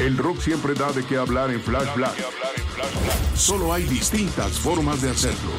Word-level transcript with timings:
El 0.00 0.16
rock 0.16 0.40
siempre 0.40 0.72
da 0.72 0.90
de 0.92 1.04
qué 1.04 1.18
hablar 1.18 1.50
en 1.50 1.60
Flash 1.60 1.94
Black. 1.94 2.14
Solo 3.34 3.74
hay 3.74 3.84
distintas 3.84 4.58
formas 4.58 5.02
de 5.02 5.10
hacerlo. 5.10 5.50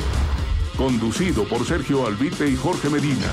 Conducido 0.75 1.47
por 1.47 1.63
Sergio 1.63 2.07
Albite 2.07 2.47
y 2.47 2.55
Jorge 2.55 2.89
Medina. 2.89 3.31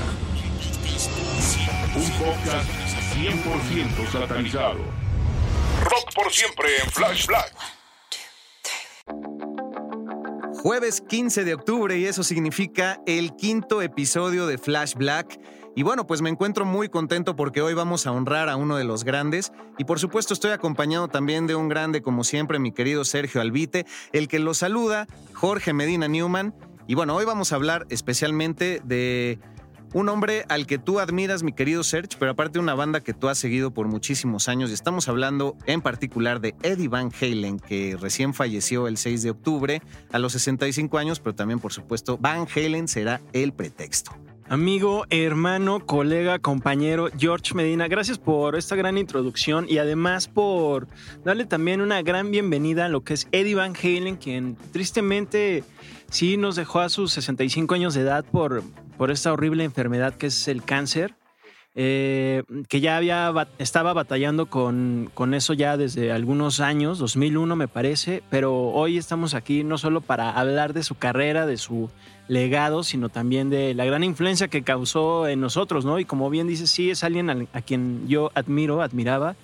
Un 1.95 2.11
podcast 2.11 2.69
100% 3.15 4.11
satanizado. 4.11 4.77
Rock 5.83 6.13
por 6.13 6.31
siempre 6.31 6.67
en 6.83 6.91
Flash 6.91 7.25
Black. 7.25 7.55
Jueves 10.61 11.01
15 11.01 11.43
de 11.43 11.55
octubre 11.55 11.97
y 11.97 12.05
eso 12.05 12.21
significa 12.21 13.01
el 13.07 13.35
quinto 13.35 13.81
episodio 13.81 14.45
de 14.45 14.59
Flash 14.59 14.93
Black. 14.93 15.39
Y 15.79 15.83
bueno, 15.83 16.05
pues 16.05 16.21
me 16.21 16.29
encuentro 16.29 16.65
muy 16.65 16.89
contento 16.89 17.37
porque 17.37 17.61
hoy 17.61 17.73
vamos 17.73 18.05
a 18.05 18.11
honrar 18.11 18.49
a 18.49 18.57
uno 18.57 18.75
de 18.75 18.83
los 18.83 19.05
grandes 19.05 19.53
y 19.77 19.85
por 19.85 19.97
supuesto 19.97 20.33
estoy 20.33 20.51
acompañado 20.51 21.07
también 21.07 21.47
de 21.47 21.55
un 21.55 21.69
grande 21.69 22.01
como 22.01 22.25
siempre, 22.25 22.59
mi 22.59 22.73
querido 22.73 23.05
Sergio 23.05 23.39
Albite, 23.39 23.85
el 24.11 24.27
que 24.27 24.39
lo 24.39 24.53
saluda, 24.53 25.07
Jorge 25.31 25.71
Medina 25.71 26.09
Newman. 26.09 26.53
Y 26.85 26.95
bueno, 26.95 27.15
hoy 27.15 27.23
vamos 27.23 27.53
a 27.53 27.55
hablar 27.55 27.87
especialmente 27.89 28.81
de 28.83 29.39
un 29.93 30.09
hombre 30.09 30.43
al 30.49 30.67
que 30.67 30.79
tú 30.79 30.99
admiras, 30.99 31.43
mi 31.43 31.53
querido 31.53 31.81
Serge, 31.83 32.17
pero 32.19 32.31
aparte 32.31 32.59
una 32.59 32.75
banda 32.75 32.99
que 32.99 33.13
tú 33.13 33.29
has 33.29 33.37
seguido 33.37 33.71
por 33.71 33.87
muchísimos 33.87 34.49
años. 34.49 34.71
Y 34.71 34.73
estamos 34.73 35.07
hablando 35.07 35.55
en 35.65 35.79
particular 35.79 36.41
de 36.41 36.55
Eddie 36.61 36.89
Van 36.89 37.09
Halen, 37.21 37.57
que 37.57 37.95
recién 37.97 38.33
falleció 38.33 38.89
el 38.89 38.97
6 38.97 39.23
de 39.23 39.29
octubre 39.29 39.81
a 40.11 40.19
los 40.19 40.33
65 40.33 40.97
años, 40.97 41.21
pero 41.21 41.35
también, 41.35 41.61
por 41.61 41.71
supuesto, 41.71 42.17
Van 42.17 42.47
Halen 42.53 42.89
será 42.89 43.21
el 43.31 43.53
pretexto. 43.53 44.11
Amigo, 44.49 45.05
hermano, 45.11 45.85
colega, 45.85 46.39
compañero 46.39 47.09
George 47.15 47.53
Medina, 47.53 47.87
gracias 47.87 48.17
por 48.17 48.55
esta 48.55 48.75
gran 48.75 48.97
introducción 48.97 49.67
y 49.69 49.77
además 49.77 50.27
por 50.27 50.87
darle 51.23 51.45
también 51.45 51.81
una 51.81 52.01
gran 52.01 52.31
bienvenida 52.31 52.85
a 52.85 52.89
lo 52.89 53.01
que 53.03 53.13
es 53.13 53.27
Eddie 53.31 53.53
Van 53.53 53.75
Halen, 53.75 54.15
quien 54.15 54.57
tristemente 54.71 55.63
sí 56.09 56.35
nos 56.37 56.55
dejó 56.55 56.79
a 56.79 56.89
sus 56.89 57.11
65 57.13 57.75
años 57.75 57.93
de 57.93 58.01
edad 58.01 58.25
por, 58.25 58.63
por 58.97 59.11
esta 59.11 59.31
horrible 59.31 59.63
enfermedad 59.65 60.15
que 60.15 60.27
es 60.27 60.47
el 60.47 60.63
cáncer. 60.63 61.13
eh, 61.75 62.41
que 62.67 62.81
ya 62.81 62.97
había, 62.97 63.29
ba- 63.29 63.47
estaba 63.59 63.93
batallando 63.93 64.47
con, 64.47 65.11
con 65.13 65.35
eso 65.35 65.53
ya 65.53 65.77
desde 65.77 66.11
algunos 66.11 66.59
años, 66.59 66.97
2001 66.97 67.55
me 67.55 67.67
parece, 67.67 68.23
pero 68.31 68.55
hoy 68.69 68.97
estamos 68.97 69.35
aquí 69.35 69.63
no 69.63 69.77
solo 69.77 70.01
para 70.01 70.31
hablar 70.31 70.73
de 70.73 70.81
su 70.81 70.95
carrera, 70.95 71.45
de 71.45 71.57
su 71.57 71.91
legado, 72.29 72.83
sino 72.83 73.09
también 73.09 73.49
de 73.49 73.73
la 73.73 73.83
gran 73.85 74.03
influencia 74.05 74.47
que 74.47 74.61
causó 74.61 75.27
en 75.27 75.41
nosotros, 75.41 75.83
¿no? 75.83 75.99
Y 75.99 76.05
como 76.05 76.29
bien 76.29 76.47
dices, 76.47 76.69
sí 76.69 76.89
es 76.91 77.03
alguien 77.03 77.29
al- 77.29 77.47
a, 77.53 77.61
quien 77.61 78.07
yo 78.07 78.31
admiro, 78.35 78.81
admiraba 78.81 79.35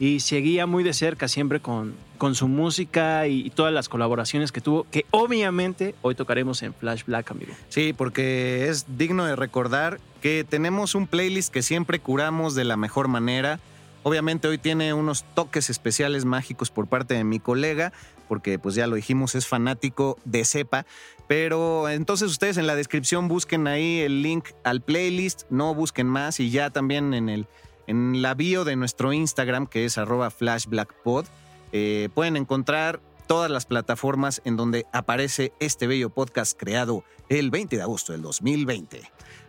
y 0.00 0.20
seguía 0.20 0.64
muy 0.66 0.84
de 0.84 0.92
cerca 0.92 1.26
siempre 1.26 1.58
con, 1.58 1.94
con 2.16 2.36
su 2.36 2.46
música 2.46 3.26
y, 3.26 3.40
y 3.44 3.50
todas 3.50 3.72
las 3.74 3.88
colaboraciones 3.88 4.52
que 4.52 4.60
tuvo, 4.60 4.86
que 4.90 5.04
obviamente 5.10 5.96
hoy 6.02 6.14
tocaremos 6.14 6.62
en 6.62 6.72
Flash 6.72 7.02
Black, 7.04 7.32
amigo. 7.32 7.52
Sí, 7.68 7.92
porque 7.92 8.68
es 8.68 8.86
digno 8.96 9.24
de 9.24 9.34
recordar 9.34 9.98
que 10.22 10.46
tenemos 10.48 10.94
un 10.94 11.08
playlist 11.08 11.52
que 11.52 11.62
siempre 11.62 11.98
curamos 11.98 12.54
de 12.54 12.62
la 12.64 12.76
mejor 12.76 13.08
manera. 13.08 13.58
Obviamente 14.04 14.46
hoy 14.46 14.58
tiene 14.58 14.94
unos 14.94 15.24
toques 15.34 15.68
especiales 15.70 16.24
mágicos 16.24 16.70
por 16.70 16.86
parte 16.86 17.14
de 17.14 17.24
mi 17.24 17.40
colega, 17.40 17.92
porque 18.28 18.58
pues 18.58 18.74
ya 18.74 18.86
lo 18.86 18.96
dijimos, 18.96 19.34
es 19.34 19.46
fanático 19.46 20.18
de 20.24 20.44
cepa. 20.44 20.86
Pero 21.26 21.88
entonces 21.88 22.30
ustedes 22.30 22.56
en 22.56 22.66
la 22.66 22.76
descripción 22.76 23.28
busquen 23.28 23.66
ahí 23.66 24.00
el 24.00 24.22
link 24.22 24.48
al 24.64 24.80
playlist, 24.80 25.42
no 25.50 25.74
busquen 25.74 26.06
más 26.06 26.40
y 26.40 26.50
ya 26.50 26.70
también 26.70 27.12
en, 27.12 27.28
el, 27.28 27.46
en 27.86 28.22
la 28.22 28.34
bio 28.34 28.64
de 28.64 28.76
nuestro 28.76 29.12
Instagram, 29.12 29.66
que 29.66 29.84
es 29.84 29.98
arroba 29.98 30.30
flashblackpod, 30.30 31.26
eh, 31.72 32.08
pueden 32.14 32.36
encontrar 32.36 33.00
todas 33.26 33.50
las 33.50 33.66
plataformas 33.66 34.40
en 34.44 34.56
donde 34.56 34.86
aparece 34.92 35.52
este 35.60 35.86
bello 35.86 36.10
podcast 36.10 36.58
creado 36.58 37.04
el 37.28 37.50
20 37.50 37.76
de 37.76 37.82
agosto 37.82 38.12
del 38.12 38.22
2020. 38.22 39.02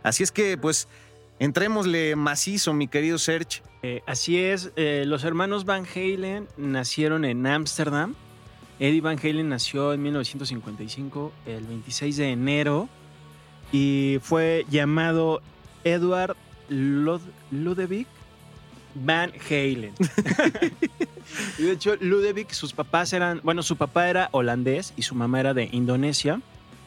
Así 0.03 0.23
es 0.23 0.31
que, 0.31 0.57
pues, 0.57 0.87
entrémosle 1.39 2.15
macizo, 2.15 2.73
mi 2.73 2.87
querido 2.87 3.17
Serge. 3.17 3.63
Eh, 3.81 4.01
así 4.05 4.37
es, 4.37 4.71
eh, 4.75 5.05
los 5.07 5.23
hermanos 5.23 5.65
Van 5.65 5.85
Halen 5.85 6.47
nacieron 6.57 7.25
en 7.25 7.47
Ámsterdam. 7.47 8.15
Eddie 8.79 9.01
Van 9.01 9.19
Halen 9.21 9.49
nació 9.49 9.93
en 9.93 10.01
1955, 10.03 11.31
el 11.45 11.65
26 11.65 12.17
de 12.17 12.31
enero, 12.31 12.87
y 13.71 14.17
fue 14.21 14.65
llamado 14.69 15.41
Edward 15.83 16.35
Lud- 16.69 17.21
Ludovic 17.51 18.07
Van 18.95 19.31
Halen. 19.49 19.93
y 21.59 21.63
de 21.63 21.71
hecho, 21.73 21.95
Ludovic, 21.99 22.51
sus 22.51 22.73
papás 22.73 23.13
eran, 23.13 23.41
bueno, 23.43 23.61
su 23.63 23.75
papá 23.75 24.09
era 24.09 24.29
holandés 24.31 24.93
y 24.95 25.01
su 25.03 25.13
mamá 25.13 25.39
era 25.41 25.53
de 25.53 25.69
Indonesia. 25.71 26.41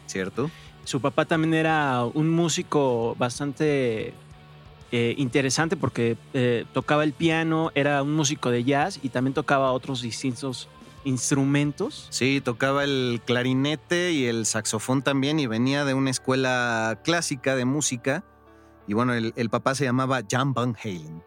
¿Cierto? 0.07 0.51
Su 0.85 1.01
papá 1.01 1.25
también 1.27 1.55
era 1.55 2.05
un 2.05 2.29
músico 2.31 3.15
bastante 3.19 4.13
eh, 4.91 5.15
interesante 5.17 5.77
porque 5.77 6.17
eh, 6.35 6.65
tocaba 6.73 7.05
el 7.05 7.13
piano, 7.13 7.71
era 7.75 8.03
un 8.03 8.13
músico 8.15 8.51
de 8.51 8.65
jazz 8.65 8.99
y 9.03 9.11
también 9.11 9.33
tocaba 9.33 9.73
otros 9.73 10.03
distintos 10.03 10.69
instrumentos. 11.05 12.07
Sí, 12.11 12.41
tocaba 12.41 12.85
el 12.85 13.21
clarinete 13.25 14.13
y 14.13 14.27
el 14.27 14.47
saxofón 14.47 15.03
también 15.03 15.41
y 15.41 15.47
venía 15.47 15.85
de 15.85 15.95
una 15.95 16.11
escuela 16.11 17.01
clásica 17.05 17.57
de 17.57 17.65
música. 17.65 18.25
Y 18.87 18.95
bueno, 18.95 19.15
el, 19.15 19.33
el 19.37 19.51
papá 19.51 19.75
se 19.75 19.85
llamaba 19.85 20.23
Jan 20.29 20.55
Van 20.55 20.77
Halen. 20.83 21.23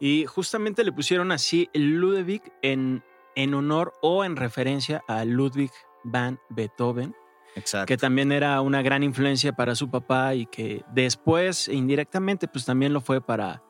Y 0.00 0.24
justamente 0.24 0.82
le 0.82 0.92
pusieron 0.92 1.30
así 1.30 1.68
Ludwig 1.74 2.42
en, 2.62 3.04
en 3.34 3.54
honor 3.54 3.92
o 4.00 4.24
en 4.24 4.36
referencia 4.36 5.04
a 5.06 5.24
Ludwig 5.26 5.70
van 6.04 6.40
Beethoven, 6.48 7.14
Exacto. 7.54 7.86
que 7.86 7.98
también 7.98 8.32
era 8.32 8.60
una 8.62 8.80
gran 8.80 9.02
influencia 9.02 9.52
para 9.52 9.74
su 9.74 9.90
papá 9.90 10.34
y 10.34 10.46
que 10.46 10.84
después, 10.94 11.68
indirectamente, 11.68 12.48
pues 12.48 12.64
también 12.64 12.94
lo 12.94 13.02
fue 13.02 13.20
para 13.20 13.62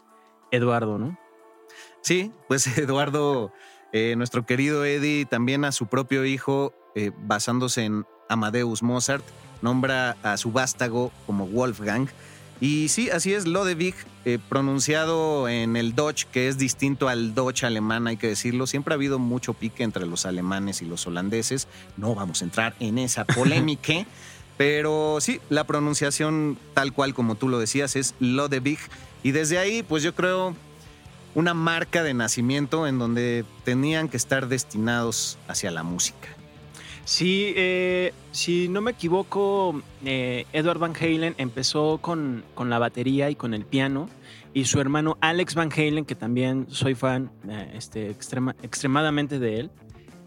Eduardo, 0.52 0.98
¿no? 0.98 1.18
Sí, 2.00 2.32
pues 2.46 2.66
Eduardo, 2.78 3.52
eh, 3.92 4.14
nuestro 4.16 4.46
querido 4.46 4.84
Eddie, 4.84 5.26
también 5.26 5.64
a 5.64 5.72
su 5.72 5.86
propio 5.86 6.24
hijo, 6.24 6.72
eh, 6.94 7.10
basándose 7.24 7.84
en 7.84 8.06
Amadeus 8.28 8.82
Mozart, 8.82 9.24
nombra 9.62 10.16
a 10.22 10.36
su 10.36 10.52
vástago 10.52 11.12
como 11.26 11.46
Wolfgang. 11.46 12.08
Y 12.60 12.88
sí, 12.88 13.08
así 13.08 13.32
es, 13.32 13.46
Lodewig, 13.46 13.94
eh, 14.26 14.38
pronunciado 14.48 15.48
en 15.48 15.76
el 15.76 15.94
Dutch, 15.94 16.26
que 16.26 16.46
es 16.46 16.58
distinto 16.58 17.08
al 17.08 17.34
Dutch 17.34 17.64
alemán, 17.64 18.06
hay 18.06 18.18
que 18.18 18.28
decirlo. 18.28 18.66
Siempre 18.66 18.92
ha 18.92 18.96
habido 18.96 19.18
mucho 19.18 19.54
pique 19.54 19.82
entre 19.82 20.06
los 20.06 20.26
alemanes 20.26 20.82
y 20.82 20.84
los 20.84 21.06
holandeses. 21.06 21.68
No 21.96 22.14
vamos 22.14 22.42
a 22.42 22.44
entrar 22.44 22.74
en 22.78 22.98
esa 22.98 23.24
polémica. 23.24 23.94
Pero 24.58 25.16
sí, 25.20 25.40
la 25.48 25.64
pronunciación 25.64 26.58
tal 26.74 26.92
cual 26.92 27.14
como 27.14 27.34
tú 27.34 27.48
lo 27.48 27.58
decías 27.58 27.96
es 27.96 28.14
Lodewig. 28.20 28.78
Y 29.22 29.30
desde 29.30 29.58
ahí, 29.58 29.82
pues 29.82 30.02
yo 30.02 30.14
creo 30.14 30.54
una 31.34 31.54
marca 31.54 32.02
de 32.02 32.14
nacimiento 32.14 32.86
en 32.86 32.98
donde 32.98 33.44
tenían 33.64 34.08
que 34.08 34.16
estar 34.16 34.48
destinados 34.48 35.38
hacia 35.48 35.70
la 35.70 35.82
música. 35.82 36.28
Sí, 37.04 37.52
eh, 37.56 38.12
si 38.30 38.68
no 38.68 38.80
me 38.80 38.92
equivoco, 38.92 39.82
eh, 40.04 40.46
Edward 40.52 40.78
Van 40.78 40.94
Halen 40.94 41.34
empezó 41.38 41.98
con, 41.98 42.44
con, 42.54 42.70
la 42.70 42.78
batería 42.78 43.30
y 43.30 43.34
con 43.34 43.52
el 43.54 43.64
piano. 43.64 44.08
Y 44.52 44.64
su 44.64 44.80
hermano 44.80 45.16
Alex 45.20 45.54
Van 45.54 45.70
Halen, 45.72 46.04
que 46.04 46.14
también 46.14 46.66
soy 46.68 46.94
fan 46.94 47.30
eh, 47.48 47.72
este, 47.74 48.10
extrema, 48.10 48.54
extremadamente 48.62 49.38
de 49.38 49.60
él, 49.60 49.70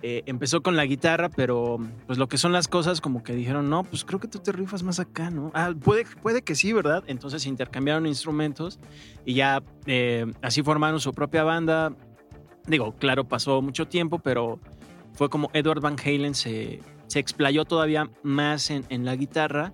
eh, 0.06 0.22
empezó 0.26 0.62
con 0.62 0.76
la 0.76 0.86
guitarra, 0.86 1.30
pero 1.30 1.80
pues 2.08 2.20
lo 2.20 2.28
que 2.28 2.38
son 2.38 2.52
las 2.52 2.68
cosas, 2.68 3.00
como 3.00 3.24
que 3.24 3.34
dijeron, 3.34 3.70
no, 3.70 3.86
pues 3.86 4.04
creo 4.04 4.20
que 4.20 4.28
tú 4.28 4.40
te 4.40 4.52
rifas 4.52 4.84
más 4.84 5.00
acá, 5.00 5.30
¿no? 5.30 5.50
Ah, 5.54 5.74
puede, 5.82 6.06
puede 6.22 6.42
que 6.42 6.56
sí, 6.56 6.74
¿verdad? 6.74 7.06
Entonces 7.08 7.46
intercambiaron 7.46 8.06
instrumentos 8.06 8.82
y 9.24 9.36
ya 9.36 9.64
eh, 9.86 10.26
así 10.42 10.62
formaron 10.62 11.00
su 11.00 11.14
propia 11.14 11.46
banda. 11.46 11.96
Digo, 12.68 12.94
claro, 12.98 13.24
pasó 13.24 13.62
mucho 13.62 13.88
tiempo, 13.88 14.20
pero 14.20 14.60
fue 15.14 15.30
como 15.30 15.50
Edward 15.54 15.80
Van 15.80 15.96
Halen 15.98 16.36
se, 16.36 16.82
se 17.08 17.20
explayó 17.20 17.64
todavía 17.64 18.10
más 18.24 18.72
en, 18.72 18.84
en 18.90 19.06
la 19.06 19.16
guitarra 19.16 19.72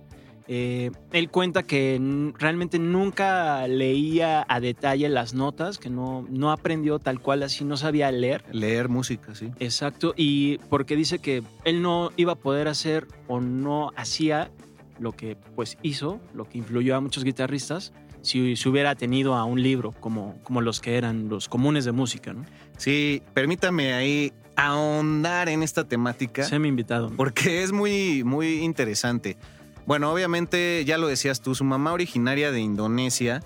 eh, 0.52 0.90
él 1.12 1.30
cuenta 1.30 1.62
que 1.62 1.96
realmente 2.36 2.80
nunca 2.80 3.68
leía 3.68 4.44
a 4.48 4.58
detalle 4.58 5.08
las 5.08 5.32
notas, 5.32 5.78
que 5.78 5.90
no, 5.90 6.26
no 6.28 6.50
aprendió 6.50 6.98
tal 6.98 7.20
cual 7.20 7.44
así, 7.44 7.64
no 7.64 7.76
sabía 7.76 8.10
leer. 8.10 8.42
Leer 8.50 8.88
música, 8.88 9.32
sí. 9.36 9.52
Exacto, 9.60 10.12
y 10.16 10.58
porque 10.68 10.96
dice 10.96 11.20
que 11.20 11.44
él 11.64 11.82
no 11.82 12.10
iba 12.16 12.32
a 12.32 12.34
poder 12.34 12.66
hacer 12.66 13.06
o 13.28 13.40
no 13.40 13.92
hacía 13.94 14.50
lo 14.98 15.12
que 15.12 15.36
pues 15.54 15.78
hizo, 15.82 16.20
lo 16.34 16.48
que 16.48 16.58
influyó 16.58 16.96
a 16.96 17.00
muchos 17.00 17.22
guitarristas, 17.22 17.92
si 18.22 18.56
se 18.56 18.68
hubiera 18.68 18.96
tenido 18.96 19.36
a 19.36 19.44
un 19.44 19.62
libro 19.62 19.92
como, 20.00 20.36
como 20.42 20.62
los 20.62 20.80
que 20.80 20.96
eran 20.96 21.28
los 21.28 21.48
comunes 21.48 21.84
de 21.84 21.92
música, 21.92 22.32
¿no? 22.32 22.44
Sí, 22.76 23.22
permítame 23.34 23.92
ahí 23.92 24.32
ahondar 24.56 25.48
en 25.48 25.62
esta 25.62 25.86
temática. 25.86 26.42
Se 26.42 26.58
me 26.58 26.66
invitado. 26.66 27.08
Porque 27.16 27.62
es 27.62 27.70
muy, 27.70 28.24
muy 28.24 28.64
interesante. 28.64 29.36
Bueno, 29.86 30.12
obviamente, 30.12 30.84
ya 30.84 30.98
lo 30.98 31.08
decías 31.08 31.40
tú, 31.40 31.54
su 31.54 31.64
mamá 31.64 31.92
originaria 31.92 32.52
de 32.52 32.60
Indonesia, 32.60 33.42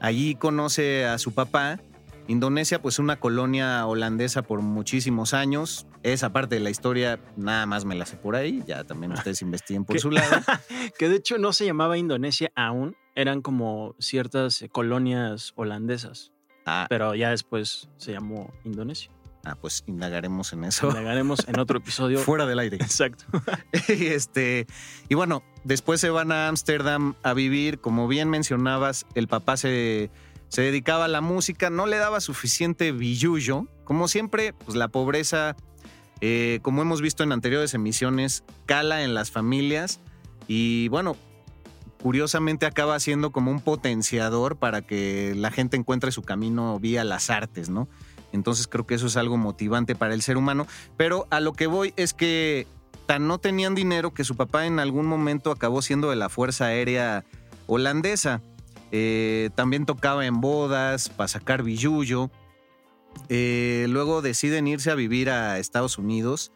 allí 0.00 0.34
conoce 0.34 1.06
a 1.06 1.18
su 1.18 1.32
papá. 1.32 1.80
Indonesia, 2.28 2.80
pues 2.80 3.00
una 3.00 3.18
colonia 3.18 3.84
holandesa 3.86 4.42
por 4.42 4.60
muchísimos 4.62 5.34
años. 5.34 5.86
Esa 6.04 6.32
parte 6.32 6.54
de 6.54 6.60
la 6.60 6.70
historia 6.70 7.18
nada 7.36 7.66
más 7.66 7.84
me 7.84 7.96
la 7.96 8.06
sé 8.06 8.16
por 8.16 8.36
ahí, 8.36 8.62
ya 8.66 8.84
también 8.84 9.12
ustedes 9.12 9.42
investiguen 9.42 9.84
por 9.84 9.98
su 9.98 10.10
lado. 10.10 10.36
que 10.98 11.08
de 11.08 11.16
hecho 11.16 11.38
no 11.38 11.52
se 11.52 11.66
llamaba 11.66 11.98
Indonesia 11.98 12.52
aún, 12.54 12.96
eran 13.16 13.42
como 13.42 13.96
ciertas 13.98 14.64
colonias 14.70 15.52
holandesas. 15.56 16.30
Ah. 16.66 16.86
Pero 16.88 17.14
ya 17.16 17.30
después 17.30 17.88
se 17.96 18.12
llamó 18.12 18.52
Indonesia. 18.64 19.10
Ah, 19.44 19.54
pues 19.54 19.84
indagaremos 19.86 20.52
en 20.52 20.64
eso. 20.64 20.88
Indagaremos 20.88 21.48
en 21.48 21.58
otro 21.58 21.78
episodio. 21.78 22.18
Fuera 22.24 22.46
del 22.46 22.58
aire. 22.58 22.76
Exacto. 22.76 23.24
y, 23.88 24.06
este, 24.06 24.66
y 25.08 25.14
bueno, 25.14 25.42
después 25.64 26.00
se 26.00 26.10
van 26.10 26.30
a 26.32 26.48
Ámsterdam 26.48 27.14
a 27.22 27.32
vivir. 27.32 27.80
Como 27.80 28.06
bien 28.06 28.28
mencionabas, 28.28 29.06
el 29.14 29.28
papá 29.28 29.56
se, 29.56 30.10
se 30.48 30.62
dedicaba 30.62 31.06
a 31.06 31.08
la 31.08 31.20
música, 31.20 31.70
no 31.70 31.86
le 31.86 31.96
daba 31.96 32.20
suficiente 32.20 32.92
billullo. 32.92 33.66
Como 33.84 34.08
siempre, 34.08 34.52
pues 34.52 34.76
la 34.76 34.88
pobreza, 34.88 35.56
eh, 36.20 36.58
como 36.62 36.82
hemos 36.82 37.00
visto 37.00 37.22
en 37.22 37.32
anteriores 37.32 37.72
emisiones, 37.72 38.44
cala 38.66 39.04
en 39.04 39.14
las 39.14 39.30
familias. 39.30 40.00
Y 40.48 40.88
bueno, 40.88 41.16
curiosamente 42.02 42.66
acaba 42.66 42.98
siendo 42.98 43.30
como 43.30 43.50
un 43.50 43.60
potenciador 43.60 44.56
para 44.56 44.82
que 44.82 45.34
la 45.36 45.50
gente 45.50 45.76
encuentre 45.76 46.12
su 46.12 46.22
camino 46.22 46.78
vía 46.78 47.04
las 47.04 47.30
artes, 47.30 47.68
¿no? 47.68 47.88
Entonces 48.32 48.66
creo 48.68 48.86
que 48.86 48.94
eso 48.94 49.06
es 49.06 49.16
algo 49.16 49.36
motivante 49.36 49.94
para 49.94 50.14
el 50.14 50.22
ser 50.22 50.36
humano. 50.36 50.66
Pero 50.96 51.26
a 51.30 51.40
lo 51.40 51.52
que 51.52 51.66
voy 51.66 51.92
es 51.96 52.14
que 52.14 52.66
tan 53.06 53.26
no 53.26 53.38
tenían 53.38 53.74
dinero 53.74 54.14
que 54.14 54.24
su 54.24 54.36
papá 54.36 54.66
en 54.66 54.78
algún 54.78 55.06
momento 55.06 55.50
acabó 55.50 55.82
siendo 55.82 56.10
de 56.10 56.16
la 56.16 56.28
Fuerza 56.28 56.66
Aérea 56.66 57.24
holandesa. 57.66 58.40
Eh, 58.92 59.50
también 59.54 59.86
tocaba 59.86 60.26
en 60.26 60.40
bodas 60.40 61.08
para 61.08 61.28
sacar 61.28 61.62
billullo. 61.62 62.30
Eh, 63.28 63.86
luego 63.88 64.22
deciden 64.22 64.66
irse 64.66 64.90
a 64.90 64.94
vivir 64.94 65.30
a 65.30 65.58
Estados 65.58 65.98
Unidos 65.98 66.52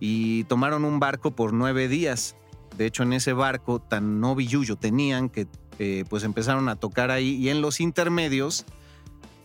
y 0.00 0.44
tomaron 0.44 0.84
un 0.84 0.98
barco 0.98 1.32
por 1.32 1.52
nueve 1.52 1.88
días. 1.88 2.36
De 2.76 2.86
hecho, 2.86 3.02
en 3.02 3.12
ese 3.12 3.34
barco 3.34 3.80
tan 3.80 4.20
no 4.20 4.34
billullo 4.34 4.76
tenían 4.76 5.28
que 5.28 5.46
eh, 5.78 6.04
pues 6.08 6.24
empezaron 6.24 6.68
a 6.68 6.76
tocar 6.76 7.10
ahí 7.10 7.36
y 7.36 7.48
en 7.48 7.60
los 7.60 7.80
intermedios 7.80 8.64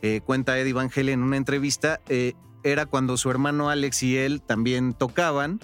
eh, 0.02 0.22
cuenta 0.24 0.58
Eddie 0.58 0.74
Van 0.74 0.92
Halen 0.96 1.20
en 1.20 1.24
una 1.24 1.38
entrevista, 1.38 2.02
eh, 2.08 2.34
era 2.64 2.86
cuando 2.86 3.18
su 3.18 3.32
hermano 3.32 3.70
Alex 3.70 4.04
y 4.04 4.18
él 4.18 4.42
también 4.42 4.94
tocaban. 4.94 5.60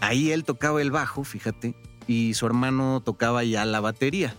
Ahí 0.00 0.30
él 0.30 0.44
tocaba 0.44 0.80
el 0.80 0.90
bajo, 0.90 1.24
fíjate, 1.24 1.74
y 2.06 2.34
su 2.34 2.46
hermano 2.46 3.02
tocaba 3.04 3.44
ya 3.44 3.64
la 3.64 3.80
batería. 3.80 4.34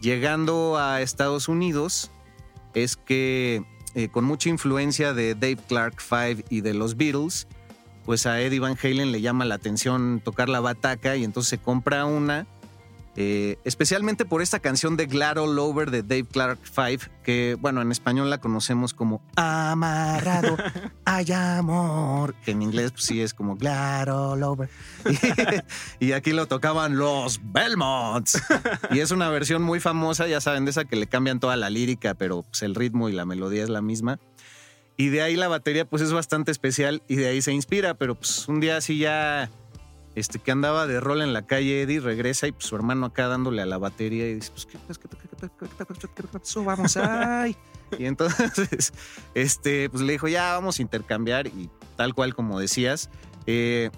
Llegando 0.00 0.78
a 0.78 1.00
Estados 1.00 1.48
Unidos, 1.48 2.10
es 2.74 2.96
que 2.96 3.62
eh, 3.94 4.08
con 4.08 4.24
mucha 4.24 4.48
influencia 4.48 5.12
de 5.12 5.34
Dave 5.34 5.58
Clark 5.68 6.00
Five 6.00 6.44
y 6.48 6.60
de 6.60 6.74
los 6.74 6.96
Beatles, 6.96 7.48
pues 8.04 8.26
a 8.26 8.40
Eddie 8.40 8.60
Van 8.60 8.76
Halen 8.82 9.12
le 9.12 9.20
llama 9.20 9.44
la 9.44 9.56
atención 9.56 10.20
tocar 10.24 10.48
la 10.48 10.60
bataca 10.60 11.16
y 11.16 11.24
entonces 11.24 11.50
se 11.50 11.58
compra 11.58 12.04
una 12.04 12.46
eh, 13.16 13.58
especialmente 13.64 14.24
por 14.24 14.40
esta 14.40 14.60
canción 14.60 14.96
de 14.96 15.06
Glad 15.06 15.38
All 15.38 15.58
Over 15.58 15.90
de 15.90 16.02
Dave 16.02 16.26
Clark 16.26 16.60
Five, 16.62 17.00
que 17.24 17.56
bueno, 17.60 17.82
en 17.82 17.90
español 17.90 18.30
la 18.30 18.38
conocemos 18.38 18.94
como 18.94 19.20
Amarrado 19.36 20.56
hay 21.04 21.32
amor, 21.32 22.34
que 22.44 22.52
en 22.52 22.62
inglés 22.62 22.92
pues, 22.92 23.04
sí 23.04 23.20
es 23.20 23.34
como 23.34 23.56
Glad 23.56 24.08
All 24.08 24.42
Over. 24.42 24.68
Y, 25.98 26.12
aquí 26.12 26.32
lo 26.32 26.46
tocaban 26.46 26.96
los 26.96 27.40
Belmonts. 27.42 28.40
Y 28.90 29.00
es 29.00 29.10
una 29.10 29.28
versión 29.28 29.62
muy 29.62 29.80
famosa, 29.80 30.26
ya 30.26 30.40
saben, 30.40 30.64
de 30.64 30.70
esa 30.70 30.84
que 30.84 30.96
le 30.96 31.06
cambian 31.06 31.40
toda 31.40 31.56
la 31.56 31.70
lírica, 31.70 32.14
pero 32.14 32.42
pues, 32.42 32.62
el 32.62 32.74
ritmo 32.74 33.08
y 33.08 33.12
la 33.12 33.24
melodía 33.24 33.62
es 33.62 33.68
la 33.68 33.82
misma. 33.82 34.18
Y 34.96 35.08
de 35.08 35.22
ahí 35.22 35.34
la 35.34 35.48
batería 35.48 35.86
pues 35.86 36.02
es 36.02 36.12
bastante 36.12 36.50
especial 36.50 37.02
y 37.08 37.16
de 37.16 37.28
ahí 37.28 37.40
se 37.40 37.52
inspira, 37.52 37.94
pero 37.94 38.16
pues 38.16 38.46
un 38.48 38.60
día 38.60 38.76
así 38.76 38.98
ya 38.98 39.50
este, 40.20 40.38
que 40.38 40.52
andaba 40.52 40.86
de 40.86 41.00
rol 41.00 41.22
en 41.22 41.32
la 41.32 41.46
calle, 41.46 41.82
Eddie 41.82 42.00
regresa 42.00 42.46
y 42.46 42.52
pues, 42.52 42.66
su 42.66 42.76
hermano 42.76 43.06
acá 43.06 43.26
dándole 43.28 43.62
a 43.62 43.66
la 43.66 43.78
batería 43.78 44.28
y 44.28 44.34
dice, 44.34 44.52
pues, 44.52 44.66
¿qué, 44.66 44.78
pasó? 46.32 46.64
Vamos, 46.64 46.96
ay. 46.96 47.56
Y 47.98 48.04
entonces, 48.06 48.92
este, 49.34 49.90
pues 49.90 50.04
le 50.04 50.12
dijo, 50.12 50.28
ya 50.28 50.52
vamos 50.52 50.78
a 50.78 50.82
intercambiar 50.82 51.48
y 51.48 51.68
tal 51.96 52.14
cual 52.14 52.36
como 52.36 52.60
decías, 52.60 53.10
eh, 53.46 53.90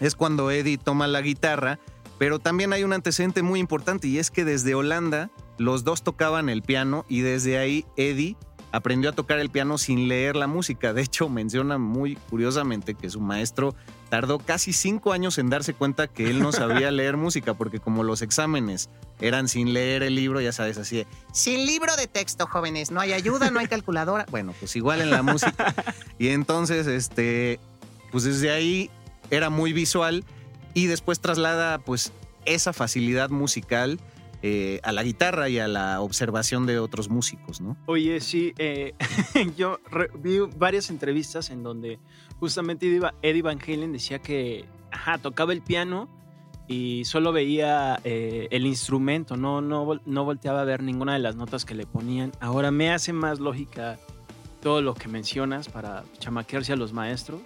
es 0.00 0.14
cuando 0.14 0.50
Eddie 0.50 0.78
toma 0.78 1.06
la 1.06 1.20
guitarra, 1.20 1.78
pero 2.18 2.38
también 2.38 2.72
hay 2.72 2.82
un 2.82 2.94
antecedente 2.94 3.42
muy 3.42 3.60
importante 3.60 4.08
y 4.08 4.18
es 4.18 4.30
que 4.30 4.46
desde 4.46 4.74
Holanda 4.74 5.30
los 5.58 5.84
dos 5.84 6.02
tocaban 6.02 6.48
el 6.48 6.62
piano 6.62 7.04
y 7.10 7.20
desde 7.20 7.58
ahí 7.58 7.84
Eddie 7.96 8.38
aprendió 8.72 9.10
a 9.10 9.12
tocar 9.12 9.38
el 9.38 9.50
piano 9.50 9.78
sin 9.78 10.08
leer 10.08 10.36
la 10.36 10.46
música. 10.46 10.92
De 10.92 11.02
hecho, 11.02 11.28
menciona 11.28 11.78
muy 11.78 12.16
curiosamente 12.16 12.94
que 12.94 13.10
su 13.10 13.20
maestro 13.20 13.74
tardó 14.08 14.38
casi 14.38 14.72
cinco 14.72 15.12
años 15.12 15.38
en 15.38 15.50
darse 15.50 15.74
cuenta 15.74 16.08
que 16.08 16.30
él 16.30 16.40
no 16.40 16.52
sabía 16.52 16.90
leer 16.90 17.16
música, 17.16 17.54
porque 17.54 17.80
como 17.80 18.02
los 18.02 18.22
exámenes 18.22 18.90
eran 19.20 19.48
sin 19.48 19.72
leer 19.72 20.02
el 20.02 20.14
libro, 20.14 20.40
ya 20.40 20.52
sabes, 20.52 20.78
así 20.78 20.98
de, 20.98 21.06
sin 21.32 21.66
libro 21.66 21.94
de 21.96 22.06
texto, 22.06 22.46
jóvenes, 22.46 22.90
no 22.90 23.00
hay 23.00 23.12
ayuda, 23.12 23.50
no 23.50 23.60
hay 23.60 23.66
calculadora. 23.66 24.26
Bueno, 24.30 24.54
pues 24.60 24.76
igual 24.76 25.00
en 25.00 25.10
la 25.10 25.22
música. 25.22 25.74
Y 26.18 26.28
entonces, 26.28 26.86
este, 26.86 27.58
pues 28.12 28.24
desde 28.24 28.50
ahí 28.50 28.90
era 29.30 29.50
muy 29.50 29.72
visual 29.72 30.24
y 30.72 30.86
después 30.86 31.20
traslada 31.20 31.78
pues 31.78 32.12
esa 32.44 32.72
facilidad 32.72 33.30
musical 33.30 33.98
eh, 34.42 34.80
a 34.82 34.92
la 34.92 35.02
guitarra 35.02 35.48
y 35.48 35.58
a 35.58 35.68
la 35.68 36.00
observación 36.00 36.66
de 36.66 36.78
otros 36.78 37.08
músicos, 37.10 37.60
¿no? 37.60 37.76
Oye, 37.86 38.20
sí, 38.20 38.54
eh, 38.56 38.94
yo 39.56 39.78
vi 40.18 40.38
varias 40.56 40.90
entrevistas 40.90 41.50
en 41.50 41.62
donde 41.62 41.98
justamente 42.38 42.86
Eddie 43.22 43.42
Van 43.42 43.58
Halen 43.60 43.92
decía 43.92 44.20
que 44.20 44.64
tocaba 45.22 45.52
el 45.52 45.62
piano 45.62 46.08
y 46.68 47.04
solo 47.04 47.32
veía 47.32 48.00
eh, 48.04 48.48
el 48.50 48.64
instrumento, 48.64 49.36
no, 49.36 49.60
no, 49.60 50.00
no 50.04 50.24
volteaba 50.24 50.60
a 50.60 50.64
ver 50.64 50.82
ninguna 50.82 51.14
de 51.14 51.18
las 51.18 51.36
notas 51.36 51.64
que 51.64 51.74
le 51.74 51.84
ponían. 51.84 52.32
Ahora 52.40 52.70
me 52.70 52.92
hace 52.92 53.12
más 53.12 53.40
lógica 53.40 53.98
todo 54.62 54.80
lo 54.80 54.94
que 54.94 55.08
mencionas 55.08 55.68
para 55.68 56.04
chamaquearse 56.18 56.72
a 56.72 56.76
los 56.76 56.92
maestros. 56.92 57.40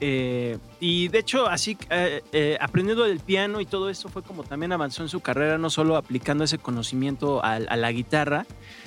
Eh, 0.00 0.58
y 0.78 1.08
de 1.08 1.18
hecho, 1.18 1.48
así 1.48 1.78
eh, 1.90 2.22
eh, 2.32 2.58
aprendiendo 2.60 3.04
del 3.04 3.20
piano 3.20 3.60
y 3.60 3.66
todo 3.66 3.88
eso 3.88 4.08
fue 4.08 4.22
como 4.22 4.44
también 4.44 4.72
avanzó 4.72 5.02
en 5.02 5.08
su 5.08 5.20
carrera, 5.20 5.58
no 5.58 5.70
solo 5.70 5.96
aplicando 5.96 6.44
ese 6.44 6.58
conocimiento 6.58 7.42
a, 7.42 7.58
la 7.58 7.92
guitarra, 7.92 8.46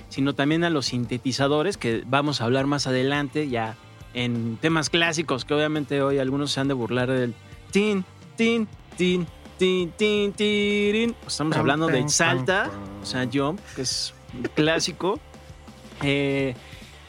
sino 0.10 0.34
también 0.34 0.63
a 0.63 0.70
los 0.70 0.88
sintetizadores, 0.88 1.78
que 1.78 2.04
vamos 2.06 2.42
a 2.42 2.46
hablar 2.46 2.68
más 2.68 2.86
adelante, 2.86 3.50
ya 3.50 3.75
en 4.13 4.58
temas 4.58 4.89
clásicos, 4.89 5.46
que 5.46 5.54
obviamente 5.54 6.01
hoy 6.01 6.20
algunos 6.20 6.51
se 6.51 6.60
han 6.60 6.68
de 6.68 6.74
burlar 6.74 7.10
del 7.10 7.34
tin, 7.72 8.06
tin, 8.36 8.68
tin, 8.96 9.25
tin, 9.58 9.92
tin, 9.92 10.34
tin. 10.34 11.16
Estamos 11.25 11.58
hablando 11.58 11.88
de 11.88 12.08
Salta, 12.10 12.70
o 13.01 13.06
sea, 13.06 13.28
Jump, 13.32 13.60
que 13.75 13.82
es 13.82 14.13
un 14.34 14.44
clásico. 14.44 15.20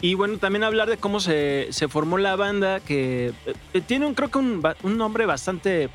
Y 0.00 0.14
bueno, 0.14 0.38
también 0.38 0.64
hablar 0.64 0.88
de 0.88 0.96
cómo 0.96 1.20
se, 1.20 1.68
se 1.70 1.88
formó 1.88 2.18
la 2.18 2.36
banda, 2.36 2.80
que 2.80 3.32
eh, 3.74 3.80
tiene 3.82 4.06
un, 4.06 4.14
creo 4.14 4.30
que 4.30 4.38
un, 4.38 4.62
un 4.82 4.96
nombre 4.96 5.26
bastante 5.26 5.90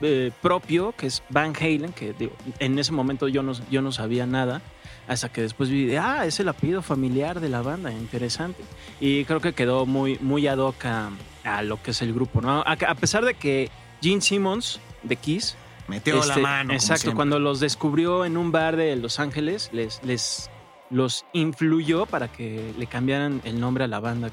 eh, 0.00 0.32
propio, 0.42 0.92
que 0.96 1.06
es 1.06 1.22
Van 1.30 1.54
Halen, 1.58 1.92
que 1.92 2.12
digo, 2.12 2.32
en 2.58 2.78
ese 2.78 2.92
momento 2.92 3.28
yo 3.28 3.42
no, 3.42 3.52
yo 3.70 3.80
no 3.80 3.92
sabía 3.92 4.26
nada, 4.26 4.60
hasta 5.06 5.28
que 5.28 5.42
después 5.42 5.70
vi, 5.70 5.84
de, 5.84 5.98
ah, 5.98 6.26
es 6.26 6.40
el 6.40 6.48
apellido 6.48 6.82
familiar 6.82 7.38
de 7.38 7.48
la 7.48 7.62
banda, 7.62 7.92
interesante. 7.92 8.62
Y 9.00 9.24
creo 9.24 9.40
que 9.40 9.52
quedó 9.52 9.86
muy, 9.86 10.18
muy 10.20 10.48
ad 10.48 10.58
hoc 10.58 10.84
a, 10.86 11.10
a 11.44 11.62
lo 11.62 11.80
que 11.80 11.92
es 11.92 12.02
el 12.02 12.12
grupo, 12.12 12.40
¿no? 12.40 12.60
A, 12.62 12.72
a 12.72 12.94
pesar 12.96 13.24
de 13.24 13.34
que 13.34 13.70
Gene 14.02 14.20
Simmons, 14.20 14.80
de 15.02 15.16
Kiss, 15.16 15.56
Metió 15.86 16.14
la 16.16 16.20
este, 16.20 16.40
mano. 16.40 16.72
Exacto, 16.72 17.14
cuando 17.14 17.38
los 17.38 17.60
descubrió 17.60 18.24
en 18.24 18.36
un 18.36 18.52
bar 18.52 18.76
de 18.76 18.96
Los 18.96 19.20
Ángeles, 19.20 19.68
les, 19.72 20.02
les 20.02 20.50
los 20.94 21.24
influyó 21.32 22.06
para 22.06 22.28
que 22.28 22.72
le 22.78 22.86
cambiaran 22.86 23.40
el 23.44 23.58
nombre 23.60 23.84
a 23.84 23.88
la 23.88 23.98
banda. 24.00 24.30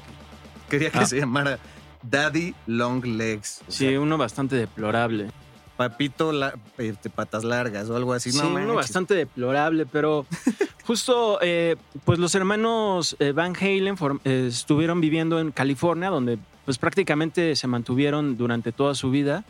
Quería 0.70 0.90
que 0.90 0.98
Ah. 0.98 1.06
se 1.06 1.18
llamara 1.18 1.58
Daddy 2.02 2.54
Long 2.66 3.04
Legs. 3.04 3.62
Sí, 3.68 3.88
sea, 3.88 4.00
uno 4.00 4.16
bastante 4.16 4.54
deplorable. 4.56 5.30
Papito 5.76 6.30
la- 6.32 6.54
este, 6.78 7.10
patas 7.10 7.42
largas 7.44 7.88
o 7.90 7.96
algo 7.96 8.12
así. 8.12 8.30
Sí, 8.30 8.38
no 8.38 8.44
uno 8.48 8.54
manches. 8.54 8.74
bastante 8.76 9.14
deplorable, 9.14 9.86
pero 9.86 10.24
justo, 10.86 11.38
eh, 11.42 11.76
pues 12.04 12.18
los 12.18 12.34
hermanos 12.34 13.16
eh, 13.18 13.32
Van 13.32 13.54
Halen 13.56 13.96
eh, 14.24 14.46
estuvieron 14.48 15.00
viviendo 15.00 15.40
en 15.40 15.50
California, 15.50 16.10
donde 16.10 16.38
pues 16.64 16.78
prácticamente 16.78 17.56
se 17.56 17.66
mantuvieron 17.66 18.36
durante 18.36 18.70
toda 18.70 18.94
su 18.94 19.10
vida. 19.10 19.44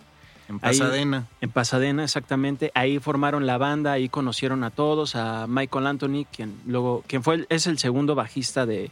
En 0.52 0.68
ahí- 0.68 0.78
Pasadena. 0.78 1.26
En 1.40 1.50
Pasadena, 1.50 2.04
exactamente. 2.04 2.70
Ahí 2.74 2.98
formaron 2.98 3.46
la 3.46 3.58
banda, 3.58 3.92
ahí 3.92 4.08
conocieron 4.08 4.64
a 4.64 4.70
todos, 4.70 5.14
a 5.16 5.46
Michael 5.48 5.86
Anthony, 5.86 6.26
quien 6.34 6.54
luego, 6.66 7.04
quien 7.06 7.22
fue 7.22 7.34
el- 7.36 7.46
es 7.48 7.66
el 7.66 7.78
segundo 7.78 8.14
bajista 8.14 8.66
de, 8.66 8.90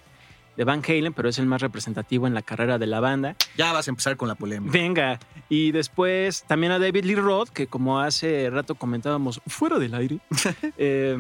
de 0.57 0.65
Van 0.65 0.83
Halen, 0.87 1.13
pero 1.13 1.29
es 1.29 1.39
el 1.39 1.47
más 1.47 1.63
representativo 1.63 2.27
en 2.27 2.35
la 2.35 2.43
carrera 2.43 2.79
de 2.79 2.87
la 2.87 3.01
banda. 3.01 3.37
Ya 3.57 3.73
vas 3.73 3.87
a 3.89 3.91
empezar 3.91 4.17
con 4.17 4.29
la 4.29 4.35
polémica. 4.35 4.73
Venga. 4.73 5.19
Y 5.49 5.73
después 5.73 6.45
también 6.47 6.73
a 6.73 6.79
David 6.79 7.05
Lee 7.05 7.15
Roth, 7.15 7.49
que 7.49 7.67
como 7.67 8.01
hace 8.01 8.51
rato 8.51 8.75
comentábamos 8.75 9.41
fuera 9.47 9.79
del 9.79 9.95
aire, 9.95 10.19
eh, 10.79 11.19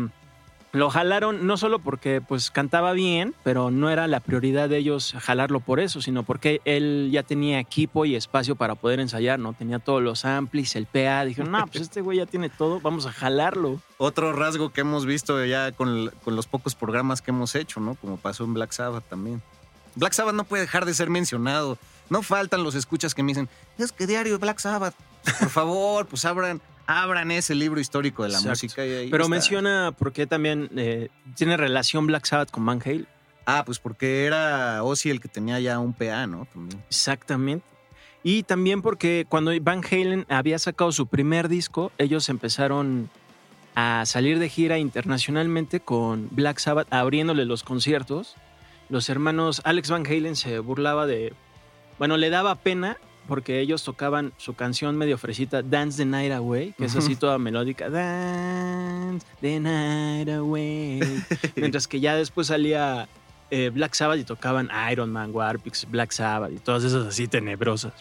lo 0.72 0.90
jalaron 0.90 1.46
no 1.46 1.56
solo 1.56 1.80
porque 1.80 2.20
pues 2.20 2.50
cantaba 2.50 2.92
bien, 2.92 3.34
pero 3.42 3.70
no 3.70 3.90
era 3.90 4.06
la 4.06 4.20
prioridad 4.20 4.68
de 4.68 4.78
ellos 4.78 5.14
jalarlo 5.18 5.60
por 5.60 5.80
eso, 5.80 6.00
sino 6.00 6.22
porque 6.22 6.60
él 6.64 7.08
ya 7.12 7.22
tenía 7.22 7.58
equipo 7.58 8.04
y 8.04 8.14
espacio 8.14 8.54
para 8.54 8.76
poder 8.76 9.00
ensayar, 9.00 9.38
¿no? 9.38 9.52
Tenía 9.52 9.78
todos 9.80 10.02
los 10.02 10.24
amplis, 10.24 10.76
el 10.76 10.86
PA. 10.86 11.24
Dijeron, 11.24 11.50
no, 11.50 11.66
pues 11.66 11.82
este 11.82 12.00
güey 12.00 12.18
ya 12.18 12.26
tiene 12.26 12.48
todo, 12.50 12.80
vamos 12.80 13.06
a 13.06 13.12
jalarlo. 13.12 13.80
Otro 13.98 14.32
rasgo 14.32 14.70
que 14.70 14.82
hemos 14.82 15.06
visto 15.06 15.44
ya 15.44 15.72
con, 15.72 16.10
con 16.22 16.36
los 16.36 16.46
pocos 16.46 16.74
programas 16.74 17.20
que 17.20 17.32
hemos 17.32 17.54
hecho, 17.54 17.80
¿no? 17.80 17.96
Como 17.96 18.16
pasó 18.16 18.44
en 18.44 18.54
Black 18.54 18.72
Sabbath 18.72 19.04
también. 19.08 19.42
Black 19.96 20.12
Sabbath 20.12 20.34
no 20.34 20.44
puede 20.44 20.62
dejar 20.62 20.84
de 20.84 20.94
ser 20.94 21.10
mencionado. 21.10 21.78
No 22.10 22.22
faltan 22.22 22.62
los 22.62 22.74
escuchas 22.74 23.14
que 23.14 23.22
me 23.22 23.28
dicen, 23.28 23.48
es 23.78 23.92
que 23.92 24.06
diario 24.06 24.38
Black 24.38 24.58
Sabbath. 24.58 24.94
Por 25.38 25.50
favor, 25.50 26.06
pues 26.06 26.24
abran, 26.24 26.60
abran 26.90 27.30
ese 27.30 27.54
libro 27.54 27.80
histórico 27.80 28.22
de 28.24 28.30
la 28.30 28.38
Exacto. 28.38 28.50
música. 28.50 28.86
y 28.86 28.92
ahí 28.92 29.10
Pero 29.10 29.24
está. 29.24 29.30
menciona 29.30 29.94
por 29.96 30.12
qué 30.12 30.26
también 30.26 30.68
eh, 30.76 31.08
tiene 31.36 31.56
relación 31.56 32.06
Black 32.06 32.26
Sabbath 32.26 32.50
con 32.50 32.64
Van 32.66 32.80
Halen. 32.84 33.06
Ah, 33.46 33.62
pues 33.64 33.78
porque 33.78 34.26
era 34.26 34.82
Ozzy 34.84 35.10
el 35.10 35.20
que 35.20 35.28
tenía 35.28 35.58
ya 35.60 35.78
un 35.78 35.92
PA, 35.92 36.26
¿no? 36.26 36.46
También. 36.52 36.80
Exactamente. 36.88 37.64
Y 38.22 38.42
también 38.42 38.82
porque 38.82 39.24
cuando 39.28 39.50
Van 39.62 39.82
Halen 39.84 40.26
había 40.28 40.58
sacado 40.58 40.92
su 40.92 41.06
primer 41.06 41.48
disco, 41.48 41.90
ellos 41.98 42.28
empezaron 42.28 43.08
a 43.74 44.04
salir 44.04 44.38
de 44.38 44.48
gira 44.48 44.78
internacionalmente 44.78 45.80
con 45.80 46.28
Black 46.30 46.58
Sabbath, 46.58 46.86
abriéndole 46.92 47.44
los 47.46 47.62
conciertos. 47.62 48.34
Los 48.88 49.08
hermanos 49.08 49.62
Alex 49.64 49.88
Van 49.90 50.06
Halen 50.06 50.36
se 50.36 50.58
burlaba 50.58 51.06
de... 51.06 51.32
Bueno, 51.98 52.16
le 52.16 52.28
daba 52.30 52.56
pena 52.56 52.98
porque 53.28 53.60
ellos 53.60 53.84
tocaban 53.84 54.32
su 54.36 54.54
canción 54.54 54.96
medio 54.96 55.18
fresita, 55.18 55.62
Dance 55.62 55.98
the 55.98 56.04
Night 56.04 56.32
Away, 56.32 56.74
que 56.76 56.84
es 56.84 56.96
así 56.96 57.16
toda 57.16 57.38
melódica. 57.38 57.88
Dance 57.88 59.26
the 59.40 59.60
Night 59.60 60.28
Away. 60.28 61.00
Mientras 61.56 61.86
que 61.86 62.00
ya 62.00 62.16
después 62.16 62.48
salía 62.48 63.08
eh, 63.50 63.70
Black 63.70 63.94
Sabbath 63.94 64.18
y 64.18 64.24
tocaban 64.24 64.70
Iron 64.90 65.10
Man, 65.12 65.30
Warpix, 65.32 65.88
Black 65.90 66.12
Sabbath 66.12 66.52
y 66.52 66.58
todas 66.58 66.84
esas 66.84 67.06
así 67.06 67.28
tenebrosas. 67.28 67.92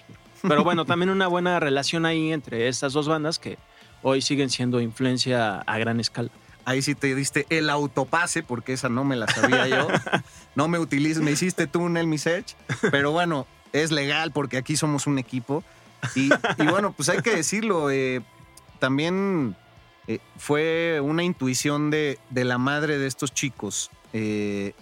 Pero 0.42 0.64
bueno, 0.64 0.86
también 0.86 1.10
una 1.10 1.28
buena 1.28 1.60
relación 1.60 2.06
ahí 2.06 2.32
entre 2.32 2.68
estas 2.68 2.94
dos 2.94 3.08
bandas 3.08 3.40
que 3.40 3.58
hoy 4.02 4.22
siguen 4.22 4.50
siendo 4.50 4.80
influencia 4.80 5.60
a 5.60 5.78
gran 5.78 6.00
escala. 6.00 6.30
Ahí 6.66 6.82
sí 6.82 6.94
te 6.94 7.16
diste 7.16 7.46
el 7.50 7.70
autopase, 7.70 8.44
porque 8.44 8.74
esa 8.74 8.90
no 8.90 9.04
me 9.04 9.16
la 9.16 9.28
sabía 9.28 9.68
yo. 9.68 9.88
No 10.56 10.68
me 10.68 10.78
utilices, 10.78 11.24
me 11.24 11.32
hiciste 11.32 11.68
tú 11.68 11.82
un 11.82 12.18
Search. 12.18 12.56
Pero 12.92 13.12
bueno, 13.12 13.48
es 13.74 13.92
legal 13.92 14.32
porque 14.32 14.58
aquí 14.58 14.76
somos 14.76 15.08
un 15.08 15.20
equipo. 15.20 15.64
Y, 16.16 16.30
y 16.58 16.68
bueno, 16.68 16.94
pues 16.94 17.10
hay 17.10 17.22
que 17.22 17.36
decirlo. 17.36 17.92
eh, 17.92 18.22
también 18.80 19.56
eh, 20.08 20.20
fue 20.38 21.00
una 21.04 21.24
intuición 21.24 21.90
de, 21.92 22.18
de 22.30 22.46
la 22.46 22.58
madre 22.58 22.98
de 22.98 23.08
estos 23.08 23.34
chicos. 23.34 23.92
eh, 24.14 24.74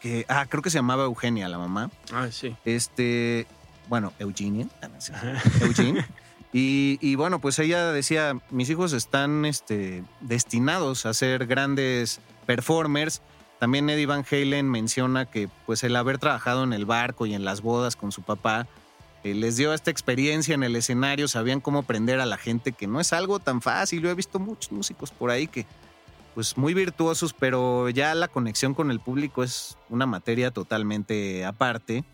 que, 0.00 0.24
ah, 0.28 0.46
creo 0.48 0.62
que 0.62 0.70
se 0.70 0.78
llamaba 0.78 1.04
Eugenia, 1.04 1.48
la 1.48 1.58
mamá. 1.58 1.90
Ah, 2.12 2.28
sí. 2.30 2.54
Este, 2.64 3.46
bueno, 3.88 4.12
Eugenia. 4.20 4.66
ah, 4.82 5.42
Eugene. 5.62 6.06
Y, 6.52 6.98
y 7.02 7.14
bueno, 7.16 7.40
pues 7.40 7.58
ella 7.58 7.90
decía, 7.92 8.38
mis 8.50 8.70
hijos 8.70 8.92
están 8.92 9.44
este, 9.44 10.02
destinados 10.20 11.04
a 11.04 11.12
ser 11.14 11.46
grandes 11.46 12.20
performers. 12.46 13.20
También 13.58 13.90
Eddie 13.90 14.06
Van 14.06 14.24
Halen 14.30 14.70
menciona 14.70 15.26
que 15.26 15.48
pues 15.66 15.82
el 15.82 15.96
haber 15.96 16.18
trabajado 16.18 16.64
en 16.64 16.72
el 16.72 16.86
barco 16.86 17.26
y 17.26 17.34
en 17.34 17.44
las 17.44 17.60
bodas 17.60 17.96
con 17.96 18.12
su 18.12 18.22
papá 18.22 18.66
eh, 19.24 19.34
les 19.34 19.56
dio 19.56 19.74
esta 19.74 19.90
experiencia 19.90 20.54
en 20.54 20.62
el 20.62 20.76
escenario, 20.76 21.26
sabían 21.26 21.60
cómo 21.60 21.82
prender 21.82 22.20
a 22.20 22.26
la 22.26 22.36
gente, 22.36 22.72
que 22.72 22.86
no 22.86 23.00
es 23.00 23.12
algo 23.12 23.40
tan 23.40 23.60
fácil. 23.60 24.00
Yo 24.00 24.10
he 24.10 24.14
visto 24.14 24.38
muchos 24.38 24.70
músicos 24.70 25.10
por 25.10 25.30
ahí 25.30 25.48
que 25.48 25.66
pues 26.34 26.56
muy 26.56 26.72
virtuosos, 26.72 27.34
pero 27.34 27.88
ya 27.88 28.14
la 28.14 28.28
conexión 28.28 28.74
con 28.74 28.92
el 28.92 29.00
público 29.00 29.42
es 29.42 29.76
una 29.88 30.06
materia 30.06 30.52
totalmente 30.52 31.44
aparte. 31.44 32.04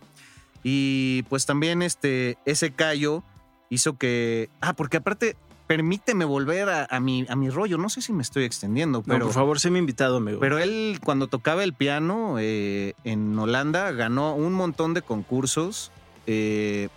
Y 0.62 1.24
pues 1.24 1.44
también 1.44 1.82
este, 1.82 2.38
ese 2.46 2.72
callo 2.72 3.22
hizo 3.68 3.98
que... 3.98 4.48
Ah, 4.62 4.72
porque 4.72 4.96
aparte, 4.96 5.36
permíteme 5.66 6.25
volver 6.25 6.68
a, 6.68 6.87
a 6.90 7.00
mi, 7.00 7.26
a 7.28 7.37
mi 7.37 7.50
rollo. 7.50 7.78
No 7.78 7.88
sé 7.88 8.02
si 8.02 8.12
me 8.12 8.23
estoy 8.23 8.44
extendiendo, 8.44 9.02
Pero, 9.02 9.14
pero... 9.14 9.26
por 9.26 9.35
favor, 9.35 9.61
sé 9.61 9.71
mi 9.71 9.78
invitado, 9.78 10.18
amigo. 10.18 10.40
Pero 10.40 10.59
él, 10.59 11.00
cuando 11.04 11.26
tocaba 11.26 11.64
el 11.64 11.73
piano 11.73 12.37
eh, 12.38 12.94
en 13.04 13.38
Holanda, 13.38 13.90
ganó 13.92 14.35
un 14.35 14.52
montón 14.52 14.94
de 14.94 15.02
concursos 15.02 15.90
eh, 16.26 16.88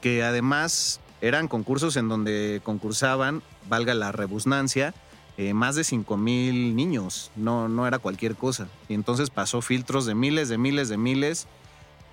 que 0.00 0.22
además 0.22 1.00
eran 1.20 1.48
concursos 1.48 1.96
en 1.96 2.08
donde 2.08 2.60
concursaban, 2.64 3.42
valga 3.68 3.94
la 3.94 4.10
rebusnancia, 4.12 4.94
eh, 5.36 5.54
más 5.54 5.74
de 5.76 5.84
5 5.84 6.16
mil 6.16 6.74
niños. 6.76 7.30
No, 7.36 7.68
no 7.68 7.86
era 7.86 7.98
cualquier 7.98 8.36
cosa. 8.36 8.68
Y 8.88 8.94
entonces 8.94 9.30
pasó 9.30 9.60
filtros 9.62 10.06
de 10.06 10.14
miles, 10.14 10.48
de 10.48 10.58
miles, 10.58 10.88
de 10.88 10.96
miles. 10.96 11.46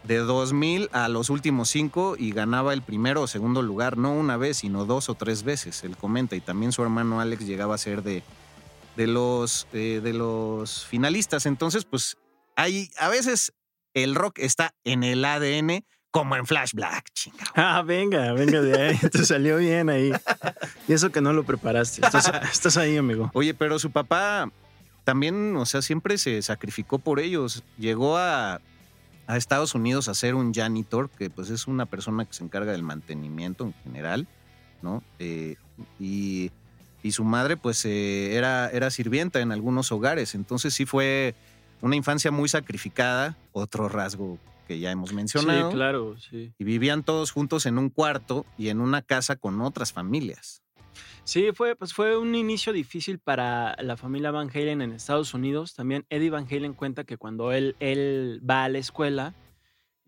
De 0.07 0.17
2000 0.17 0.89
a 0.93 1.09
los 1.09 1.29
últimos 1.29 1.69
cinco 1.69 2.15
y 2.17 2.31
ganaba 2.31 2.73
el 2.73 2.81
primero 2.81 3.23
o 3.23 3.27
segundo 3.27 3.61
lugar, 3.61 3.97
no 3.97 4.13
una 4.13 4.37
vez, 4.37 4.57
sino 4.57 4.85
dos 4.85 5.09
o 5.09 5.15
tres 5.15 5.43
veces, 5.43 5.83
él 5.83 5.97
comenta. 5.97 6.35
Y 6.35 6.41
también 6.41 6.71
su 6.71 6.81
hermano 6.81 7.19
Alex 7.19 7.45
llegaba 7.45 7.75
a 7.75 7.77
ser 7.77 8.03
de, 8.03 8.23
de 8.95 9.07
los, 9.07 9.67
eh, 9.73 9.99
de 10.01 10.13
los 10.13 10.85
finalistas. 10.85 11.45
Entonces, 11.45 11.83
pues, 11.83 12.17
hay, 12.55 12.89
a 12.97 13.09
veces 13.09 13.51
el 13.93 14.15
rock 14.15 14.39
está 14.39 14.73
en 14.85 15.03
el 15.03 15.25
ADN 15.25 15.83
como 16.11 16.35
en 16.35 16.45
Flash 16.45 16.71
Black, 16.73 17.09
chingado. 17.13 17.51
Ah, 17.55 17.83
venga, 17.85 18.31
venga 18.33 18.61
de 18.61 18.81
ahí. 18.81 18.97
Te 19.11 19.25
salió 19.25 19.57
bien 19.57 19.89
ahí. 19.89 20.11
Y 20.87 20.93
eso 20.93 21.11
que 21.11 21.21
no 21.21 21.33
lo 21.33 21.43
preparaste. 21.43 22.05
Estás, 22.05 22.31
estás 22.51 22.77
ahí, 22.77 22.97
amigo. 22.97 23.29
Oye, 23.33 23.53
pero 23.53 23.77
su 23.77 23.91
papá 23.91 24.49
también, 25.03 25.55
o 25.57 25.65
sea, 25.65 25.81
siempre 25.81 26.17
se 26.17 26.41
sacrificó 26.41 26.97
por 26.97 27.19
ellos. 27.19 27.63
Llegó 27.77 28.17
a, 28.17 28.61
a 29.27 29.37
Estados 29.37 29.75
Unidos 29.75 30.07
a 30.07 30.13
ser 30.13 30.35
un 30.35 30.53
janitor, 30.53 31.09
que 31.09 31.29
pues 31.29 31.49
es 31.49 31.67
una 31.67 31.85
persona 31.85 32.25
que 32.25 32.33
se 32.33 32.43
encarga 32.43 32.71
del 32.71 32.83
mantenimiento 32.83 33.65
en 33.65 33.73
general, 33.83 34.27
¿no? 34.81 35.03
Eh, 35.19 35.57
y, 35.99 36.51
y 37.03 37.11
su 37.11 37.23
madre 37.23 37.57
pues 37.57 37.83
eh, 37.85 38.35
era, 38.35 38.69
era 38.69 38.89
sirvienta 38.89 39.41
en 39.41 39.51
algunos 39.51 39.91
hogares. 39.91 40.33
Entonces 40.33 40.73
sí 40.73 40.85
fue 40.85 41.35
una 41.81 41.95
infancia 41.95 42.31
muy 42.31 42.49
sacrificada, 42.49 43.37
otro 43.51 43.89
rasgo 43.89 44.39
que 44.67 44.79
ya 44.79 44.91
hemos 44.91 45.13
mencionado. 45.13 45.71
Sí, 45.71 45.75
claro, 45.75 46.17
sí. 46.17 46.53
Y 46.57 46.63
vivían 46.63 47.03
todos 47.03 47.31
juntos 47.31 47.65
en 47.65 47.77
un 47.77 47.89
cuarto 47.89 48.45
y 48.57 48.69
en 48.69 48.79
una 48.79 49.01
casa 49.01 49.35
con 49.35 49.61
otras 49.61 49.93
familias. 49.93 50.61
Sí, 51.27 51.49
fue, 51.53 51.75
pues 51.75 51.93
fue 51.93 52.17
un 52.17 52.35
inicio 52.35 52.71
difícil 52.71 53.19
para 53.19 53.75
la 53.83 53.97
familia 53.97 54.31
Van 54.31 54.49
Halen 54.49 54.81
en 54.81 54.93
Estados 54.93 55.33
Unidos. 55.33 55.75
También 55.75 56.05
Eddie 56.09 56.29
Van 56.29 56.47
Halen 56.49 56.73
cuenta 56.73 57.03
que 57.03 57.17
cuando 57.17 57.51
él, 57.51 57.75
él 57.81 58.41
va 58.49 58.63
a 58.63 58.69
la 58.69 58.77
escuela, 58.77 59.33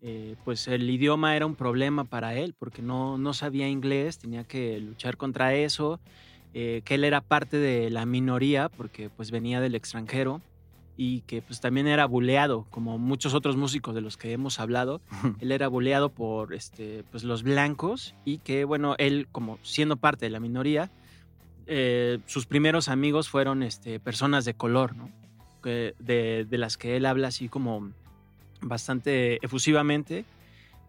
eh, 0.00 0.36
pues 0.46 0.66
el 0.66 0.88
idioma 0.88 1.36
era 1.36 1.44
un 1.44 1.56
problema 1.56 2.04
para 2.04 2.36
él, 2.36 2.54
porque 2.58 2.80
no, 2.80 3.18
no 3.18 3.34
sabía 3.34 3.68
inglés, 3.68 4.18
tenía 4.18 4.44
que 4.44 4.80
luchar 4.80 5.18
contra 5.18 5.52
eso, 5.54 6.00
eh, 6.54 6.80
que 6.86 6.94
él 6.94 7.04
era 7.04 7.20
parte 7.20 7.58
de 7.58 7.90
la 7.90 8.06
minoría, 8.06 8.70
porque 8.70 9.10
pues 9.10 9.30
venía 9.30 9.60
del 9.60 9.74
extranjero. 9.74 10.40
y 10.96 11.20
que 11.22 11.42
pues 11.42 11.60
también 11.60 11.86
era 11.86 12.06
buleado, 12.06 12.66
como 12.70 12.96
muchos 12.98 13.34
otros 13.34 13.56
músicos 13.56 13.94
de 13.94 14.00
los 14.00 14.16
que 14.16 14.32
hemos 14.32 14.58
hablado. 14.58 15.02
él 15.40 15.52
era 15.52 15.68
buleado 15.68 16.08
por 16.08 16.54
este, 16.54 17.04
pues, 17.10 17.24
los 17.24 17.42
blancos 17.42 18.14
y 18.24 18.38
que, 18.38 18.64
bueno, 18.64 18.94
él 18.96 19.28
como 19.30 19.58
siendo 19.62 19.98
parte 19.98 20.24
de 20.24 20.30
la 20.30 20.40
minoría, 20.40 20.90
eh, 21.72 22.18
sus 22.26 22.46
primeros 22.46 22.88
amigos 22.88 23.28
fueron 23.28 23.62
este, 23.62 24.00
personas 24.00 24.44
de 24.44 24.54
color, 24.54 24.96
¿no? 24.96 25.08
de, 25.62 25.94
de, 26.48 26.58
las 26.58 26.76
que 26.76 26.96
él 26.96 27.06
habla 27.06 27.28
así 27.28 27.48
como 27.48 27.92
bastante 28.60 29.38
efusivamente, 29.44 30.24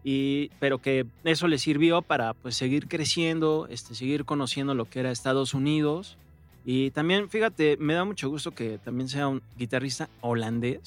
y, 0.02 0.50
pero 0.58 0.78
que 0.78 1.06
eso 1.22 1.46
le 1.46 1.58
sirvió 1.58 2.02
para 2.02 2.34
pues, 2.34 2.56
seguir 2.56 2.88
creciendo, 2.88 3.68
este, 3.70 3.94
seguir 3.94 4.24
conociendo 4.24 4.74
lo 4.74 4.86
que 4.86 4.98
era 4.98 5.12
Estados 5.12 5.54
Unidos. 5.54 6.16
Y 6.64 6.90
también, 6.90 7.28
fíjate, 7.28 7.76
me 7.78 7.94
da 7.94 8.04
mucho 8.04 8.28
gusto 8.28 8.50
que 8.50 8.78
también 8.78 9.08
sea 9.08 9.28
un 9.28 9.40
guitarrista 9.56 10.08
holandés. 10.20 10.80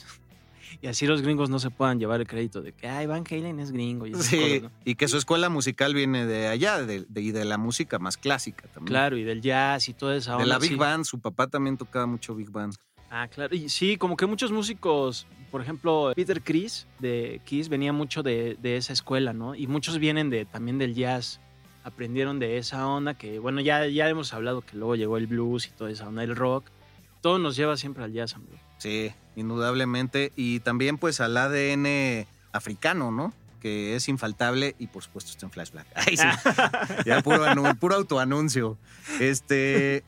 Y 0.82 0.88
así 0.88 1.08
los 1.08 1.22
gringos 1.22 1.50
no 1.50 1.60
se 1.60 1.70
puedan 1.70 2.00
llevar 2.00 2.22
el 2.22 2.28
crédito 2.28 2.62
de 2.62 2.74
que, 2.74 2.88
ay, 2.88 3.06
Van 3.06 3.24
Halen 3.30 3.60
es 3.60 3.72
gringo. 3.72 4.08
Y, 4.08 4.16
sí, 4.16 4.64
y 4.84 4.96
que 4.96 5.08
su 5.08 5.18
escuela 5.18 5.50
musical 5.50 5.94
viene 5.94 6.26
de 6.26 6.48
allá 6.48 6.82
de, 6.82 7.06
y 7.16 7.32
de 7.32 7.46
la 7.46 7.58
música 7.58 8.00
más 8.00 8.18
clásica 8.18 8.68
también. 8.68 8.88
Claro, 8.88 9.18
y 9.18 9.24
del 9.24 9.42
jazz 9.42 9.90
y 9.90 9.94
toda 9.94 10.16
esa 10.16 10.34
onda. 10.34 10.44
De 10.44 10.50
la 10.50 10.60
Big 10.60 10.78
Band, 10.78 11.06
su 11.06 11.20
papá 11.20 11.48
también 11.48 11.78
tocaba 11.78 12.06
mucho 12.06 12.36
Big 12.36 12.50
Band. 12.50 12.76
Ah, 13.10 13.28
claro. 13.28 13.56
Y 13.56 13.70
sí, 13.70 13.98
como 13.98 14.18
que 14.18 14.26
muchos 14.26 14.52
músicos, 14.52 15.28
por 15.52 15.62
ejemplo, 15.62 16.12
Peter 16.16 16.42
Chris 16.42 16.88
de 17.00 17.40
Kiss 17.46 17.70
venía 17.70 17.94
mucho 17.94 18.24
de, 18.24 18.58
esa 18.62 18.94
escuela, 18.94 19.34
¿no? 19.34 19.56
Y 19.56 19.68
muchos 19.68 20.00
vienen 20.00 20.30
de, 20.30 20.46
también 20.46 20.78
del 20.78 20.94
jazz. 20.94 21.40
Aprendieron 21.84 22.40
de 22.40 22.58
esa 22.58 22.88
onda 22.88 23.14
que, 23.14 23.38
bueno, 23.38 23.62
ya, 23.62 23.86
ya 23.86 24.10
hemos 24.10 24.34
hablado 24.34 24.62
que 24.62 24.76
luego 24.76 24.96
llegó 24.96 25.18
el 25.18 25.28
blues 25.28 25.68
y 25.68 25.70
toda 25.70 25.92
esa 25.92 26.08
onda, 26.08 26.24
el 26.24 26.36
rock. 26.36 26.66
Todo 27.22 27.38
nos 27.38 27.56
lleva 27.56 27.78
siempre 27.78 28.04
al 28.04 28.12
jazz, 28.12 28.34
amigo. 28.34 28.58
Sí, 28.80 29.12
indudablemente. 29.36 30.32
Y 30.36 30.60
también 30.60 30.98
pues 30.98 31.22
al 31.22 31.38
ADN 31.38 32.28
africano, 32.52 33.12
¿no? 33.12 33.34
Que 33.62 33.96
es 33.96 34.08
infaltable 34.08 34.76
y 34.80 34.88
por 34.88 35.04
supuesto 35.04 35.32
está 35.32 35.46
en 35.46 35.52
Flashback. 35.52 35.88
Ay, 35.96 36.18
sí. 36.18 36.28
ya 37.06 37.22
puro, 37.22 37.46
puro 37.80 37.96
autoanuncio. 37.96 38.78
Este, 39.20 40.04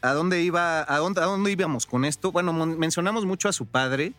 ¿A 0.00 0.12
dónde 0.12 0.42
iba? 0.42 0.80
A 0.92 0.98
dónde, 0.98 1.20
¿A 1.20 1.24
dónde 1.24 1.50
íbamos 1.50 1.86
con 1.86 2.04
esto? 2.04 2.32
Bueno, 2.32 2.52
mencionamos 2.52 3.24
mucho 3.26 3.48
a 3.48 3.52
su 3.52 3.66
padre, 3.66 4.12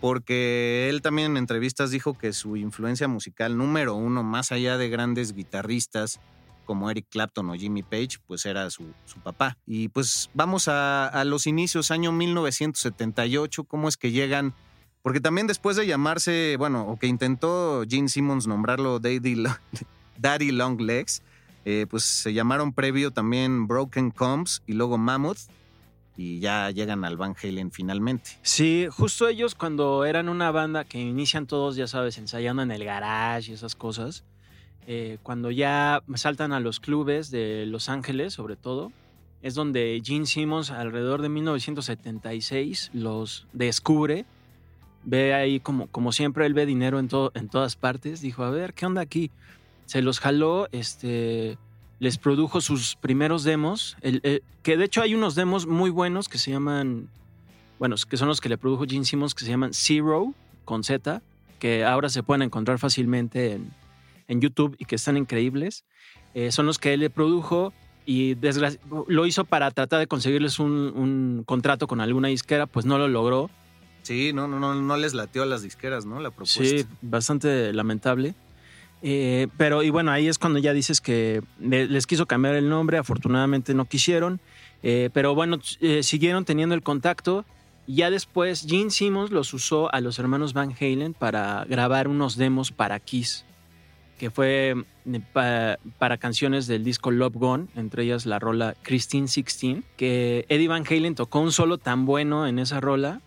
porque 0.00 0.88
él 0.90 1.00
también 1.02 1.32
en 1.32 1.36
entrevistas 1.36 1.90
dijo 1.90 2.18
que 2.18 2.32
su 2.32 2.56
influencia 2.56 3.06
musical 3.06 3.56
número 3.56 3.94
uno, 3.94 4.22
más 4.22 4.50
allá 4.52 4.76
de 4.78 4.88
grandes 4.88 5.32
guitarristas 5.32 6.20
como 6.66 6.90
Eric 6.90 7.06
Clapton 7.08 7.48
o 7.48 7.54
Jimmy 7.54 7.82
Page, 7.82 8.18
pues 8.26 8.44
era 8.44 8.68
su, 8.68 8.84
papá. 9.22 9.56
Y 9.66 9.88
pues 9.88 10.28
vamos 10.34 10.68
a, 10.68 11.22
los 11.24 11.46
inicios, 11.46 11.90
año 11.90 12.12
1978, 12.12 13.64
cómo 13.64 13.88
es 13.88 13.96
que 13.96 14.10
llegan, 14.10 14.52
porque 15.00 15.20
también 15.20 15.46
después 15.46 15.76
de 15.76 15.86
llamarse, 15.86 16.56
bueno, 16.58 16.86
o 16.86 16.98
que 16.98 17.06
intentó 17.06 17.84
Gene 17.88 18.08
Simmons 18.08 18.46
nombrarlo 18.46 18.98
Daddy, 18.98 19.42
Daddy 20.18 20.50
Long 20.50 20.78
Legs, 20.80 21.22
eh, 21.64 21.86
pues 21.88 22.04
se 22.04 22.34
llamaron 22.34 22.74
previo 22.74 23.10
también 23.10 23.66
Broken 23.66 24.10
Combs 24.10 24.62
y 24.66 24.74
luego 24.74 24.98
Mammoth 24.98 25.48
y 26.16 26.40
ya 26.40 26.70
llegan 26.70 27.04
al 27.04 27.16
Van 27.16 27.36
Halen 27.40 27.70
finalmente. 27.70 28.30
Sí, 28.42 28.88
justo 28.90 29.28
ellos 29.28 29.54
cuando 29.54 30.04
eran 30.04 30.28
una 30.28 30.50
banda 30.50 30.84
que 30.84 30.98
inician 30.98 31.46
todos, 31.46 31.76
ya 31.76 31.86
sabes, 31.86 32.18
ensayando 32.18 32.62
en 32.62 32.70
el 32.70 32.84
garage 32.84 33.50
y 33.50 33.54
esas 33.54 33.74
cosas, 33.74 34.24
eh, 34.86 35.18
cuando 35.22 35.50
ya 35.50 36.02
saltan 36.14 36.52
a 36.52 36.60
los 36.60 36.80
clubes 36.80 37.30
de 37.30 37.66
Los 37.66 37.88
Ángeles, 37.88 38.32
sobre 38.32 38.56
todo, 38.56 38.92
es 39.42 39.54
donde 39.54 40.00
Gene 40.04 40.26
Simmons 40.26 40.70
alrededor 40.70 41.22
de 41.22 41.28
1976 41.28 42.90
los 42.94 43.46
descubre. 43.52 44.24
Ve 45.04 45.34
ahí 45.34 45.60
como, 45.60 45.86
como 45.88 46.12
siempre, 46.12 46.46
él 46.46 46.54
ve 46.54 46.66
dinero 46.66 46.98
en, 46.98 47.08
en 47.34 47.48
todas 47.48 47.76
partes. 47.76 48.20
Dijo, 48.20 48.42
a 48.42 48.50
ver, 48.50 48.74
¿qué 48.74 48.86
onda 48.86 49.02
aquí? 49.02 49.30
se 49.86 50.02
los 50.02 50.20
jaló, 50.20 50.68
este, 50.72 51.58
les 52.00 52.18
produjo 52.18 52.60
sus 52.60 52.96
primeros 52.96 53.44
demos, 53.44 53.96
el, 54.02 54.42
que 54.62 54.76
de 54.76 54.84
hecho 54.84 55.00
hay 55.00 55.14
unos 55.14 55.34
demos 55.34 55.66
muy 55.66 55.90
buenos 55.90 56.28
que 56.28 56.38
se 56.38 56.50
llaman, 56.50 57.08
bueno, 57.78 57.96
que 58.08 58.16
son 58.16 58.28
los 58.28 58.40
que 58.40 58.48
le 58.48 58.58
produjo 58.58 58.84
Gene 58.86 59.04
Simmons, 59.04 59.34
que 59.34 59.44
se 59.44 59.50
llaman 59.50 59.72
Zero, 59.72 60.34
con 60.64 60.84
Z, 60.84 61.22
que 61.58 61.84
ahora 61.84 62.08
se 62.08 62.22
pueden 62.22 62.42
encontrar 62.42 62.78
fácilmente 62.78 63.52
en, 63.52 63.70
en 64.28 64.40
YouTube 64.40 64.76
y 64.78 64.84
que 64.84 64.96
están 64.96 65.16
increíbles. 65.16 65.84
Eh, 66.34 66.52
son 66.52 66.66
los 66.66 66.78
que 66.78 66.94
él 66.94 67.00
le 67.00 67.10
produjo 67.10 67.72
y 68.04 68.36
lo 69.08 69.26
hizo 69.26 69.44
para 69.44 69.70
tratar 69.70 69.98
de 69.98 70.06
conseguirles 70.06 70.58
un, 70.58 70.70
un, 70.70 71.42
contrato 71.44 71.86
con 71.86 72.00
alguna 72.00 72.28
disquera, 72.28 72.66
pues 72.66 72.86
no 72.86 72.98
lo 72.98 73.08
logró. 73.08 73.50
Sí, 74.02 74.32
no, 74.32 74.46
no, 74.46 74.60
no, 74.60 74.74
no 74.74 74.96
les 74.96 75.14
latió 75.14 75.42
a 75.42 75.46
las 75.46 75.62
disqueras, 75.62 76.06
¿no? 76.06 76.20
La 76.20 76.30
propuesta. 76.30 76.62
Sí, 76.62 76.86
bastante 77.02 77.72
lamentable. 77.72 78.36
Eh, 79.02 79.48
pero, 79.56 79.82
y 79.82 79.90
bueno, 79.90 80.10
ahí 80.10 80.28
es 80.28 80.38
cuando 80.38 80.58
ya 80.58 80.72
dices 80.72 81.00
que 81.00 81.42
les 81.60 82.06
quiso 82.06 82.26
cambiar 82.26 82.54
el 82.54 82.68
nombre, 82.68 82.98
afortunadamente 82.98 83.74
no 83.74 83.84
quisieron, 83.84 84.40
eh, 84.82 85.10
pero 85.12 85.34
bueno, 85.34 85.58
eh, 85.80 86.02
siguieron 86.02 86.44
teniendo 86.44 86.74
el 86.74 86.82
contacto. 86.82 87.44
Y 87.88 87.96
ya 87.96 88.10
después 88.10 88.66
Gene 88.68 88.90
Simmons 88.90 89.30
los 89.30 89.54
usó 89.54 89.92
a 89.94 90.00
los 90.00 90.18
hermanos 90.18 90.54
Van 90.54 90.74
Halen 90.80 91.14
para 91.14 91.64
grabar 91.66 92.08
unos 92.08 92.36
demos 92.36 92.72
para 92.72 92.98
Kiss, 92.98 93.44
que 94.18 94.30
fue 94.30 94.74
para 95.32 96.16
canciones 96.18 96.66
del 96.66 96.84
disco 96.84 97.10
Love 97.10 97.34
Gone, 97.34 97.66
entre 97.76 98.04
ellas 98.04 98.26
la 98.26 98.38
rola 98.38 98.74
Christine 98.82 99.26
16, 99.26 99.84
que 99.96 100.46
Eddie 100.48 100.68
Van 100.68 100.84
Halen 100.88 101.14
tocó 101.14 101.40
un 101.40 101.52
solo 101.52 101.78
tan 101.78 102.06
bueno 102.06 102.46
en 102.46 102.58
esa 102.58 102.80
rola 102.80 103.20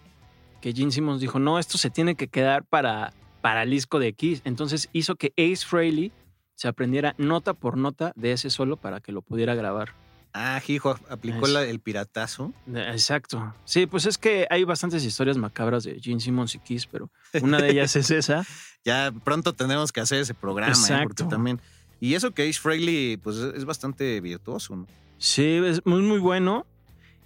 que 0.61 0.73
Gene 0.73 0.91
Simmons 0.91 1.21
dijo, 1.21 1.39
no, 1.39 1.57
esto 1.57 1.77
se 1.77 1.89
tiene 1.89 2.15
que 2.15 2.27
quedar 2.27 2.65
para 2.65 3.13
para 3.41 3.63
el 3.63 3.69
disco 3.69 3.99
de 3.99 4.13
Kiss. 4.13 4.41
Entonces 4.45 4.89
hizo 4.93 5.15
que 5.15 5.33
Ace 5.37 5.65
Frehley 5.65 6.11
se 6.55 6.67
aprendiera 6.67 7.15
nota 7.17 7.53
por 7.53 7.77
nota 7.77 8.11
de 8.15 8.33
ese 8.33 8.49
solo 8.49 8.77
para 8.77 8.99
que 8.99 9.11
lo 9.11 9.21
pudiera 9.21 9.55
grabar. 9.55 9.93
Ah, 10.33 10.61
hijo, 10.67 10.97
aplicó 11.09 11.47
el 11.47 11.79
piratazo. 11.79 12.53
Exacto. 12.73 13.53
Sí, 13.65 13.87
pues 13.87 14.05
es 14.05 14.17
que 14.17 14.47
hay 14.49 14.63
bastantes 14.63 15.03
historias 15.03 15.37
macabras 15.37 15.83
de 15.83 15.99
Gene 15.99 16.19
Simmons 16.19 16.53
y 16.55 16.59
Kiss, 16.59 16.85
pero 16.85 17.09
una 17.41 17.59
de 17.59 17.71
ellas 17.71 17.95
es 17.95 18.11
esa. 18.11 18.45
Ya 18.85 19.11
pronto 19.25 19.51
tenemos 19.51 19.91
que 19.91 19.99
hacer 19.99 20.21
ese 20.21 20.33
programa, 20.33 20.71
¿eh? 20.71 20.79
Exacto. 20.79 21.27
también. 21.27 21.59
Y 21.99 22.13
eso 22.13 22.31
que 22.31 22.47
Ace 22.47 22.61
Frehley, 22.61 23.17
pues 23.17 23.35
es 23.35 23.65
bastante 23.65 24.21
virtuoso, 24.21 24.73
¿no? 24.73 24.87
Sí, 25.17 25.59
es 25.65 25.85
muy, 25.85 26.01
muy 26.01 26.19
bueno. 26.19 26.65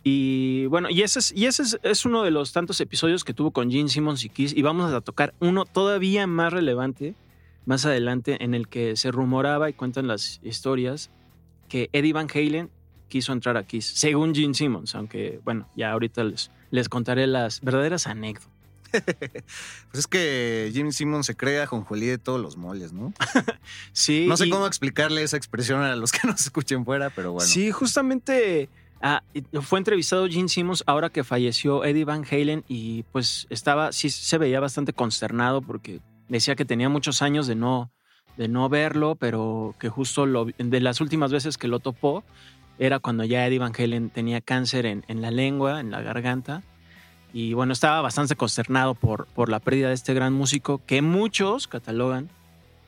Y 0.04 0.66
bueno, 0.66 0.90
y 0.90 1.04
ese, 1.04 1.20
es, 1.20 1.32
y 1.32 1.46
ese 1.46 1.64
es, 1.84 2.06
uno 2.06 2.24
de 2.24 2.32
los 2.32 2.54
tantos 2.54 2.82
episodios 2.82 3.24
que 3.24 3.36
tuvo 3.36 3.52
con 3.52 3.70
Gene 3.70 3.88
Simmons 3.88 4.26
y 4.26 4.30
Kiss. 4.30 4.52
Y 4.58 4.64
vamos 4.64 4.92
a 4.92 5.02
tocar 5.02 5.36
uno 5.40 5.66
todavía 5.66 6.26
más 6.26 6.52
relevante 6.52 7.14
más 7.66 7.86
adelante, 7.86 8.44
en 8.44 8.54
el 8.54 8.68
que 8.68 8.96
se 8.96 9.12
rumoraba 9.12 9.70
y 9.70 9.74
cuentan 9.74 10.08
las 10.08 10.40
historias 10.44 11.10
que 11.70 11.90
Eddie 11.94 12.14
Van 12.14 12.28
Halen 12.34 12.70
quiso 13.08 13.34
entrar 13.34 13.58
a 13.58 13.64
Kiss, 13.64 13.86
según 13.86 14.34
Gene 14.34 14.54
Simmons, 14.54 14.96
aunque 14.96 15.40
bueno, 15.44 15.68
ya 15.76 15.92
ahorita 15.92 16.24
les, 16.24 16.52
les 16.72 16.90
contaré 16.90 17.28
las 17.28 17.62
verdaderas 17.62 18.08
anécdotas. 18.08 18.52
pues 18.92 19.94
es 19.94 20.08
que 20.08 20.72
Gene 20.74 20.92
Simmons 20.92 21.26
se 21.26 21.36
crea 21.36 21.66
con 21.66 21.84
Julie 21.84 22.12
de 22.12 22.18
todos 22.20 22.40
los 22.40 22.58
moles, 22.58 22.94
¿no? 22.94 23.14
sí. 23.92 24.26
No 24.28 24.38
sé 24.38 24.50
cómo 24.50 24.68
explicarle 24.68 25.24
esa 25.24 25.38
expresión 25.38 25.82
a 25.82 25.96
los 25.96 26.12
que 26.12 26.28
nos 26.28 26.42
escuchen 26.42 26.86
fuera, 26.86 27.10
pero 27.10 27.32
bueno. 27.32 27.48
Sí, 27.48 27.72
justamente 27.72 28.70
Ah, 29.06 29.22
fue 29.64 29.80
entrevistado 29.80 30.30
Gene 30.30 30.48
Simmons 30.48 30.82
ahora 30.88 31.10
que 31.10 31.26
falleció 31.26 31.84
Eddie 31.84 32.06
Van 32.06 32.24
Halen 32.24 32.64
y 32.70 33.04
pues 33.12 33.48
estaba, 33.50 33.92
sí 33.92 34.10
se 34.10 34.38
veía 34.38 34.62
bastante 34.62 34.94
consternado 34.94 35.62
porque 35.62 36.00
decía 36.30 36.56
que 36.56 36.64
tenía 36.64 36.88
muchos 36.88 37.22
años 37.22 37.46
de 37.46 37.56
no, 37.56 37.92
de 38.38 38.48
no 38.48 38.70
verlo, 38.70 39.16
pero 39.16 39.76
que 39.78 39.90
justo 39.90 40.26
lo, 40.26 40.46
de 40.58 40.80
las 40.80 41.02
últimas 41.02 41.34
veces 41.34 41.58
que 41.58 41.68
lo 41.68 41.80
topó 41.80 42.24
era 42.80 43.00
cuando 43.00 43.24
ya 43.24 43.46
Eddie 43.46 43.60
Van 43.60 43.74
Halen 43.78 44.10
tenía 44.10 44.42
cáncer 44.42 44.86
en, 44.86 45.06
en 45.08 45.22
la 45.22 45.32
lengua, 45.32 45.80
en 45.80 45.92
la 45.92 46.02
garganta. 46.02 46.64
Y 47.34 47.54
bueno, 47.54 47.74
estaba 47.74 48.02
bastante 48.02 48.36
consternado 48.36 48.94
por, 48.94 49.26
por 49.28 49.50
la 49.50 49.60
pérdida 49.60 49.88
de 49.88 49.96
este 49.96 50.14
gran 50.14 50.34
músico 50.34 50.82
que 50.86 51.02
muchos 51.02 51.68
catalogan 51.68 52.30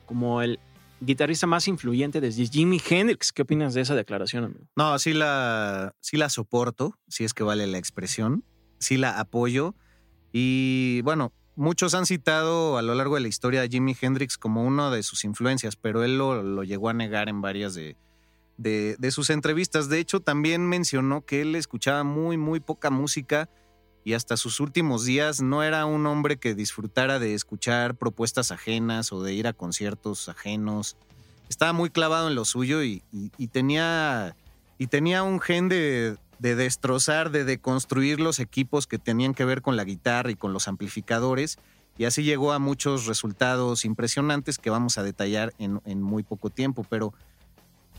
como 0.06 0.40
el 0.40 0.60
guitarrista 1.00 1.46
más 1.46 1.68
influyente 1.68 2.20
desde 2.20 2.46
Jimi 2.46 2.80
Hendrix. 2.88 3.32
¿Qué 3.32 3.42
opinas 3.42 3.74
de 3.74 3.82
esa 3.82 3.94
declaración, 3.94 4.44
amigo? 4.44 4.60
No, 4.76 4.98
sí 4.98 5.12
la, 5.12 5.94
sí 6.00 6.16
la 6.16 6.28
soporto, 6.30 6.98
si 7.08 7.24
es 7.24 7.34
que 7.34 7.42
vale 7.42 7.66
la 7.66 7.78
expresión. 7.78 8.44
Sí 8.78 8.96
la 8.96 9.18
apoyo. 9.18 9.74
Y 10.32 11.00
bueno, 11.02 11.32
muchos 11.56 11.94
han 11.94 12.06
citado 12.06 12.78
a 12.78 12.82
lo 12.82 12.94
largo 12.94 13.16
de 13.16 13.22
la 13.22 13.28
historia 13.28 13.62
a 13.62 13.66
Jimi 13.66 13.96
Hendrix 14.00 14.38
como 14.38 14.64
una 14.64 14.90
de 14.90 15.02
sus 15.02 15.24
influencias, 15.24 15.76
pero 15.76 16.04
él 16.04 16.18
lo, 16.18 16.62
llegó 16.62 16.88
a 16.88 16.94
negar 16.94 17.28
en 17.28 17.40
varias 17.40 17.74
de, 17.74 17.96
de, 18.56 18.96
de, 18.98 19.10
sus 19.10 19.30
entrevistas. 19.30 19.88
De 19.88 19.98
hecho, 19.98 20.20
también 20.20 20.68
mencionó 20.68 21.24
que 21.24 21.42
él 21.42 21.54
escuchaba 21.54 22.04
muy, 22.04 22.36
muy 22.36 22.60
poca 22.60 22.90
música 22.90 23.48
y 24.06 24.14
hasta 24.14 24.36
sus 24.36 24.60
últimos 24.60 25.04
días 25.04 25.42
no 25.42 25.64
era 25.64 25.84
un 25.84 26.06
hombre 26.06 26.36
que 26.36 26.54
disfrutara 26.54 27.18
de 27.18 27.34
escuchar 27.34 27.96
propuestas 27.96 28.52
ajenas 28.52 29.12
o 29.12 29.20
de 29.20 29.34
ir 29.34 29.48
a 29.48 29.52
conciertos 29.52 30.28
ajenos. 30.28 30.96
Estaba 31.48 31.72
muy 31.72 31.90
clavado 31.90 32.28
en 32.28 32.36
lo 32.36 32.44
suyo 32.44 32.84
y, 32.84 33.02
tenía, 33.50 34.36
y 34.78 34.86
tenía 34.86 35.24
un 35.24 35.40
gen 35.40 35.68
de, 35.68 36.16
de 36.38 36.54
destrozar, 36.54 37.32
de 37.32 37.42
deconstruir 37.42 38.20
los 38.20 38.38
equipos 38.38 38.86
que 38.86 38.98
tenían 38.98 39.34
que 39.34 39.44
ver 39.44 39.60
con 39.60 39.76
la 39.76 39.82
guitarra 39.82 40.30
y 40.30 40.36
con 40.36 40.52
los 40.52 40.68
amplificadores. 40.68 41.58
Y 41.98 42.04
así 42.04 42.22
llegó 42.22 42.52
a 42.52 42.60
muchos 42.60 43.06
resultados 43.06 43.84
impresionantes 43.84 44.58
que 44.58 44.70
vamos 44.70 44.98
a 44.98 45.02
detallar 45.02 45.52
en, 45.58 45.80
en 45.84 46.00
muy 46.00 46.22
poco 46.22 46.50
tiempo. 46.50 46.86
Pero, 46.88 47.12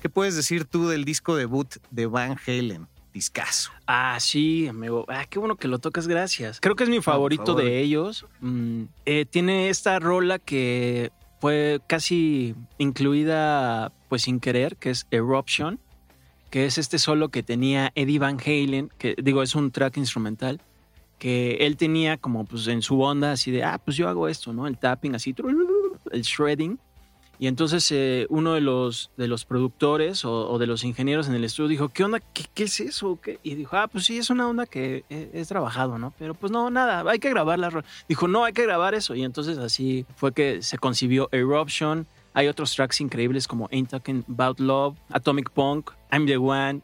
¿qué 0.01 0.09
puedes 0.09 0.35
decir 0.35 0.65
tú 0.65 0.87
del 0.87 1.05
disco 1.05 1.35
debut 1.35 1.75
de 1.91 2.05
Van 2.05 2.37
Halen? 2.45 2.87
Discaso. 3.13 3.71
Ah, 3.87 4.17
sí, 4.19 4.67
amigo. 4.67 5.05
Ah, 5.07 5.25
qué 5.25 5.39
bueno 5.39 5.55
que 5.55 5.67
lo 5.67 5.79
tocas, 5.79 6.07
gracias. 6.07 6.59
Creo 6.59 6.75
que 6.75 6.83
es 6.83 6.89
mi 6.89 7.01
favorito 7.01 7.45
favor. 7.45 7.63
de 7.63 7.79
ellos. 7.79 8.25
Mm, 8.41 8.83
eh, 9.05 9.25
tiene 9.25 9.69
esta 9.69 9.97
rola 9.99 10.37
que 10.37 11.11
fue 11.39 11.81
casi 11.87 12.55
incluida, 12.77 13.91
pues 14.09 14.23
sin 14.23 14.39
querer, 14.39 14.77
que 14.77 14.91
es 14.91 15.07
Eruption, 15.09 15.79
que 16.49 16.65
es 16.65 16.77
este 16.77 16.99
solo 16.99 17.29
que 17.29 17.43
tenía 17.43 17.91
Eddie 17.95 18.19
Van 18.19 18.37
Halen, 18.39 18.91
que 18.97 19.15
digo, 19.21 19.41
es 19.41 19.55
un 19.55 19.71
track 19.71 19.97
instrumental, 19.97 20.61
que 21.19 21.57
él 21.61 21.77
tenía 21.77 22.17
como 22.17 22.45
pues 22.45 22.67
en 22.67 22.81
su 22.81 23.01
onda 23.01 23.31
así 23.31 23.51
de, 23.51 23.63
ah, 23.63 23.79
pues 23.83 23.97
yo 23.97 24.07
hago 24.07 24.27
esto, 24.27 24.53
¿no? 24.53 24.67
El 24.67 24.77
tapping 24.77 25.15
así, 25.15 25.35
el 26.11 26.21
shredding. 26.21 26.79
Y 27.39 27.47
entonces 27.47 27.91
eh, 27.91 28.25
uno 28.29 28.53
de 28.53 28.61
los, 28.61 29.11
de 29.15 29.27
los 29.27 29.45
productores 29.45 30.25
o, 30.25 30.49
o, 30.49 30.57
de 30.57 30.65
los 30.65 30.83
ingenieros 30.83 31.27
en 31.27 31.35
el 31.35 31.43
estudio 31.43 31.69
dijo, 31.69 31.89
¿qué 31.89 32.03
onda? 32.03 32.19
¿Qué, 32.19 32.45
qué 32.53 32.63
es 32.63 32.79
eso? 32.79 33.19
¿Qué? 33.21 33.39
Y 33.43 33.55
dijo, 33.55 33.77
ah, 33.77 33.87
pues 33.87 34.05
sí, 34.05 34.17
es 34.17 34.29
una 34.29 34.47
onda 34.47 34.65
que 34.65 35.03
he, 35.09 35.29
he, 35.33 35.45
trabajado, 35.45 35.99
¿no? 35.99 36.13
Pero 36.17 36.33
pues 36.33 36.51
no, 36.51 36.69
nada, 36.71 37.09
hay 37.09 37.19
que 37.19 37.29
grabar 37.29 37.59
la 37.59 37.83
Dijo, 38.09 38.27
no, 38.27 38.43
hay 38.43 38.53
que 38.53 38.63
grabar 38.63 38.95
eso. 38.95 39.13
Y 39.13 39.23
entonces 39.23 39.57
así 39.59 40.05
fue 40.15 40.31
que 40.31 40.63
se 40.63 40.77
concibió 40.79 41.29
Eruption. 41.31 42.07
Hay 42.33 42.47
otros 42.47 42.73
tracks 42.75 43.01
increíbles 43.01 43.47
como 43.47 43.69
Ain't 43.71 43.89
Talking 43.89 44.25
About 44.29 44.59
Love, 44.59 44.95
Atomic 45.11 45.51
Punk, 45.51 45.91
I'm 46.11 46.25
the 46.25 46.37
One, 46.37 46.81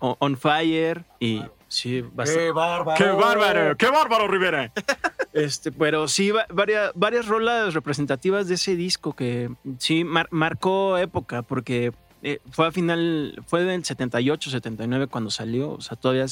On 0.00 0.36
Fire 0.36 1.04
y... 1.18 1.42
Sí, 1.70 2.00
bastante. 2.00 2.44
¡Qué 2.44 2.50
bárbaro! 2.50 2.96
¡Qué 2.96 3.10
bárbaro! 3.10 3.76
¡Qué 3.76 3.90
bárbaro, 3.90 4.26
Rivera! 4.26 4.72
este, 5.38 5.72
pero 5.72 6.08
sí, 6.08 6.32
varias, 6.52 6.92
varias 6.94 7.26
rolas 7.26 7.74
representativas 7.74 8.48
de 8.48 8.54
ese 8.54 8.76
disco 8.76 9.14
que 9.14 9.50
sí 9.78 10.04
mar, 10.04 10.28
marcó 10.30 10.98
época, 10.98 11.42
porque 11.42 11.92
eh, 12.22 12.40
fue 12.50 12.66
a 12.66 12.72
final, 12.72 13.40
fue 13.46 13.64
del 13.64 13.84
78, 13.84 14.50
79 14.50 15.06
cuando 15.06 15.30
salió, 15.30 15.72
o 15.72 15.80
sea, 15.80 15.96
todavía 15.96 16.26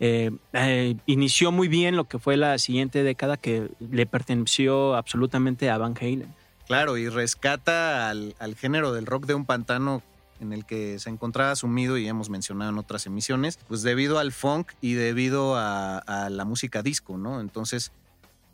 eh, 0.00 0.30
eh, 0.52 0.96
inició 1.06 1.52
muy 1.52 1.68
bien 1.68 1.96
lo 1.96 2.04
que 2.04 2.18
fue 2.18 2.36
la 2.36 2.58
siguiente 2.58 3.02
década 3.02 3.36
que 3.36 3.70
le 3.78 4.06
perteneció 4.06 4.96
absolutamente 4.96 5.70
a 5.70 5.78
Van 5.78 5.94
Halen. 5.98 6.34
Claro, 6.66 6.96
y 6.96 7.08
rescata 7.08 8.10
al, 8.10 8.34
género 8.58 8.92
del 8.92 9.06
rock 9.06 9.26
de 9.26 9.34
un 9.34 9.44
pantano 9.44 10.02
en 10.40 10.52
el 10.52 10.66
que 10.66 10.98
se 10.98 11.08
encontraba 11.08 11.54
sumido 11.54 11.96
y 11.96 12.08
hemos 12.08 12.28
mencionado 12.28 12.72
en 12.72 12.78
otras 12.78 13.06
emisiones, 13.06 13.58
pues 13.68 13.82
debido 13.82 14.18
al 14.18 14.32
funk 14.32 14.72
y 14.80 14.94
debido 14.94 15.54
a 15.56 16.28
la 16.30 16.44
música 16.44 16.82
disco, 16.82 17.16
¿no? 17.16 17.40
Entonces, 17.40 17.92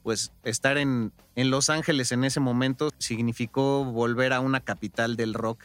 pues 0.03 0.33
estar 0.43 0.79
en, 0.79 1.12
en, 1.37 1.51
Los 1.51 1.71
Ángeles 1.71 2.12
en 2.12 2.25
ese 2.25 2.41
momento 2.41 2.91
significó 2.99 3.85
volver 3.85 4.33
a 4.33 4.41
una 4.41 4.61
capital 4.61 5.17
del 5.17 5.35
rock 5.35 5.65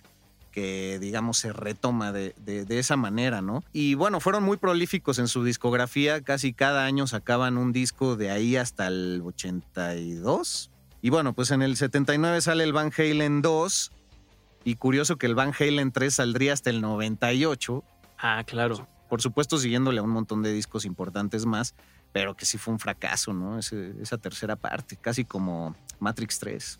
que, 0.51 0.97
digamos, 0.99 1.37
se 1.37 1.53
retoma 1.53 2.11
de, 2.11 2.33
de, 2.43 2.65
de, 2.65 2.79
esa 2.79 2.97
manera, 2.97 3.41
¿no? 3.41 3.63
Y 3.73 3.93
bueno, 3.93 4.19
fueron 4.19 4.43
muy 4.43 4.57
prolíficos 4.57 5.19
en 5.19 5.27
su 5.27 5.43
discografía, 5.43 6.21
casi 6.21 6.51
cada 6.51 6.85
año 6.85 7.05
sacaban 7.05 7.57
un 7.57 7.73
disco 7.73 8.15
de 8.15 8.31
ahí 8.31 8.55
hasta 8.55 8.87
el 8.87 9.21
82. 9.23 10.71
Y 11.01 11.09
bueno, 11.09 11.33
pues 11.33 11.51
en 11.51 11.61
el 11.61 11.77
79 11.77 12.41
sale 12.41 12.63
el 12.63 12.73
Van 12.73 12.91
Halen 12.97 13.41
2 13.41 13.91
y 14.63 14.75
curioso 14.75 15.17
que 15.17 15.27
el 15.27 15.35
Van 15.35 15.53
Halen 15.57 15.91
3 15.91 16.13
saldría 16.13 16.53
hasta 16.53 16.69
el 16.69 16.81
98. 16.81 17.83
Ah, 18.17 18.43
claro. 18.45 18.87
Por 19.09 19.21
supuesto, 19.21 19.57
siguiéndole 19.57 19.99
a 19.99 20.03
un 20.03 20.09
montón 20.09 20.43
de 20.43 20.51
discos 20.51 20.85
importantes 20.85 21.45
más, 21.45 21.75
pero 22.11 22.35
que 22.35 22.45
sí 22.45 22.57
fue 22.57 22.73
un 22.73 22.79
fracaso, 22.79 23.33
¿no? 23.33 23.59
Ese, 23.59 23.93
esa 24.01 24.17
tercera 24.17 24.55
parte, 24.55 24.97
casi 24.97 25.25
como 25.25 25.75
Matrix 25.99 26.39
3. 26.39 26.79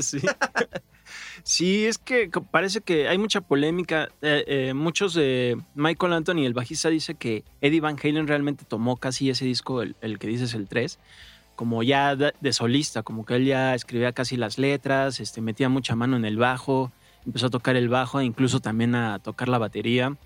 sí. 1.44 1.86
es 1.86 1.98
que 1.98 2.30
parece 2.50 2.80
que 2.80 3.08
hay 3.08 3.18
mucha 3.18 3.40
polémica. 3.40 4.08
Eh, 4.22 4.44
eh, 4.46 4.74
muchos 4.74 5.14
de 5.14 5.60
Michael 5.74 6.12
Anthony, 6.14 6.44
el 6.44 6.54
bajista, 6.54 6.88
dice 6.88 7.14
que 7.14 7.44
Eddie 7.60 7.80
Van 7.80 7.96
Halen 8.02 8.26
realmente 8.26 8.64
tomó 8.64 8.96
casi 8.96 9.30
ese 9.30 9.44
disco, 9.44 9.82
el, 9.82 9.96
el 10.00 10.18
que 10.18 10.26
dices 10.26 10.54
el 10.54 10.68
3, 10.68 10.98
como 11.54 11.82
ya 11.82 12.16
de, 12.16 12.32
de, 12.40 12.52
solista, 12.52 13.02
como 13.02 13.24
que 13.24 13.36
él 13.36 13.44
ya 13.44 13.74
escribía 13.74 14.12
casi 14.12 14.36
las 14.36 14.58
letras, 14.58 15.20
este, 15.20 15.40
metía 15.40 15.68
mucha 15.68 15.94
mano 15.96 16.16
en 16.16 16.24
el 16.24 16.36
bajo 16.36 16.92
empezó 17.26 17.46
a 17.46 17.50
tocar 17.50 17.76
el 17.76 17.88
bajo 17.88 18.20
e 18.20 18.24
incluso 18.24 18.60
también 18.60 18.94
a 18.94 19.18
tocar 19.18 19.48
la 19.48 19.58
batería. 19.58 20.16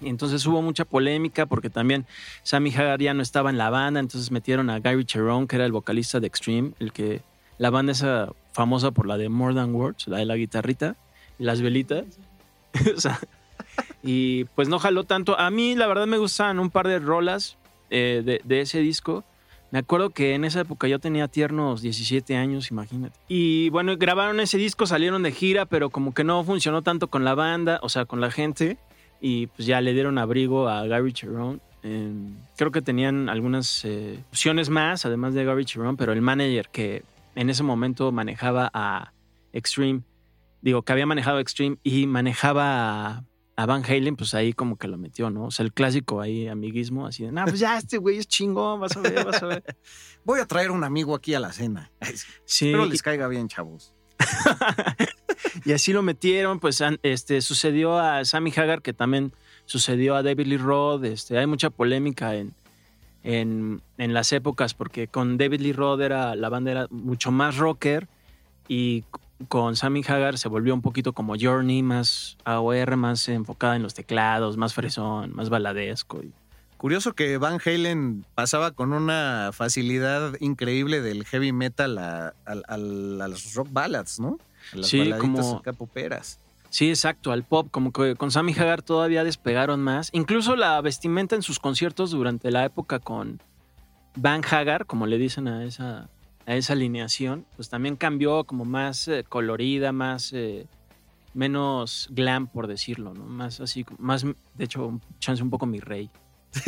Entonces 0.00 0.44
hubo 0.46 0.62
mucha 0.62 0.84
polémica 0.84 1.46
porque 1.46 1.70
también 1.70 2.06
Sammy 2.42 2.72
Hagar 2.74 3.00
ya 3.00 3.14
no 3.14 3.22
estaba 3.22 3.50
en 3.50 3.58
la 3.58 3.70
banda, 3.70 4.00
entonces 4.00 4.30
metieron 4.30 4.70
a 4.70 4.78
Gary 4.78 5.04
Cherone, 5.04 5.46
que 5.46 5.56
era 5.56 5.66
el 5.66 5.72
vocalista 5.72 6.20
de 6.20 6.26
Extreme, 6.26 6.72
el 6.78 6.92
que 6.92 7.22
la 7.58 7.70
banda 7.70 7.92
esa 7.92 8.30
famosa 8.52 8.90
por 8.92 9.06
la 9.06 9.18
de 9.18 9.28
More 9.28 9.54
Than 9.54 9.74
Words, 9.74 10.08
la 10.08 10.18
de 10.18 10.24
la 10.24 10.36
guitarrita 10.36 10.96
y 11.38 11.44
las 11.44 11.60
velitas. 11.60 12.04
o 12.96 13.00
sea, 13.00 13.18
y 14.02 14.44
pues 14.44 14.68
no 14.68 14.78
jaló 14.78 15.04
tanto. 15.04 15.38
A 15.38 15.50
mí 15.50 15.74
la 15.74 15.86
verdad 15.86 16.06
me 16.06 16.18
gustan 16.18 16.58
un 16.58 16.70
par 16.70 16.86
de 16.86 16.98
rolas 16.98 17.56
eh, 17.90 18.22
de, 18.24 18.40
de 18.44 18.60
ese 18.60 18.80
disco. 18.80 19.24
Me 19.70 19.80
acuerdo 19.80 20.10
que 20.10 20.34
en 20.34 20.44
esa 20.44 20.60
época 20.60 20.88
yo 20.88 20.98
tenía 20.98 21.28
tiernos 21.28 21.82
17 21.82 22.36
años, 22.36 22.70
imagínate. 22.70 23.18
Y 23.28 23.68
bueno, 23.68 23.96
grabaron 23.98 24.40
ese 24.40 24.56
disco, 24.56 24.86
salieron 24.86 25.22
de 25.22 25.32
gira, 25.32 25.66
pero 25.66 25.90
como 25.90 26.14
que 26.14 26.24
no 26.24 26.42
funcionó 26.42 26.80
tanto 26.82 27.08
con 27.08 27.24
la 27.24 27.34
banda, 27.34 27.78
o 27.82 27.90
sea, 27.90 28.06
con 28.06 28.20
la 28.20 28.30
gente. 28.30 28.78
Y 29.20 29.48
pues 29.48 29.66
ya 29.66 29.80
le 29.80 29.92
dieron 29.92 30.18
abrigo 30.18 30.68
a 30.68 30.86
Gary 30.86 31.12
Cherone. 31.12 31.60
Eh, 31.82 32.12
creo 32.56 32.70
que 32.70 32.82
tenían 32.82 33.28
algunas 33.28 33.84
eh, 33.84 34.22
opciones 34.28 34.68
más, 34.68 35.04
además 35.06 35.34
de 35.34 35.44
Gary 35.44 35.64
Cherone, 35.64 35.96
pero 35.96 36.12
el 36.12 36.22
manager 36.22 36.68
que 36.70 37.02
en 37.34 37.50
ese 37.50 37.62
momento 37.62 38.12
manejaba 38.12 38.70
a 38.72 39.12
Extreme, 39.52 40.02
digo, 40.60 40.82
que 40.82 40.92
había 40.92 41.06
manejado 41.06 41.38
Extreme 41.38 41.78
y 41.82 42.06
manejaba 42.06 43.16
a 43.16 43.24
a 43.58 43.66
Van 43.66 43.84
Halen, 43.84 44.14
pues 44.14 44.34
ahí 44.34 44.52
como 44.52 44.76
que 44.76 44.86
lo 44.86 44.98
metió, 44.98 45.30
¿no? 45.30 45.46
O 45.46 45.50
sea, 45.50 45.64
el 45.64 45.72
clásico 45.72 46.20
ahí, 46.20 46.46
amiguismo, 46.46 47.08
así 47.08 47.24
de, 47.24 47.32
no, 47.32 47.44
pues 47.44 47.58
ya 47.58 47.76
este 47.76 47.98
güey 47.98 48.18
es 48.18 48.28
chingón, 48.28 48.78
vas 48.78 48.96
a 48.96 49.00
ver, 49.00 49.24
vas 49.24 49.42
a 49.42 49.46
ver. 49.46 49.64
Voy 50.24 50.38
a 50.38 50.46
traer 50.46 50.70
un 50.70 50.84
amigo 50.84 51.12
aquí 51.12 51.34
a 51.34 51.40
la 51.40 51.50
cena. 51.50 51.90
Sí. 52.44 52.68
Espero 52.68 52.86
les 52.86 53.02
caiga 53.02 53.26
bien, 53.26 53.48
chavos. 53.48 53.92
y 55.64 55.72
así 55.72 55.92
lo 55.92 56.02
metieron, 56.02 56.60
pues 56.60 56.82
este, 57.02 57.40
sucedió 57.40 57.98
a 57.98 58.24
Sammy 58.24 58.52
Hagar, 58.56 58.82
que 58.82 58.92
también 58.92 59.32
sucedió 59.66 60.16
a 60.16 60.22
David 60.22 60.46
Lee 60.46 60.56
Roth, 60.56 61.04
este, 61.04 61.38
hay 61.38 61.46
mucha 61.46 61.70
polémica 61.70 62.34
en, 62.34 62.54
en, 63.22 63.82
en 63.98 64.14
las 64.14 64.32
épocas, 64.32 64.74
porque 64.74 65.08
con 65.08 65.36
David 65.36 65.60
Lee 65.60 65.72
Roth 65.72 66.00
era, 66.00 66.34
la 66.34 66.48
banda 66.48 66.70
era 66.70 66.86
mucho 66.90 67.30
más 67.30 67.56
rocker 67.56 68.08
y 68.68 69.04
con 69.46 69.76
Sammy 69.76 70.02
Hagar 70.06 70.38
se 70.38 70.48
volvió 70.48 70.74
un 70.74 70.82
poquito 70.82 71.12
como 71.12 71.34
Journey, 71.38 71.82
más 71.82 72.36
AOR, 72.44 72.96
más 72.96 73.28
enfocada 73.28 73.76
en 73.76 73.82
los 73.82 73.94
teclados, 73.94 74.56
más 74.56 74.74
fresón, 74.74 75.34
más 75.34 75.48
baladesco. 75.48 76.20
Curioso 76.76 77.14
que 77.14 77.38
Van 77.38 77.58
Halen 77.64 78.24
pasaba 78.34 78.70
con 78.70 78.92
una 78.92 79.50
facilidad 79.52 80.34
increíble 80.40 81.00
del 81.00 81.24
heavy 81.24 81.52
metal 81.52 81.98
a, 81.98 82.34
a, 82.44 82.76
las 82.76 83.54
rock 83.54 83.68
ballads, 83.70 84.20
¿no? 84.20 84.38
A 84.72 84.76
las 84.76 84.86
sí, 84.86 85.10
como 85.18 85.62
capoperas. 85.62 86.38
Sí, 86.70 86.90
exacto, 86.90 87.32
al 87.32 87.44
pop, 87.44 87.68
como 87.70 87.92
que 87.92 88.14
con 88.14 88.30
Sammy 88.30 88.52
Hagar 88.52 88.82
todavía 88.82 89.24
despegaron 89.24 89.80
más. 89.80 90.10
Incluso 90.12 90.54
la 90.54 90.80
vestimenta 90.80 91.34
en 91.34 91.42
sus 91.42 91.58
conciertos 91.58 92.10
durante 92.10 92.50
la 92.50 92.64
época 92.64 92.98
con 92.98 93.40
Van 94.16 94.42
Hagar, 94.44 94.84
como 94.84 95.06
le 95.06 95.16
dicen 95.16 95.48
a 95.48 95.64
esa 95.64 96.10
a 96.48 96.56
esa 96.56 96.72
alineación, 96.72 97.44
pues 97.56 97.68
también 97.68 97.96
cambió 97.96 98.44
como 98.44 98.64
más 98.64 99.06
eh, 99.06 99.22
colorida, 99.28 99.92
más 99.92 100.32
eh, 100.32 100.66
menos 101.34 102.08
glam, 102.10 102.46
por 102.46 102.66
decirlo, 102.66 103.12
¿no? 103.12 103.24
Más 103.24 103.60
así, 103.60 103.84
más, 103.98 104.24
de 104.24 104.64
hecho, 104.64 104.98
chance 105.18 105.42
un 105.42 105.50
poco 105.50 105.66
mi 105.66 105.78
rey, 105.78 106.08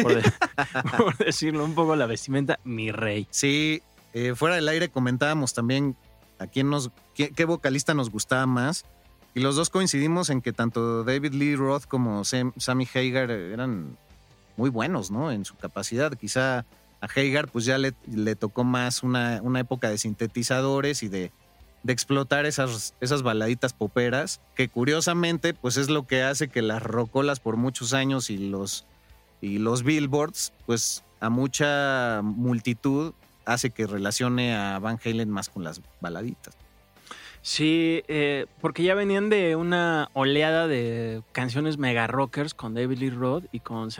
por, 0.03 0.15
de, 0.15 0.23
por 0.99 1.17
decirlo, 1.17 1.65
un 1.65 1.75
poco 1.75 1.97
la 1.97 2.05
vestimenta, 2.05 2.61
mi 2.63 2.93
rey. 2.93 3.27
Sí, 3.31 3.81
eh, 4.13 4.35
fuera 4.35 4.57
del 4.57 4.69
aire 4.69 4.91
comentábamos 4.91 5.55
también 5.55 5.97
a 6.41 6.47
quién 6.47 6.71
nos, 6.71 6.91
qué, 7.15 7.45
vocalista 7.45 7.95
nos 7.95 8.11
gustaba 8.11 8.47
más. 8.47 8.87
Y 9.35 9.41
los 9.41 9.55
dos 9.55 9.71
coincidimos 9.71 10.31
en 10.31 10.41
que 10.41 10.53
tanto 10.53 11.05
David 11.05 11.35
Lee 11.35 11.55
Roth 11.55 11.85
como 11.85 12.25
Sam, 12.25 12.53
Sammy 12.57 12.89
Hagar 12.93 13.31
eran 13.31 13.97
muy 14.57 14.71
buenos, 14.71 15.11
¿no? 15.11 15.31
En 15.31 15.45
su 15.45 15.55
capacidad. 15.57 16.13
Quizá 16.15 16.65
a 17.01 17.07
Hagar 17.15 17.49
pues 17.49 17.67
ya 17.67 17.79
le, 17.79 17.93
le 18.11 18.35
tocó 18.35 18.65
más 18.65 19.03
una, 19.03 19.41
una, 19.43 19.61
época 19.61 19.91
de 19.91 19.99
sintetizadores 19.99 21.03
y 21.03 21.09
de, 21.09 21.31
de, 21.83 21.93
explotar 21.93 22.47
esas, 22.47 22.95
esas 23.01 23.23
baladitas 23.23 23.75
poperas, 23.75 24.41
que 24.57 24.69
curiosamente 24.69 25.55
pues 25.55 25.77
es 25.77 25.91
lo 25.91 26.07
que 26.07 26.23
hace 26.23 26.49
que 26.49 26.63
las 26.63 26.83
rocolas 26.83 27.39
por 27.39 27.57
muchos 27.57 27.93
años 27.93 28.31
y 28.31 28.39
los, 28.39 28.87
y 29.41 29.59
los 29.59 29.83
billboards 29.83 30.53
pues 30.67 31.05
a 31.21 31.29
mucha 31.29 32.21
multitud 32.23 33.13
hace 33.45 33.71
que 33.71 33.87
relacione 33.87 34.55
a 34.55 34.79
Van 34.79 34.99
Halen 35.05 35.31
más 35.31 35.49
con 35.49 35.65
las 35.65 35.81
baladitas. 36.01 36.57
Sí, 37.43 38.03
eh, 38.09 38.47
porque 38.61 38.83
ya 38.83 38.95
venían 38.95 39.31
de 39.31 39.57
una 39.57 40.11
oleada 40.13 40.69
de 40.69 41.23
canciones 41.33 41.79
mega 41.79 42.07
rockers 42.07 42.53
con 42.53 42.75
David 42.75 42.99
Lee 42.99 43.11
Roth 43.11 43.45
y 43.51 43.61
con 43.61 43.91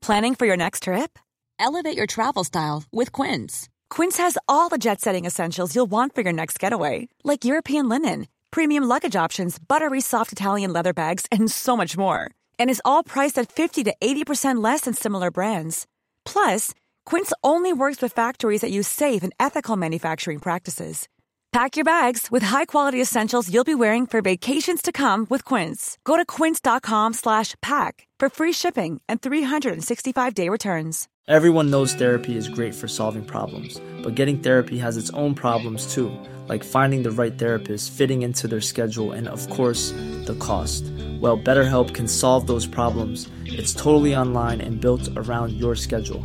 Planning 0.00 0.34
for 0.34 0.46
your 0.46 0.56
next 0.56 0.82
trip? 0.82 1.18
Elevate 1.58 1.96
your 1.96 2.06
travel 2.06 2.44
style 2.44 2.84
with 2.92 3.10
Quince. 3.12 3.68
Quince 3.88 4.18
has 4.18 4.36
all 4.48 4.68
the 4.68 4.76
jet 4.76 5.00
setting 5.00 5.24
essentials 5.24 5.74
you'll 5.74 5.90
want 5.90 6.14
for 6.14 6.22
your 6.22 6.32
next 6.32 6.58
getaway, 6.58 7.08
like 7.22 7.44
European 7.44 7.88
linen, 7.88 8.26
premium 8.50 8.84
luggage 8.84 9.16
options, 9.16 9.58
buttery 9.58 10.00
soft 10.00 10.32
Italian 10.32 10.72
leather 10.72 10.92
bags, 10.92 11.26
and 11.32 11.50
so 11.50 11.76
much 11.76 11.96
more. 11.96 12.30
And 12.58 12.68
is 12.68 12.82
all 12.84 13.02
priced 13.02 13.38
at 13.38 13.50
50 13.50 13.84
to 13.84 13.94
80% 13.98 14.62
less 14.62 14.82
than 14.82 14.94
similar 14.94 15.30
brands. 15.30 15.86
Plus, 16.24 16.74
Quince 17.06 17.32
only 17.42 17.72
works 17.72 18.02
with 18.02 18.12
factories 18.12 18.60
that 18.60 18.70
use 18.70 18.88
safe 18.88 19.22
and 19.22 19.32
ethical 19.40 19.76
manufacturing 19.76 20.38
practices. 20.38 21.08
Pack 21.54 21.76
your 21.76 21.84
bags 21.84 22.32
with 22.32 22.42
high-quality 22.42 23.00
essentials 23.00 23.48
you'll 23.48 23.72
be 23.72 23.76
wearing 23.76 24.08
for 24.08 24.20
vacations 24.20 24.82
to 24.82 24.90
come 24.90 25.24
with 25.30 25.44
Quince. 25.44 25.96
Go 26.02 26.16
to 26.16 26.26
quince.com 26.26 27.12
slash 27.14 27.54
pack 27.62 28.08
for 28.18 28.28
free 28.28 28.50
shipping 28.50 29.00
and 29.08 29.22
365-day 29.22 30.48
returns. 30.48 31.06
Everyone 31.28 31.70
knows 31.70 31.94
therapy 31.94 32.36
is 32.36 32.48
great 32.48 32.74
for 32.74 32.88
solving 32.88 33.24
problems, 33.24 33.80
but 34.02 34.16
getting 34.16 34.38
therapy 34.38 34.78
has 34.78 34.96
its 34.96 35.10
own 35.10 35.36
problems 35.36 35.94
too, 35.94 36.10
like 36.48 36.64
finding 36.64 37.04
the 37.04 37.12
right 37.12 37.38
therapist, 37.38 37.92
fitting 37.92 38.22
into 38.22 38.48
their 38.48 38.60
schedule, 38.60 39.12
and 39.12 39.28
of 39.28 39.48
course, 39.50 39.92
the 40.26 40.36
cost. 40.40 40.82
Well, 41.20 41.38
BetterHelp 41.38 41.94
can 41.94 42.08
solve 42.08 42.48
those 42.48 42.66
problems. 42.66 43.30
It's 43.46 43.72
totally 43.72 44.16
online 44.16 44.60
and 44.60 44.80
built 44.80 45.08
around 45.16 45.52
your 45.52 45.76
schedule. 45.76 46.24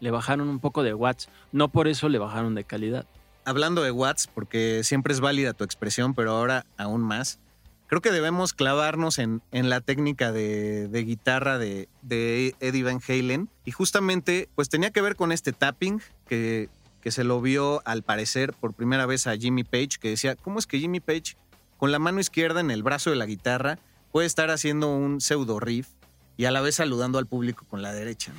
le 0.00 0.10
bajaron 0.10 0.48
un 0.48 0.58
poco 0.58 0.82
de 0.82 0.94
watts. 0.94 1.28
No 1.52 1.68
por 1.68 1.88
eso 1.88 2.08
le 2.08 2.18
bajaron 2.18 2.54
de 2.54 2.64
calidad. 2.64 3.06
Hablando 3.44 3.82
de 3.82 3.90
watts, 3.90 4.26
porque 4.26 4.82
siempre 4.84 5.12
es 5.12 5.20
válida 5.20 5.52
tu 5.52 5.64
expresión, 5.64 6.14
pero 6.14 6.32
ahora 6.32 6.66
aún 6.76 7.02
más. 7.02 7.38
Creo 7.86 8.02
que 8.02 8.12
debemos 8.12 8.52
clavarnos 8.52 9.18
en, 9.18 9.42
en 9.50 9.68
la 9.68 9.80
técnica 9.80 10.30
de, 10.30 10.88
guitarra 11.04 11.58
de, 11.58 11.88
de, 12.02 12.54
Eddie 12.60 12.84
Van 12.84 13.00
Halen. 13.06 13.48
Y 13.64 13.72
justamente, 13.72 14.48
pues 14.54 14.68
tenía 14.68 14.90
que 14.90 15.00
ver 15.00 15.16
con 15.16 15.32
este 15.32 15.52
tapping 15.52 16.00
que, 16.28 16.68
que 17.00 17.10
se 17.10 17.24
lo 17.24 17.40
vio 17.40 17.82
al 17.84 18.02
parecer 18.02 18.52
por 18.52 18.74
primera 18.74 19.06
vez 19.06 19.26
a 19.26 19.36
Jimmy 19.36 19.64
Page, 19.64 19.98
que 20.00 20.10
decía, 20.10 20.36
¿cómo 20.36 20.58
es 20.58 20.66
que 20.66 20.78
Jimmy 20.78 21.00
Page 21.00 21.36
con 21.78 21.90
la 21.90 21.98
mano 21.98 22.20
izquierda 22.20 22.60
en 22.60 22.70
el 22.70 22.82
brazo 22.82 23.10
de 23.10 23.16
la 23.16 23.26
guitarra 23.26 23.78
puede 24.12 24.26
estar 24.26 24.50
haciendo 24.50 24.94
un 24.94 25.20
pseudo 25.20 25.58
riff 25.58 25.88
y 26.40 26.46
a 26.46 26.50
la 26.50 26.60
vez 26.60 26.76
saludando 26.76 27.18
al 27.18 27.26
público 27.26 27.64
con 27.68 27.82
la 27.82 27.92
derecha? 27.92 28.32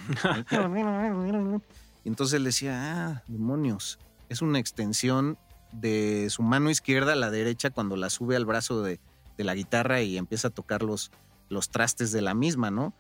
y 2.04 2.08
entonces 2.08 2.38
él 2.38 2.44
decía, 2.44 2.74
ah, 2.74 3.24
demonios, 3.28 4.00
es 4.30 4.42
una 4.42 4.60
extensión 4.60 5.38
de 5.72 6.30
su 6.30 6.44
mano 6.44 6.70
izquierda 6.70 7.14
a 7.14 7.16
la 7.16 7.30
derecha 7.30 7.70
cuando 7.70 7.96
la 7.96 8.10
sube 8.10 8.36
al 8.36 8.46
brazo 8.46 8.82
de 8.82 9.00
de 9.38 9.44
la 9.44 9.56
guitarra 9.56 10.02
y 10.02 10.18
empieza 10.18 10.50
a 10.50 10.52
tocar 10.52 10.84
los, 10.84 11.12
los 11.50 11.70
trastes 11.70 12.12
de 12.12 12.22
la 12.22 12.34
misma, 12.34 12.72
¿no? 12.72 12.94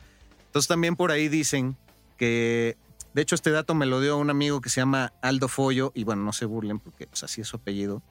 Entonces 0.47 0.67
también 0.67 0.95
por 0.95 1.11
ahí 1.11 1.29
dicen 1.29 1.77
que, 2.17 2.77
de 3.13 3.21
hecho 3.21 3.35
este 3.35 3.51
dato 3.51 3.73
me 3.73 3.85
lo 3.85 4.01
dio 4.01 4.17
un 4.17 4.29
amigo 4.29 4.61
que 4.61 4.69
se 4.69 4.81
llama 4.81 5.13
Aldo 5.21 5.47
Follo, 5.47 5.91
y 5.95 6.03
bueno, 6.03 6.23
no 6.23 6.33
se 6.33 6.45
burlen 6.45 6.79
porque 6.79 7.07
pues, 7.07 7.23
así 7.23 7.41
es 7.41 7.47
su 7.47 7.57
apellido, 7.57 8.01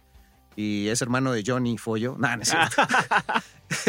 y 0.61 0.88
es 0.88 1.01
hermano 1.01 1.33
de 1.33 1.42
Johnny 1.46 1.79
Follo. 1.79 2.16
No, 2.18 2.37
no 2.37 2.42
es 2.42 2.51
cierto. 2.51 2.83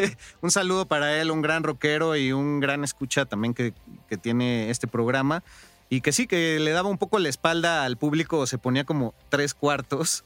un 0.41 0.51
saludo 0.51 0.85
para 0.85 1.19
él, 1.19 1.29
un 1.29 1.41
gran 1.41 1.63
rockero 1.63 2.15
y 2.15 2.31
un 2.31 2.61
gran 2.61 2.85
escucha 2.85 3.25
también 3.25 3.53
que, 3.53 3.73
que 4.07 4.17
tiene 4.17 4.69
este 4.69 4.87
programa. 4.87 5.43
Y 5.89 5.99
que 5.99 6.13
sí, 6.13 6.27
que 6.27 6.59
le 6.59 6.71
daba 6.71 6.87
un 6.87 6.97
poco 6.97 7.19
la 7.19 7.27
espalda 7.27 7.83
al 7.83 7.97
público, 7.97 8.47
se 8.47 8.57
ponía 8.57 8.85
como 8.85 9.13
tres 9.27 9.53
cuartos 9.53 10.23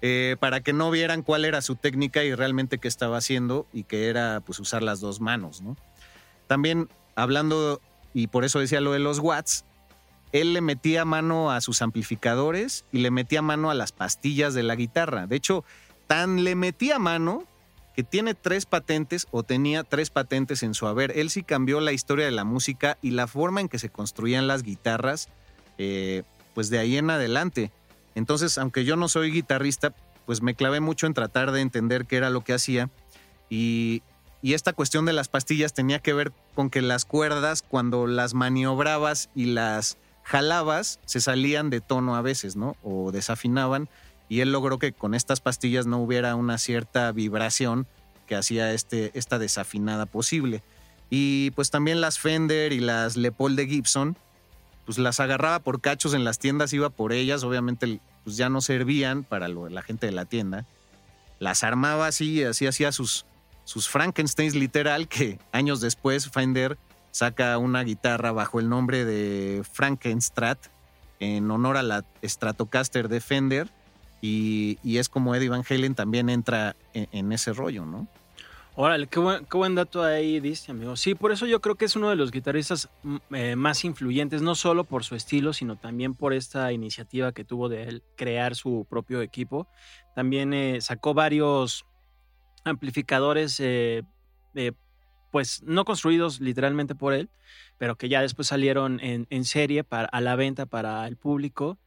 eh, 0.00 0.36
para 0.38 0.60
que 0.60 0.72
no 0.72 0.92
vieran 0.92 1.22
cuál 1.22 1.44
era 1.44 1.60
su 1.60 1.74
técnica 1.74 2.22
y 2.22 2.32
realmente 2.32 2.78
qué 2.78 2.86
estaba 2.86 3.16
haciendo 3.16 3.66
y 3.72 3.82
que 3.82 4.08
era 4.08 4.40
pues 4.46 4.60
usar 4.60 4.84
las 4.84 5.00
dos 5.00 5.20
manos, 5.20 5.60
¿no? 5.60 5.76
También 6.46 6.88
hablando, 7.16 7.80
y 8.14 8.28
por 8.28 8.44
eso 8.44 8.60
decía 8.60 8.80
lo 8.80 8.92
de 8.92 9.00
los 9.00 9.18
watts, 9.18 9.64
él 10.30 10.52
le 10.52 10.60
metía 10.60 11.04
mano 11.04 11.50
a 11.50 11.60
sus 11.60 11.82
amplificadores 11.82 12.84
y 12.92 12.98
le 12.98 13.10
metía 13.10 13.42
mano 13.42 13.70
a 13.70 13.74
las 13.74 13.90
pastillas 13.90 14.54
de 14.54 14.62
la 14.62 14.76
guitarra. 14.76 15.26
De 15.26 15.34
hecho, 15.36 15.64
tan 16.08 16.42
le 16.42 16.56
metía 16.56 16.98
mano 16.98 17.44
que 17.94 18.02
tiene 18.02 18.34
tres 18.34 18.66
patentes 18.66 19.28
o 19.30 19.44
tenía 19.44 19.84
tres 19.84 20.10
patentes 20.10 20.64
en 20.64 20.74
su 20.74 20.86
haber. 20.86 21.16
Él 21.16 21.30
sí 21.30 21.42
cambió 21.42 21.80
la 21.80 21.92
historia 21.92 22.24
de 22.24 22.32
la 22.32 22.44
música 22.44 22.98
y 23.02 23.12
la 23.12 23.28
forma 23.28 23.60
en 23.60 23.68
que 23.68 23.78
se 23.78 23.90
construían 23.90 24.46
las 24.48 24.62
guitarras, 24.62 25.28
eh, 25.78 26.22
pues 26.54 26.70
de 26.70 26.78
ahí 26.78 26.96
en 26.96 27.10
adelante. 27.10 27.70
Entonces, 28.14 28.58
aunque 28.58 28.84
yo 28.84 28.96
no 28.96 29.08
soy 29.08 29.30
guitarrista, 29.30 29.94
pues 30.26 30.42
me 30.42 30.54
clavé 30.54 30.80
mucho 30.80 31.06
en 31.06 31.14
tratar 31.14 31.52
de 31.52 31.60
entender 31.60 32.04
qué 32.06 32.16
era 32.16 32.30
lo 32.30 32.42
que 32.42 32.52
hacía. 32.52 32.90
Y, 33.48 34.02
esta 34.42 34.72
cuestión 34.72 35.04
de 35.04 35.12
las 35.12 35.28
pastillas 35.28 35.74
tenía 35.74 35.98
que 35.98 36.12
ver 36.12 36.32
con 36.54 36.70
que 36.70 36.82
las 36.82 37.04
cuerdas, 37.04 37.62
cuando 37.62 38.06
las 38.06 38.34
maniobrabas 38.34 39.30
y 39.34 39.46
las 39.46 39.98
jalabas, 40.22 41.00
se 41.04 41.20
salían 41.20 41.70
de 41.70 41.80
tono 41.80 42.14
a 42.14 42.22
veces, 42.22 42.54
¿no? 42.54 42.76
O 42.82 43.10
desafinaban. 43.10 43.88
Y 44.28 44.40
él 44.40 44.52
logró 44.52 44.78
que 44.78 44.92
con 44.92 45.14
estas 45.14 45.40
pastillas 45.40 45.86
no 45.86 45.98
hubiera 45.98 46.34
una 46.34 46.58
cierta 46.58 47.10
vibración 47.12 47.86
que 48.26 48.36
hacía 48.36 48.72
este, 48.72 49.10
esta 49.14 49.38
desafinada 49.38 50.06
posible. 50.06 50.62
Y 51.10 51.50
pues 51.52 51.70
también 51.70 52.00
las 52.00 52.18
Fender 52.18 52.72
y 52.72 52.80
las 52.80 53.16
Le 53.16 53.32
Paul 53.32 53.56
de 53.56 53.66
Gibson, 53.66 54.16
pues 54.84 54.98
las 54.98 55.20
agarraba 55.20 55.60
por 55.60 55.80
cachos 55.80 56.14
en 56.14 56.24
las 56.24 56.38
tiendas, 56.38 56.72
iba 56.72 56.90
por 56.90 57.12
ellas, 57.12 57.42
obviamente 57.42 58.00
pues 58.24 58.36
ya 58.36 58.50
no 58.50 58.60
servían 58.60 59.24
para 59.24 59.48
la 59.48 59.82
gente 59.82 60.06
de 60.06 60.12
la 60.12 60.26
tienda. 60.26 60.66
Las 61.38 61.64
armaba 61.64 62.06
así, 62.06 62.44
así 62.44 62.66
hacía 62.66 62.92
sus, 62.92 63.24
sus 63.64 63.88
Frankensteins 63.88 64.54
literal, 64.54 65.08
que 65.08 65.38
años 65.52 65.80
después 65.80 66.28
Fender 66.28 66.78
saca 67.10 67.56
una 67.56 67.82
guitarra 67.82 68.32
bajo 68.32 68.60
el 68.60 68.68
nombre 68.68 69.04
de 69.04 69.62
Frankenstrat 69.72 70.58
en 71.20 71.50
honor 71.50 71.78
a 71.78 71.82
la 71.82 72.04
Stratocaster 72.22 73.08
de 73.08 73.20
Fender 73.20 73.70
y, 74.20 74.78
es 74.84 75.08
como 75.08 75.34
Eddie 75.34 75.48
Van 75.48 75.64
Halen 75.68 75.94
también 75.94 76.28
entra 76.28 76.76
en, 76.92 77.08
en 77.12 77.32
ese 77.32 77.52
rollo, 77.52 77.84
¿no? 77.86 78.08
Órale, 78.80 79.08
qué 79.08 79.18
buen, 79.18 79.44
qué 79.44 79.56
buen 79.56 79.74
dato 79.74 80.04
ahí 80.04 80.38
diste, 80.38 80.70
amigo. 80.70 80.94
Sí, 80.94 81.16
por 81.16 81.32
eso 81.32 81.46
yo 81.46 81.60
creo 81.60 81.74
que 81.74 81.84
es 81.84 81.96
uno 81.96 82.10
de 82.10 82.14
los 82.14 82.30
guitarristas 82.30 82.88
mm, 83.02 83.16
eh, 83.34 83.56
más 83.56 83.84
influyentes, 83.84 84.40
no 84.40 84.54
solo 84.54 84.84
por 84.84 85.02
su 85.02 85.16
estilo, 85.16 85.52
sino 85.52 85.74
también 85.74 86.14
por 86.14 86.32
esta 86.32 86.72
iniciativa 86.72 87.32
que 87.32 87.42
tuvo 87.42 87.68
de 87.68 87.82
él 87.82 88.02
crear 88.16 88.54
su 88.54 88.86
propio 88.88 89.20
equipo. 89.20 89.66
También 90.14 90.54
eh, 90.54 90.80
sacó 90.80 91.12
varios 91.12 91.86
amplificadores, 92.62 93.58
eh, 93.58 94.04
pues 95.32 95.60
no 95.64 95.84
construidos 95.84 96.38
literalmente 96.38 96.94
por 96.94 97.14
él, 97.14 97.30
pero 97.78 97.96
que 97.96 98.08
ya 98.08 98.20
después 98.22 98.46
salieron 98.46 99.00
en, 99.00 99.44
serie 99.44 99.82
para, 99.82 100.06
a 100.06 100.20
la 100.20 100.36
venta 100.36 100.66
para 100.66 101.04
el 101.08 101.16
público, 101.16 101.78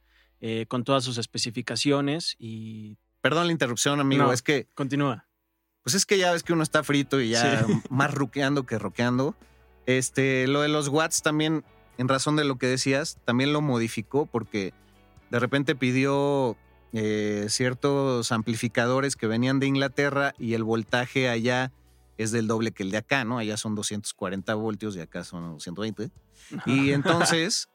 con 0.68 0.84
todas 0.84 1.04
sus 1.04 1.18
especificaciones 1.18 2.36
y... 2.38 2.96
Perdón 3.20 3.46
la 3.46 3.52
interrupción, 3.52 4.00
amigo, 4.00 4.32
es 4.32 4.42
que... 4.42 4.66
Continúa 4.74 5.26
pues 5.82 5.94
es 5.94 6.06
que 6.06 6.18
ya 6.18 6.32
ves 6.32 6.42
que 6.42 6.52
uno 6.52 6.62
está 6.62 6.82
frito 6.82 7.20
y 7.20 7.30
ya 7.30 7.66
más 7.90 8.12
ruqueando 8.12 8.64
que 8.64 8.78
roqueando. 8.78 9.34
Este, 9.86 10.46
lo 10.46 10.62
de 10.62 10.68
los 10.68 10.88
watts 10.88 11.22
también, 11.22 11.64
en 11.98 12.08
razón 12.08 12.36
de 12.36 12.44
lo 12.44 12.56
que 12.56 12.66
decías, 12.66 13.18
también 13.24 13.52
lo 13.52 13.60
modificó 13.60 14.26
porque 14.26 14.72
de 15.30 15.38
repente 15.38 15.74
pidió 15.74 16.56
eh, 16.92 17.46
ciertos 17.48 18.30
amplificadores 18.30 19.16
que 19.16 19.26
venían 19.26 19.58
de 19.58 19.66
Inglaterra 19.66 20.34
y 20.38 20.54
el 20.54 20.62
voltaje 20.62 21.28
allá 21.28 21.72
es 22.16 22.30
del 22.30 22.46
doble 22.46 22.70
que 22.70 22.84
el 22.84 22.92
de 22.92 22.98
acá, 22.98 23.24
¿no? 23.24 23.38
Allá 23.38 23.56
son 23.56 23.74
240 23.74 24.54
voltios 24.54 24.94
y 24.94 25.00
acá 25.00 25.24
son 25.24 25.54
220. 25.54 26.10
Y 26.66 26.92
entonces, 26.92 27.68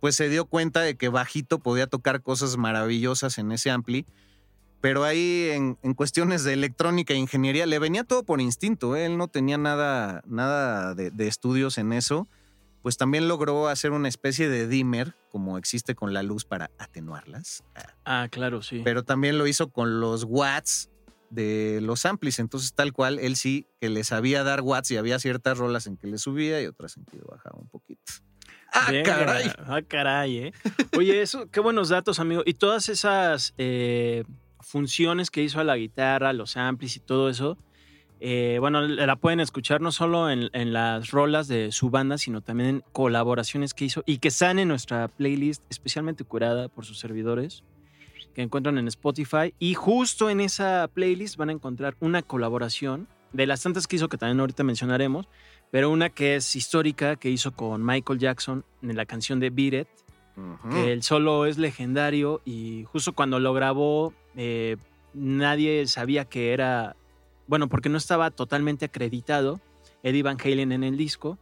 pues 0.00 0.16
se 0.16 0.28
dio 0.28 0.46
cuenta 0.46 0.80
de 0.80 0.96
que 0.96 1.08
bajito 1.08 1.60
podía 1.60 1.86
tocar 1.86 2.22
cosas 2.22 2.56
maravillosas 2.56 3.38
en 3.38 3.52
ese 3.52 3.70
ampli 3.70 4.06
pero 4.80 5.04
ahí 5.04 5.48
en, 5.50 5.74
cuestiones 5.94 6.42
de 6.44 6.54
electrónica 6.54 7.12
e 7.12 7.18
ingeniería 7.18 7.66
le 7.66 7.78
venía 7.78 8.04
todo 8.04 8.24
por 8.24 8.40
instinto, 8.40 8.96
¿eh? 8.96 9.06
él 9.06 9.18
no 9.18 9.28
tenía 9.28 9.58
nada, 9.58 10.22
nada 10.26 10.94
de, 10.94 11.28
estudios 11.28 11.76
en 11.76 11.92
eso, 11.92 12.28
pues 12.82 12.96
también 12.96 13.28
logró 13.28 13.68
hacer 13.68 13.92
una 13.92 14.08
especie 14.08 14.48
de 14.48 14.66
dimmer, 14.66 15.14
como 15.30 15.58
existe 15.58 15.94
con 15.94 16.14
la 16.14 16.22
luz 16.22 16.46
para 16.46 16.70
atenuarlas. 16.78 17.62
Ah, 18.06 18.28
claro, 18.30 18.62
sí. 18.62 18.80
Pero 18.82 19.04
también 19.04 19.36
lo 19.36 19.46
hizo 19.46 19.70
con 19.70 20.00
los 20.00 20.24
watts 20.24 20.90
de 21.28 21.80
los 21.82 22.06
amplis, 22.06 22.38
entonces 22.38 22.72
tal 22.72 22.94
cual, 22.94 23.18
él 23.18 23.36
sí 23.36 23.66
que 23.80 23.90
le 23.90 24.02
sabía 24.02 24.42
dar 24.44 24.62
watts 24.62 24.90
y 24.90 24.96
había 24.96 25.18
ciertas 25.18 25.58
rolas 25.58 25.86
en 25.86 25.98
que 25.98 26.06
le 26.06 26.16
subía 26.16 26.60
y 26.62 26.66
otras 26.66 26.96
en 26.96 27.04
que 27.04 27.18
le 27.18 27.24
bajaba 27.24 27.58
un 27.60 27.68
poquito. 27.68 28.00
¡Ah, 28.72 28.92
caray! 29.04 29.50
¡Ah, 29.66 29.82
caray, 29.86 30.38
eh! 30.38 30.52
Oye, 30.96 31.22
eso, 31.22 31.50
qué 31.50 31.60
buenos 31.60 31.88
datos, 31.88 32.20
amigo. 32.20 32.42
Y 32.44 32.54
todas 32.54 32.88
esas... 32.88 33.54
Eh, 33.58 34.24
funciones 34.70 35.30
que 35.30 35.42
hizo 35.42 35.60
a 35.60 35.64
la 35.64 35.76
guitarra, 35.76 36.32
los 36.32 36.56
amplis 36.56 36.96
y 36.96 37.00
todo 37.00 37.28
eso, 37.28 37.58
eh, 38.20 38.58
bueno, 38.60 38.82
la 38.82 39.16
pueden 39.16 39.40
escuchar 39.40 39.80
no 39.80 39.92
solo 39.92 40.30
en, 40.30 40.72
las 40.72 41.10
rolas 41.10 41.48
de 41.48 41.72
su 41.72 41.88
banda, 41.88 42.18
sino 42.18 42.42
también 42.42 42.68
en 42.68 42.84
colaboraciones 42.92 43.72
que 43.72 43.86
hizo 43.86 44.02
y 44.04 44.18
que 44.18 44.28
están 44.28 44.58
en 44.58 44.68
nuestra 44.68 45.08
playlist 45.08 45.62
especialmente 45.70 46.24
curada 46.24 46.68
por 46.68 46.84
sus 46.84 46.98
servidores 46.98 47.64
que 48.34 48.42
encuentran 48.42 48.76
en 48.76 48.88
Spotify. 48.88 49.54
Y 49.58 49.74
justo 49.74 50.28
en 50.28 50.40
esa 50.40 50.88
playlist 50.92 51.36
van 51.36 51.48
a 51.48 51.52
encontrar 51.52 51.96
una 51.98 52.22
colaboración 52.22 53.08
de 53.32 53.46
las 53.46 53.62
tantas 53.62 53.86
que 53.86 53.96
hizo 53.96 54.08
que 54.08 54.18
también 54.18 54.38
ahorita 54.38 54.64
mencionaremos, 54.64 55.26
pero 55.70 55.90
una 55.90 56.10
que 56.10 56.36
es 56.36 56.56
histórica 56.56 57.16
que 57.16 57.30
hizo 57.30 57.52
con 57.52 57.84
Michael 57.84 58.18
Jackson 58.18 58.64
en 58.82 58.96
la 58.96 59.06
canción 59.06 59.40
de 59.40 59.50
Beat 59.50 59.74
It, 59.74 59.88
que 60.70 60.92
el 60.92 61.02
solo 61.02 61.44
es 61.44 61.58
legendario 61.58 62.40
y 62.46 62.84
justo 62.84 63.12
cuando 63.12 63.38
lo 63.38 63.52
grabó 63.52 64.14
eh, 64.36 64.76
nadie 65.14 65.86
sabía 65.86 66.24
que 66.24 66.52
era, 66.52 66.96
bueno, 67.46 67.68
porque 67.68 67.88
no 67.88 67.98
estaba 67.98 68.30
totalmente 68.30 68.86
acreditado 68.86 69.60
Eddie 70.02 70.22
Van 70.22 70.38
Halen 70.42 70.72
en 70.72 70.84
el 70.84 70.96
disco. 70.96 71.38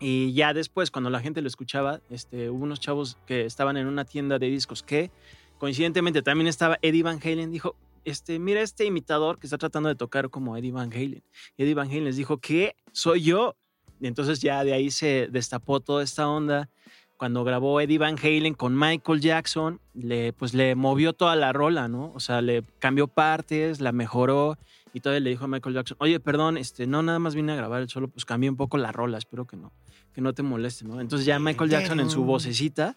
Y 0.00 0.32
ya 0.32 0.54
después, 0.54 0.90
cuando 0.90 1.10
la 1.10 1.20
gente 1.20 1.42
lo 1.42 1.48
escuchaba, 1.48 2.00
este, 2.08 2.50
hubo 2.50 2.62
unos 2.62 2.80
chavos 2.80 3.18
que 3.26 3.44
estaban 3.44 3.76
en 3.76 3.86
una 3.86 4.04
tienda 4.04 4.38
de 4.38 4.46
discos 4.46 4.82
que 4.82 5.10
coincidentemente 5.58 6.22
también 6.22 6.46
estaba 6.46 6.78
Eddie 6.82 7.02
Van 7.02 7.18
Halen. 7.22 7.50
Dijo, 7.50 7.74
este, 8.08 8.38
mira 8.38 8.60
este 8.60 8.84
imitador 8.84 9.38
que 9.38 9.46
está 9.46 9.58
tratando 9.58 9.88
de 9.88 9.94
tocar 9.94 10.30
como 10.30 10.56
Eddie 10.56 10.72
Van 10.72 10.92
Halen. 10.92 11.22
Eddie 11.56 11.74
Van 11.74 11.88
Halen 11.88 12.04
les 12.04 12.16
dijo, 12.16 12.38
¿qué? 12.38 12.74
Soy 12.92 13.22
yo. 13.22 13.56
Y 14.00 14.06
entonces 14.06 14.40
ya 14.40 14.62
de 14.64 14.72
ahí 14.72 14.90
se 14.90 15.28
destapó 15.30 15.80
toda 15.80 16.04
esta 16.04 16.28
onda 16.28 16.70
cuando 17.18 17.42
grabó 17.42 17.80
Eddie 17.80 17.98
Van 17.98 18.16
Halen 18.16 18.54
con 18.54 18.78
Michael 18.78 19.20
Jackson, 19.20 19.80
le, 19.92 20.32
pues 20.32 20.54
le 20.54 20.76
movió 20.76 21.12
toda 21.12 21.34
la 21.34 21.52
rola, 21.52 21.88
¿no? 21.88 22.12
O 22.14 22.20
sea, 22.20 22.40
le 22.40 22.62
cambió 22.78 23.08
partes, 23.08 23.80
la 23.80 23.90
mejoró 23.90 24.56
y 24.94 25.00
todavía 25.00 25.20
le 25.20 25.30
dijo 25.30 25.44
a 25.44 25.48
Michael 25.48 25.74
Jackson, 25.74 25.96
oye, 26.00 26.20
perdón, 26.20 26.56
este, 26.56 26.86
no 26.86 27.02
nada 27.02 27.18
más 27.18 27.34
vine 27.34 27.52
a 27.52 27.56
grabar 27.56 27.82
el 27.82 27.88
solo, 27.88 28.08
pues 28.08 28.24
cambié 28.24 28.48
un 28.48 28.56
poco 28.56 28.78
la 28.78 28.92
rola, 28.92 29.18
espero 29.18 29.46
que 29.46 29.56
no, 29.56 29.72
que 30.14 30.20
no 30.20 30.32
te 30.32 30.44
moleste, 30.44 30.84
¿no? 30.84 31.00
Entonces 31.00 31.26
ya 31.26 31.38
Michael 31.40 31.70
Jackson 31.70 31.98
en 31.98 32.08
su 32.08 32.22
vocecita, 32.22 32.96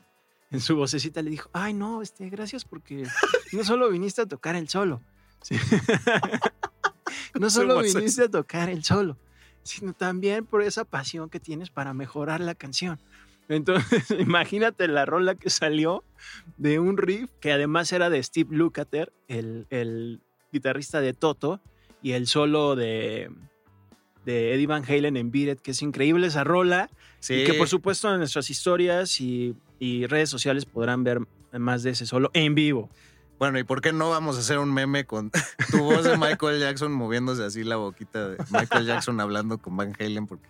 en 0.52 0.60
su 0.60 0.76
vocecita 0.76 1.22
le 1.22 1.30
dijo, 1.30 1.50
ay, 1.54 1.74
no, 1.74 2.02
este, 2.02 2.30
gracias 2.30 2.66
porque 2.66 3.08
no 3.54 3.64
solo 3.64 3.90
viniste 3.90 4.22
a 4.22 4.26
tocar 4.26 4.56
el 4.56 4.68
solo, 4.70 5.02
no 7.40 7.50
solo 7.50 7.82
viniste 7.82 8.24
a 8.24 8.30
tocar 8.30 8.70
el 8.70 8.84
solo, 8.84 9.18
sino 9.64 9.94
también 9.94 10.46
por 10.46 10.62
esa 10.62 10.86
pasión 10.86 11.30
que 11.30 11.40
tienes 11.40 11.70
para 11.70 11.94
mejorar 11.94 12.42
la 12.42 12.56
canción. 12.56 13.00
Entonces, 13.48 14.06
imagínate 14.20 14.88
la 14.88 15.06
rola 15.06 15.36
que 15.36 15.50
salió 15.50 16.04
de 16.58 16.80
un 16.80 16.98
riff 16.98 17.30
que 17.40 17.52
además 17.52 17.92
era 17.92 18.10
de 18.10 18.22
Steve 18.22 18.56
Lukather, 18.56 19.12
el, 19.28 20.22
guitarrista 20.52 21.02
de 21.02 21.14
Toto, 21.14 21.62
y 22.02 22.12
el 22.14 22.28
solo 22.28 22.76
de, 22.76 23.30
de 24.26 24.54
Eddie 24.54 24.68
Van 24.68 24.84
Halen 24.84 25.18
en 25.18 25.32
Beat 25.32 25.58
It, 25.58 25.62
que 25.62 25.72
es 25.72 25.82
increíble 25.82 26.28
esa 26.28 26.44
rola. 26.44 26.90
Y 27.30 27.44
que 27.44 27.54
por 27.54 27.68
supuesto 27.68 28.12
en 28.12 28.20
nuestras 28.20 28.50
historias 28.50 29.20
y, 29.22 29.56
redes 29.80 30.30
sociales 30.30 30.66
podrán 30.66 31.04
ver 31.04 31.20
más 31.54 31.84
de 31.84 31.92
ese 31.92 32.06
solo 32.06 32.30
en 32.34 32.56
vivo. 32.56 32.90
Bueno, 33.40 33.58
¿y 33.58 33.64
por 33.64 33.82
qué 33.82 33.92
no 33.92 34.10
vamos 34.12 34.38
a 34.38 34.40
hacer 34.40 34.60
un 34.60 34.72
meme 34.72 35.06
con 35.06 35.32
tu 35.72 35.80
voz 35.80 36.04
de 36.04 36.16
Michael 36.18 36.60
Jackson 36.60 36.92
moviéndose 36.92 37.44
así 37.44 37.64
la 37.64 37.76
boquita 37.76 38.30
de 38.30 38.38
Michael 38.52 38.86
Jackson 38.86 39.20
hablando 39.20 39.58
con 39.58 39.76
Van 39.76 39.96
Halen? 40.00 40.28
Porque 40.28 40.48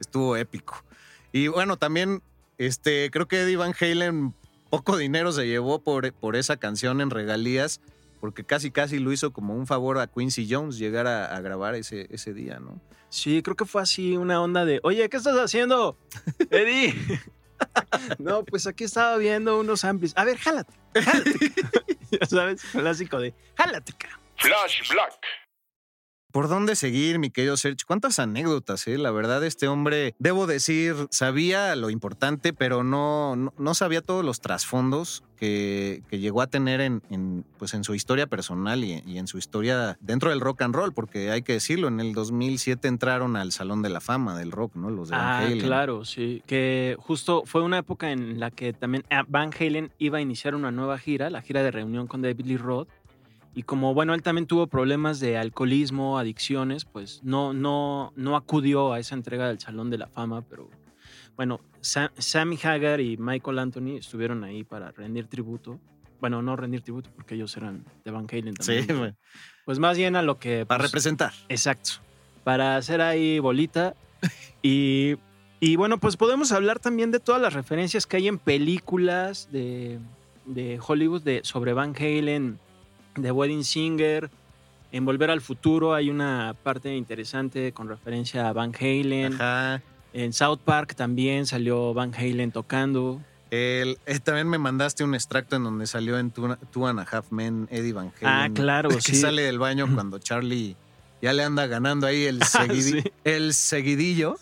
estuvo 0.00 0.36
épico. 0.36 0.84
Y 1.32 1.46
bueno, 1.48 1.76
también 1.76 2.22
este, 2.58 3.10
creo 3.10 3.26
que 3.26 3.42
Eddie 3.42 3.56
Van 3.56 3.74
Halen 3.80 4.34
poco 4.70 4.96
dinero 4.96 5.32
se 5.32 5.46
llevó 5.46 5.80
por, 5.82 6.12
por 6.12 6.34
esa 6.34 6.56
canción 6.56 7.00
en 7.00 7.10
regalías, 7.10 7.80
porque 8.22 8.44
casi 8.44 8.70
casi 8.70 9.00
lo 9.00 9.10
hizo 9.10 9.32
como 9.32 9.56
un 9.56 9.66
favor 9.66 9.98
a 9.98 10.06
Quincy 10.06 10.46
Jones 10.48 10.78
llegar 10.78 11.08
a, 11.08 11.40
grabar 11.40 11.74
ese, 11.74 12.06
ese 12.08 12.32
día, 12.32 12.60
¿no? 12.60 12.80
Sí, 13.08 13.42
creo 13.42 13.56
que 13.56 13.64
fue 13.64 13.82
así 13.82 14.16
una 14.16 14.40
onda 14.40 14.64
de, 14.64 14.78
oye, 14.84 15.08
¿qué 15.08 15.16
estás 15.16 15.36
haciendo, 15.38 15.98
Eddie? 16.50 16.94
no, 18.20 18.44
pues 18.44 18.68
aquí 18.68 18.84
estaba 18.84 19.16
viendo 19.16 19.58
unos 19.58 19.84
amplis. 19.84 20.12
A 20.16 20.24
ver, 20.24 20.38
jálate, 20.38 20.72
jálate. 20.94 21.32
ya 22.12 22.24
sabes, 22.28 22.62
clásico 22.62 23.18
de, 23.18 23.34
jálate, 23.56 23.92
Flash 24.36 24.88
Black. 24.88 25.18
¿Por 26.32 26.48
dónde 26.48 26.76
seguir, 26.76 27.18
mi 27.18 27.28
querido 27.28 27.58
Sergio? 27.58 27.84
¿Cuántas 27.86 28.18
anécdotas, 28.18 28.88
eh? 28.88 28.96
La 28.96 29.10
verdad, 29.10 29.44
este 29.44 29.68
hombre, 29.68 30.14
debo 30.18 30.46
decir, 30.46 30.94
sabía 31.10 31.76
lo 31.76 31.90
importante, 31.90 32.54
pero 32.54 32.82
no, 32.84 33.36
no, 33.36 33.74
sabía 33.74 34.00
todos 34.00 34.24
los 34.24 34.40
trasfondos 34.40 35.24
que, 35.36 36.02
llegó 36.10 36.40
a 36.40 36.46
tener 36.46 36.80
en, 36.80 37.44
pues 37.58 37.74
en 37.74 37.84
su 37.84 37.94
historia 37.94 38.26
personal 38.28 38.82
y, 38.82 39.18
en 39.18 39.26
su 39.26 39.36
historia 39.36 39.98
dentro 40.00 40.30
del 40.30 40.40
rock 40.40 40.62
and 40.62 40.74
roll, 40.74 40.94
porque 40.94 41.30
hay 41.30 41.42
que 41.42 41.52
decirlo, 41.52 41.88
en 41.88 42.00
el 42.00 42.14
2007 42.14 42.88
entraron 42.88 43.36
al 43.36 43.52
Salón 43.52 43.82
de 43.82 43.90
la 43.90 44.00
Fama 44.00 44.38
del 44.38 44.52
rock, 44.52 44.74
¿no? 44.74 44.88
Los 44.88 45.10
de 45.10 45.16
Van 45.16 45.24
ah, 45.26 45.38
Halen. 45.40 45.60
claro, 45.60 46.06
sí. 46.06 46.42
Que 46.46 46.96
justo 46.98 47.42
fue 47.44 47.60
una 47.60 47.76
época 47.76 48.10
en 48.10 48.40
la 48.40 48.50
que 48.50 48.72
también 48.72 49.04
Van 49.28 49.50
Halen 49.58 49.90
iba 49.98 50.16
a 50.16 50.20
iniciar 50.22 50.54
una 50.54 50.70
nueva 50.70 50.96
gira, 50.96 51.28
la 51.28 51.42
gira 51.42 51.62
de 51.62 51.70
reunión 51.70 52.06
con 52.06 52.22
David 52.22 52.46
Lee 52.46 52.56
Roth 52.56 52.88
y 53.54 53.64
como, 53.64 53.92
bueno, 53.92 54.14
él 54.14 54.22
también 54.22 54.46
tuvo 54.46 54.66
problemas 54.66 55.20
de 55.20 55.36
alcoholismo, 55.36 56.18
adicciones, 56.18 56.84
pues 56.86 57.20
no, 57.22 57.52
no, 57.52 58.12
no 58.16 58.36
acudió 58.36 58.92
a 58.92 58.98
esa 58.98 59.14
entrega 59.14 59.48
del 59.48 59.60
Salón 59.60 59.90
de 59.90 59.98
la 59.98 60.06
Fama, 60.06 60.42
pero 60.42 60.70
bueno, 61.36 61.60
Sammy 61.80 62.58
Hagar 62.62 63.00
y 63.00 63.16
Michael 63.18 63.58
Anthony 63.58 63.96
estuvieron 63.98 64.44
ahí 64.44 64.64
para 64.64 64.90
rendir 64.92 65.26
tributo. 65.26 65.78
Bueno, 66.20 66.40
no 66.40 66.56
rendir 66.56 66.82
tributo 66.82 67.10
porque 67.14 67.34
ellos 67.34 67.56
eran 67.56 67.84
de 68.04 68.10
Van 68.10 68.26
Halen 68.30 68.54
también. 68.54 68.86
Sí, 68.86 69.14
Pues 69.64 69.78
más 69.78 69.96
bien 69.96 70.14
a 70.16 70.22
lo 70.22 70.38
que... 70.38 70.64
Para 70.64 70.78
pues, 70.78 70.90
representar. 70.90 71.32
Exacto. 71.48 71.92
Para 72.44 72.76
hacer 72.76 73.00
ahí 73.00 73.38
bolita. 73.38 73.94
y, 74.62 75.16
y 75.58 75.76
bueno, 75.76 75.98
pues 75.98 76.16
podemos 76.16 76.52
hablar 76.52 76.78
también 76.78 77.10
de 77.10 77.18
todas 77.18 77.42
las 77.42 77.54
referencias 77.54 78.06
que 78.06 78.18
hay 78.18 78.28
en 78.28 78.38
películas 78.38 79.48
de, 79.50 79.98
de 80.46 80.78
Hollywood 80.86 81.22
de, 81.22 81.40
sobre 81.42 81.72
Van 81.72 81.94
Halen 81.96 82.58
The 83.20 83.32
Wedding 83.32 83.64
Singer. 83.64 84.30
En 84.92 85.04
Volver 85.04 85.30
al 85.30 85.40
Futuro 85.40 85.94
hay 85.94 86.10
una 86.10 86.54
parte 86.62 86.94
interesante 86.94 87.72
con 87.72 87.88
referencia 87.88 88.48
a 88.48 88.52
Van 88.52 88.72
Halen. 88.78 89.38
En 90.12 90.32
South 90.34 90.60
Park 90.64 90.94
también 90.94 91.46
salió 91.46 91.94
Van 91.94 92.14
Halen 92.14 92.52
tocando. 92.52 93.20
El, 93.50 93.98
eh, 94.06 94.18
también 94.18 94.48
me 94.48 94.58
mandaste 94.58 95.04
un 95.04 95.14
extracto 95.14 95.56
en 95.56 95.64
donde 95.64 95.86
salió 95.86 96.18
en 96.18 96.30
Two, 96.30 96.86
and 96.86 97.00
a 97.00 97.06
Half 97.10 97.32
Men 97.32 97.68
Eddie 97.70 97.92
Van 97.92 98.12
Halen. 98.20 98.22
Ah, 98.22 98.48
claro, 98.54 98.88
que 98.90 99.00
sí. 99.00 99.14
sale 99.14 99.42
del 99.42 99.58
baño 99.58 99.86
cuando 99.94 100.18
Charlie 100.18 100.76
ya 101.22 101.32
le 101.32 101.44
anda 101.44 101.66
ganando 101.66 102.06
ahí 102.06 102.24
el, 102.24 102.40
el 103.24 103.54
seguidillo. 103.54 104.38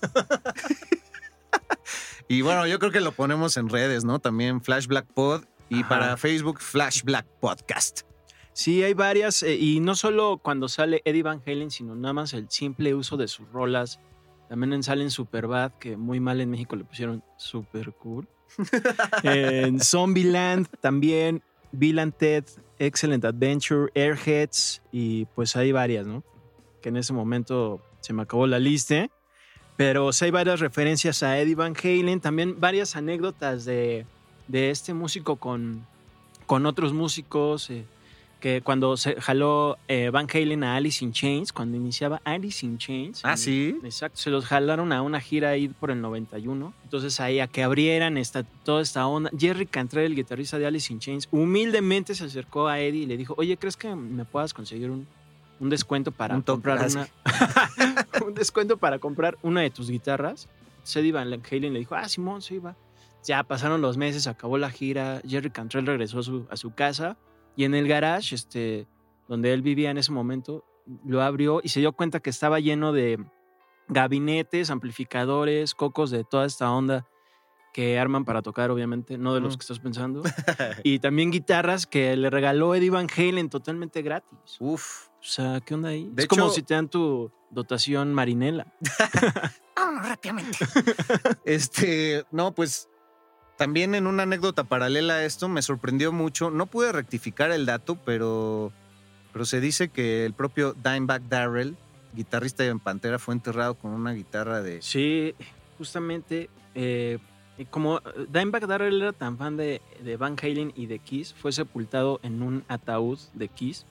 y 2.29 2.43
bueno, 2.43 2.67
yo 2.67 2.79
creo 2.79 2.91
que 2.91 3.01
lo 3.01 3.13
ponemos 3.13 3.57
en 3.57 3.69
redes, 3.69 4.05
¿no? 4.05 4.19
También 4.19 4.61
Flash 4.61 4.87
Black 4.87 5.07
Pod 5.07 5.45
y 5.69 5.85
para 5.85 6.17
Facebook 6.17 6.61
Flash 6.61 7.03
Black 7.03 7.27
Podcast. 7.41 8.03
Sí, 8.53 8.83
hay 8.83 8.95
varias, 8.95 9.43
eh, 9.43 9.57
y 9.57 9.81
no 9.81 9.95
solo 9.95 10.39
cuando 10.43 10.69
sale 10.69 11.03
Eddie 11.05 11.23
Van 11.23 11.43
Halen, 11.47 11.71
sino 11.71 11.95
nada 11.95 12.13
más 12.13 12.33
el 12.33 12.51
simple 12.51 12.95
uso 12.95 13.17
de 13.17 13.29
sus 13.29 13.49
rolas. 13.51 14.01
También 14.49 14.83
salen 14.83 15.11
Superbad, 15.11 15.73
que 15.79 15.97
muy 15.97 16.19
mal 16.21 16.41
en 16.41 16.51
México 16.51 16.75
le 16.77 16.85
pusieron 16.85 17.23
Super 17.37 17.93
Cool. 17.93 18.27
en 19.23 19.81
Zombieland 19.81 20.67
también, 20.81 21.43
Bill 21.71 22.01
and 22.01 22.15
Ted, 22.15 22.45
Excellent 22.79 23.25
Adventure, 23.25 23.91
Airheads, 23.95 24.83
y 24.91 25.27
pues 25.27 25.55
hay 25.55 25.71
varias, 25.71 26.07
¿no? 26.07 26.25
que 26.81 26.89
en 26.89 26.97
ese 26.97 27.13
momento 27.13 27.81
se 28.01 28.13
me 28.13 28.23
acabó 28.23 28.47
la 28.47 28.59
lista. 28.59 29.09
Pero 29.77 30.13
sí 30.13 30.27
hay 30.27 30.31
varias 30.31 30.61
referencias 30.61 31.23
a 31.23 31.39
Eddie 31.39 31.55
Van 31.55 31.75
Halen, 31.75 32.21
también 32.21 32.61
varias 32.61 32.97
anécdotas 32.97 33.65
de, 33.65 34.05
de 34.47 34.71
este 34.71 34.93
músico 34.93 35.37
con, 35.37 35.87
con 36.47 36.67
otros 36.67 36.93
músicos. 36.93 37.71
eh, 37.71 37.85
que 38.41 38.63
cuando 38.63 38.97
se 38.97 39.21
jaló 39.21 39.79
eh, 39.87 40.11
Van 40.11 40.27
Halen 40.33 40.65
a 40.65 40.77
Alice 40.77 41.05
in 41.05 41.13
Chains, 41.13 41.53
cuando 41.53 41.77
iniciaba 41.77 42.21
Alice 42.25 42.65
in 42.67 42.79
Chains. 42.79 43.21
Ah, 43.25 43.37
sí. 43.37 43.79
Exacto, 43.85 44.19
se 44.19 44.31
los 44.31 44.47
jalaron 44.47 44.93
a 44.93 45.03
una 45.03 45.21
gira 45.21 45.51
ahí 45.51 45.69
por 45.69 45.91
el 45.91 46.01
91. 46.01 46.75
Entonces 46.83 47.21
ahí 47.21 47.39
a 47.39 47.47
que 47.47 47.63
abrieran 47.63 48.17
esta, 48.17 48.43
toda 48.43 48.83
esta 48.83 49.07
onda. 49.07 49.31
Jerry 49.39 49.67
Cantrell, 49.67 50.07
el 50.07 50.17
guitarrista 50.17 50.59
de 50.59 50.67
Alice 50.67 50.93
in 50.93 50.99
Chains, 50.99 51.29
humildemente 51.31 52.15
se 52.15 52.25
acercó 52.25 52.67
a 52.67 52.81
Eddie 52.81 53.03
y 53.03 53.07
le 53.07 53.17
dijo, 53.17 53.35
oye, 53.37 53.57
¿crees 53.57 53.77
que 53.77 53.95
me 53.95 54.25
puedas 54.25 54.53
conseguir 54.55 54.91
un, 54.91 55.07
un 55.61 55.71
descuento 55.71 56.11
para 56.11 56.35
Un 56.35 56.43
comprar 56.43 56.85
una... 56.91 57.09
un 58.27 58.35
descuento 58.35 58.79
para 58.79 58.99
comprar 58.99 59.39
una 59.43 59.61
de 59.61 59.71
tus 59.71 59.91
guitarras? 59.91 60.49
Eddie 60.93 61.13
Van 61.13 61.29
Halen 61.29 61.73
le 61.73 61.79
dijo, 61.79 61.95
ah, 61.95 62.09
Simón, 62.09 62.43
sí, 62.43 62.59
va. 62.59 62.75
Ya 63.23 63.43
pasaron 63.43 63.83
los 63.83 63.99
meses, 63.99 64.27
acabó 64.27 64.57
la 64.57 64.71
gira, 64.71 65.21
Jerry 65.29 65.51
Cantrell 65.51 65.87
regresó 65.87 66.21
a 66.21 66.23
su, 66.23 66.47
a 66.51 66.57
su 66.57 66.73
casa 66.73 67.19
y 67.61 67.65
en 67.65 67.75
el 67.75 67.87
garage, 67.87 68.35
este, 68.35 68.87
donde 69.29 69.53
él 69.53 69.61
vivía 69.61 69.91
en 69.91 69.99
ese 69.99 70.13
momento, 70.13 70.65
lo 71.05 71.21
abrió 71.21 71.61
y 71.63 71.69
se 71.69 71.81
dio 71.81 71.93
cuenta 71.93 72.21
que 72.21 72.31
estaba 72.31 72.59
lleno 72.59 72.93
de 72.93 73.19
gabinetes, 73.89 74.71
amplificadores, 74.71 75.75
cocos 75.75 76.11
de 76.11 76.25
toda 76.25 76.47
esta 76.47 76.71
onda 76.71 77.07
que 77.73 77.99
arman 77.99 78.25
para 78.25 78.43
tocar, 78.43 78.71
obviamente, 78.71 79.19
no 79.19 79.35
de 79.35 79.41
los 79.41 79.55
Mm. 79.55 79.59
que 79.59 79.63
estás 79.63 79.79
pensando. 79.79 80.23
y 80.85 80.99
también 81.01 81.31
guitarras 81.31 81.87
que 81.87 82.17
le 82.17 82.31
regaló 82.31 82.75
Eddie 82.75 82.91
Van 82.91 83.07
Halen 83.15 83.49
totalmente 83.51 84.03
gratis. 84.03 84.39
Uf. 84.59 85.09
O 85.21 85.23
sea, 85.23 85.61
¿qué 85.61 85.75
onda 85.75 85.91
ahí? 85.91 86.09
De 86.13 86.23
es 86.23 86.29
como 86.29 86.45
hecho- 86.47 86.55
si 86.55 86.63
te 86.63 86.75
dan 86.75 86.89
tu 86.89 87.31
dotación 87.51 88.15
marinela. 88.15 88.67
Vámonos 89.77 90.09
rápidamente. 90.09 90.59
este, 91.45 92.25
no, 92.33 92.55
pues 92.55 92.89
también 93.61 93.95
en 93.95 94.07
una 94.07 94.23
anécdota 94.23 94.65
paralela 94.65 95.17
a 95.17 95.25
esto 95.27 95.47
me 95.47 95.61
sorprendió 95.61 96.13
mucho. 96.13 96.51
No 96.51 96.65
pude 96.65 96.93
rectificar 96.93 97.51
el 97.51 97.67
dato, 97.67 97.97
pero, 98.07 98.73
pero 99.35 99.45
se 99.45 99.61
dice 99.61 99.91
que 99.91 100.25
el 100.25 100.33
propio 100.33 100.73
Dimebag 100.73 101.29
Darrell, 101.29 101.77
guitarrista 102.15 102.63
de 102.63 102.75
Pantera, 102.77 103.19
fue 103.19 103.35
enterrado 103.35 103.75
con 103.75 103.91
una 103.91 104.13
guitarra 104.13 104.63
de. 104.63 104.81
Sí, 104.81 105.35
justamente, 105.77 106.49
eh, 106.75 107.19
como 107.69 108.01
Dimebag 108.33 108.67
Darrell 108.67 109.03
era 109.03 109.13
tan 109.13 109.37
fan 109.37 109.59
de, 109.59 109.83
de 110.03 110.17
Van 110.17 110.37
Halen 110.43 110.73
y 110.75 110.87
de 110.87 110.99
Kiss, 110.99 111.35
fue 111.35 111.53
sepultado 111.53 112.19
en 112.23 112.43
un 112.43 112.65
ataúd 112.67 113.19
de 113.35 113.49
Kiss 113.49 113.85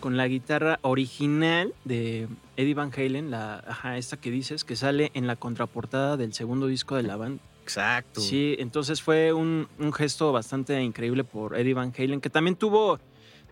con 0.00 0.16
la 0.16 0.26
guitarra 0.26 0.78
original 0.80 1.74
de 1.84 2.28
Eddie 2.56 2.72
Van 2.72 2.90
Halen, 2.96 3.30
la, 3.30 3.58
ajá, 3.58 3.98
esta 3.98 4.16
que 4.16 4.30
dices, 4.30 4.64
que 4.64 4.74
sale 4.74 5.10
en 5.12 5.26
la 5.26 5.36
contraportada 5.36 6.16
del 6.16 6.32
segundo 6.32 6.66
disco 6.66 6.96
de 6.96 7.02
la 7.02 7.16
banda. 7.16 7.42
Exacto. 7.66 8.20
Sí, 8.20 8.54
entonces 8.60 9.02
fue 9.02 9.32
un, 9.32 9.66
un 9.80 9.92
gesto 9.92 10.30
bastante 10.30 10.80
increíble 10.80 11.24
por 11.24 11.58
Eddie 11.58 11.74
Van 11.74 11.92
Halen, 11.98 12.20
que 12.20 12.30
también 12.30 12.54
tuvo 12.54 13.00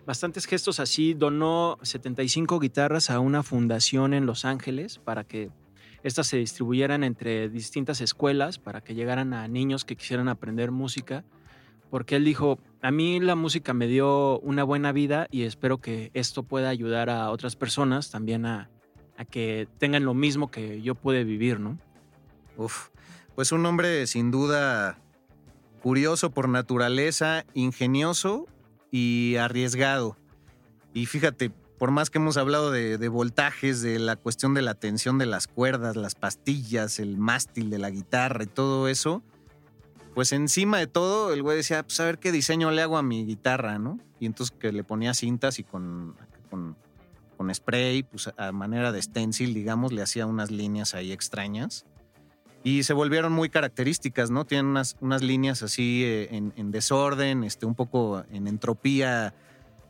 bastantes 0.05 0.45
gestos 0.45 0.79
así. 0.79 1.13
Donó 1.13 1.77
75 1.81 2.61
guitarras 2.61 3.09
a 3.09 3.19
una 3.19 3.43
fundación 3.43 4.13
en 4.13 4.25
Los 4.25 4.45
Ángeles 4.45 4.99
para 4.99 5.25
que 5.25 5.49
estas 6.01 6.27
se 6.27 6.37
distribuyeran 6.37 7.03
entre 7.03 7.49
distintas 7.49 7.99
escuelas, 7.99 8.57
para 8.57 8.79
que 8.79 8.95
llegaran 8.95 9.33
a 9.33 9.49
niños 9.49 9.83
que 9.83 9.97
quisieran 9.97 10.29
aprender 10.29 10.71
música. 10.71 11.25
Porque 11.89 12.15
él 12.15 12.23
dijo, 12.23 12.57
a 12.81 12.91
mí 12.91 13.19
la 13.19 13.35
música 13.35 13.73
me 13.73 13.85
dio 13.85 14.39
una 14.39 14.63
buena 14.63 14.93
vida 14.93 15.27
y 15.29 15.41
espero 15.41 15.79
que 15.79 16.09
esto 16.13 16.43
pueda 16.43 16.69
ayudar 16.69 17.09
a 17.09 17.31
otras 17.31 17.57
personas 17.57 18.11
también 18.11 18.45
a, 18.45 18.69
a 19.17 19.25
que 19.25 19.67
tengan 19.77 20.05
lo 20.05 20.13
mismo 20.13 20.49
que 20.49 20.81
yo 20.81 20.95
pude 20.95 21.25
vivir, 21.25 21.59
¿no? 21.59 21.77
Uf. 22.55 22.91
Pues 23.35 23.51
un 23.51 23.65
hombre 23.65 24.07
sin 24.07 24.31
duda 24.31 24.97
curioso 25.83 26.31
por 26.31 26.47
naturaleza, 26.47 27.45
ingenioso 27.53 28.47
y 28.91 29.35
arriesgado. 29.35 30.17
Y 30.93 31.05
fíjate, 31.05 31.51
por 31.77 31.91
más 31.91 32.09
que 32.09 32.17
hemos 32.17 32.37
hablado 32.37 32.71
de, 32.71 33.07
voltajes, 33.09 33.81
de 33.81 33.99
la 33.99 34.15
cuestión 34.15 34.53
de 34.53 34.61
la 34.61 34.73
tensión 34.73 35.17
de 35.17 35.25
las 35.25 35.47
cuerdas, 35.47 35.97
las 35.97 36.15
pastillas, 36.15 36.99
el 36.99 37.17
mástil 37.17 37.69
de 37.69 37.77
la 37.77 37.89
guitarra 37.89 38.45
y 38.45 38.47
todo 38.47 38.87
eso, 38.87 39.21
pues 40.13 40.31
encima 40.31 40.77
de 40.79 40.87
todo, 40.87 41.33
el 41.33 41.43
güey 41.43 41.57
decía, 41.57 41.83
pues 41.83 41.99
a 41.99 42.05
ver 42.05 42.19
qué 42.19 42.31
diseño 42.31 42.71
le 42.71 42.81
hago 42.81 42.97
a 42.97 43.03
mi 43.03 43.25
guitarra, 43.25 43.77
¿no? 43.77 43.99
Y 44.17 44.27
entonces 44.27 44.55
que 44.57 44.71
le 44.71 44.85
ponía 44.85 45.13
cintas 45.13 45.59
y 45.59 45.63
con, 45.63 46.15
con, 46.49 46.77
con 47.35 47.53
spray, 47.53 48.03
pues 48.03 48.31
a 48.37 48.53
manera 48.53 48.93
de 48.93 49.01
stencil, 49.01 49.53
digamos, 49.53 49.91
le 49.91 50.01
hacía 50.01 50.25
unas 50.25 50.51
líneas 50.51 50.95
ahí 50.95 51.11
extrañas. 51.11 51.85
Y 52.65 52.83
se 52.83 52.93
volvieron 52.93 53.31
muy 53.31 53.49
características, 53.49 54.31
¿no? 54.31 54.43
Tienen 54.43 54.65
unas, 54.65 54.97
unas 54.99 55.21
líneas 55.21 55.61
así 55.61 56.03
eh, 56.03 56.27
en, 56.31 56.51
en 56.57 56.71
desorden, 56.71 57.45
este, 57.45 57.65
un 57.65 57.75
poco 57.75 58.25
en 58.31 58.47
entropía 58.47 59.33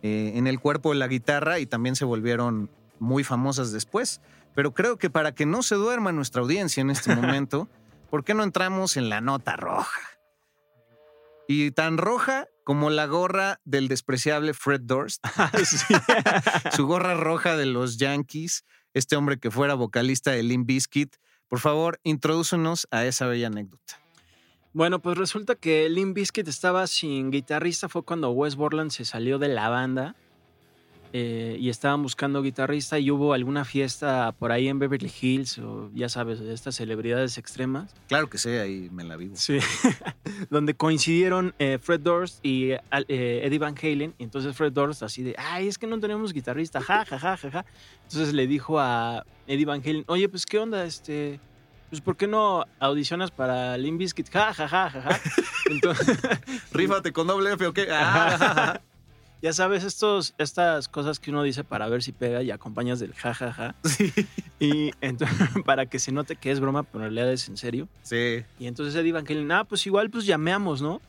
eh, 0.03 0.33
en 0.35 0.45
el 0.45 0.59
cuerpo 0.59 0.91
de 0.91 0.99
la 0.99 1.07
guitarra 1.07 1.57
y 1.57 1.65
también 1.65 1.95
se 1.95 2.05
volvieron 2.05 2.69
muy 2.99 3.23
famosas 3.23 3.71
después. 3.71 4.21
Pero 4.53 4.71
creo 4.71 4.97
que 4.97 5.09
para 5.09 5.33
que 5.33 5.47
no 5.47 5.63
se 5.63 5.73
duerma 5.73 6.11
nuestra 6.11 6.43
audiencia 6.43 6.81
en 6.81 6.91
este 6.91 7.15
momento, 7.15 7.67
¿por 8.11 8.23
qué 8.23 8.35
no 8.35 8.43
entramos 8.43 8.97
en 8.97 9.09
la 9.09 9.19
nota 9.19 9.55
roja? 9.55 10.01
Y 11.47 11.71
tan 11.71 11.97
roja 11.97 12.47
como 12.63 12.91
la 12.91 13.07
gorra 13.07 13.61
del 13.65 13.87
despreciable 13.87 14.53
Fred 14.53 14.81
Durst. 14.81 15.25
Su 16.75 16.85
gorra 16.85 17.15
roja 17.15 17.57
de 17.57 17.65
los 17.65 17.97
Yankees, 17.97 18.63
este 18.93 19.15
hombre 19.15 19.39
que 19.39 19.49
fuera 19.49 19.73
vocalista 19.73 20.31
de 20.31 20.43
Limp 20.43 20.67
Bizkit. 20.67 21.15
Por 21.47 21.59
favor, 21.59 21.99
introdúcenos 22.03 22.87
a 22.91 23.05
esa 23.05 23.27
bella 23.27 23.47
anécdota. 23.47 23.99
Bueno, 24.73 25.01
pues 25.01 25.17
resulta 25.17 25.55
que 25.55 25.87
Limp 25.89 26.15
Bizkit 26.15 26.47
estaba 26.47 26.85
sin 26.87 27.31
guitarrista. 27.31 27.87
Fue 27.87 28.03
cuando 28.03 28.31
Wes 28.31 28.55
Borland 28.55 28.91
se 28.91 29.05
salió 29.05 29.39
de 29.39 29.47
la 29.47 29.69
banda 29.69 30.15
eh, 31.17 31.55
y 31.61 31.69
estaban 31.69 32.03
buscando 32.03 32.41
guitarrista 32.41 32.99
y 32.99 33.09
hubo 33.09 33.31
alguna 33.31 33.63
fiesta 33.63 34.33
por 34.37 34.51
ahí 34.51 34.67
en 34.67 34.79
Beverly 34.79 35.09
Hills 35.21 35.59
o 35.59 35.89
ya 35.93 36.09
sabes, 36.09 36.41
de 36.41 36.53
estas 36.53 36.75
celebridades 36.75 37.37
extremas. 37.37 37.95
Claro 38.09 38.29
que 38.29 38.37
sí, 38.37 38.49
ahí 38.49 38.89
me 38.91 39.05
la 39.05 39.15
vivo. 39.15 39.33
Sí. 39.37 39.59
Donde 40.49 40.73
coincidieron 40.73 41.55
eh, 41.57 41.79
Fred 41.81 42.01
Durst 42.01 42.45
y 42.45 42.71
eh, 42.71 42.81
Eddie 43.45 43.59
Van 43.59 43.75
Halen. 43.81 44.13
Y 44.17 44.25
entonces 44.25 44.57
Fred 44.57 44.73
Durst 44.73 45.03
así 45.03 45.23
de, 45.23 45.35
ay, 45.37 45.69
es 45.69 45.77
que 45.77 45.87
no 45.87 45.97
tenemos 46.01 46.33
guitarrista, 46.33 46.81
ja, 46.81 47.05
ja, 47.05 47.17
ja, 47.17 47.37
ja, 47.37 47.49
ja. 47.49 47.65
Entonces 48.03 48.33
le 48.33 48.45
dijo 48.45 48.77
a 48.77 49.25
Eddie 49.47 49.65
Van 49.65 49.81
Halen, 49.81 50.03
oye, 50.07 50.27
pues 50.27 50.45
qué 50.45 50.59
onda, 50.59 50.83
este 50.83 51.39
pues 51.89 52.01
¿por 52.01 52.17
qué 52.17 52.27
no 52.27 52.65
audicionas 52.81 53.31
para 53.31 53.77
Limp 53.77 53.99
Bizkit? 53.99 54.29
Ja, 54.29 54.53
ja, 54.53 54.67
ja, 54.67 54.89
ja, 54.89 55.01
ja. 55.01 55.21
Entonces, 55.71 56.19
Rífate 56.73 57.13
con 57.13 57.27
doble 57.27 57.53
F, 57.53 57.67
¿ok? 57.67 57.79
Ah. 57.89 58.81
Ya 59.45 59.53
sabes, 59.53 59.83
estos, 59.83 60.33
estas 60.39 60.87
cosas 60.87 61.19
que 61.19 61.29
uno 61.29 61.43
dice 61.43 61.63
para 61.63 61.87
ver 61.87 62.01
si 62.01 62.11
pega 62.11 62.41
y 62.41 62.49
acompañas 62.49 62.99
del 62.99 63.13
ja, 63.13 63.31
ja, 63.31 63.53
ja. 63.53 63.75
Sí. 63.83 64.11
Y 64.59 64.91
entonces, 65.01 65.37
para 65.65 65.85
que 65.85 65.99
se 65.99 66.11
note 66.11 66.35
que 66.35 66.49
es 66.49 66.59
broma, 66.59 66.81
pero 66.81 67.05
en 67.05 67.13
realidad 67.13 67.31
es 67.31 67.47
en 67.47 67.55
serio. 67.55 67.87
Sí. 68.01 68.43
Y 68.57 68.65
entonces 68.65 68.95
Eddie 68.95 69.11
Van 69.11 69.23
Halen, 69.23 69.51
ah, 69.51 69.63
pues 69.63 69.85
igual 69.85 70.09
pues 70.09 70.25
llameamos, 70.25 70.81
¿no? 70.81 70.99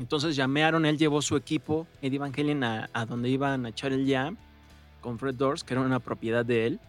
Entonces 0.00 0.34
llamearon, 0.34 0.84
él 0.86 0.98
llevó 0.98 1.22
su 1.22 1.36
equipo, 1.36 1.86
Eddie 2.00 2.18
Van 2.18 2.32
Halen, 2.36 2.64
a, 2.64 2.90
a 2.92 3.06
donde 3.06 3.28
iban 3.28 3.64
a 3.64 3.68
echar 3.68 3.92
el 3.92 4.10
jam 4.10 4.36
con 5.00 5.20
Fred 5.20 5.36
Durst, 5.36 5.64
que 5.64 5.74
era 5.74 5.82
una 5.82 6.00
propiedad 6.00 6.44
de 6.44 6.66
él 6.66 6.80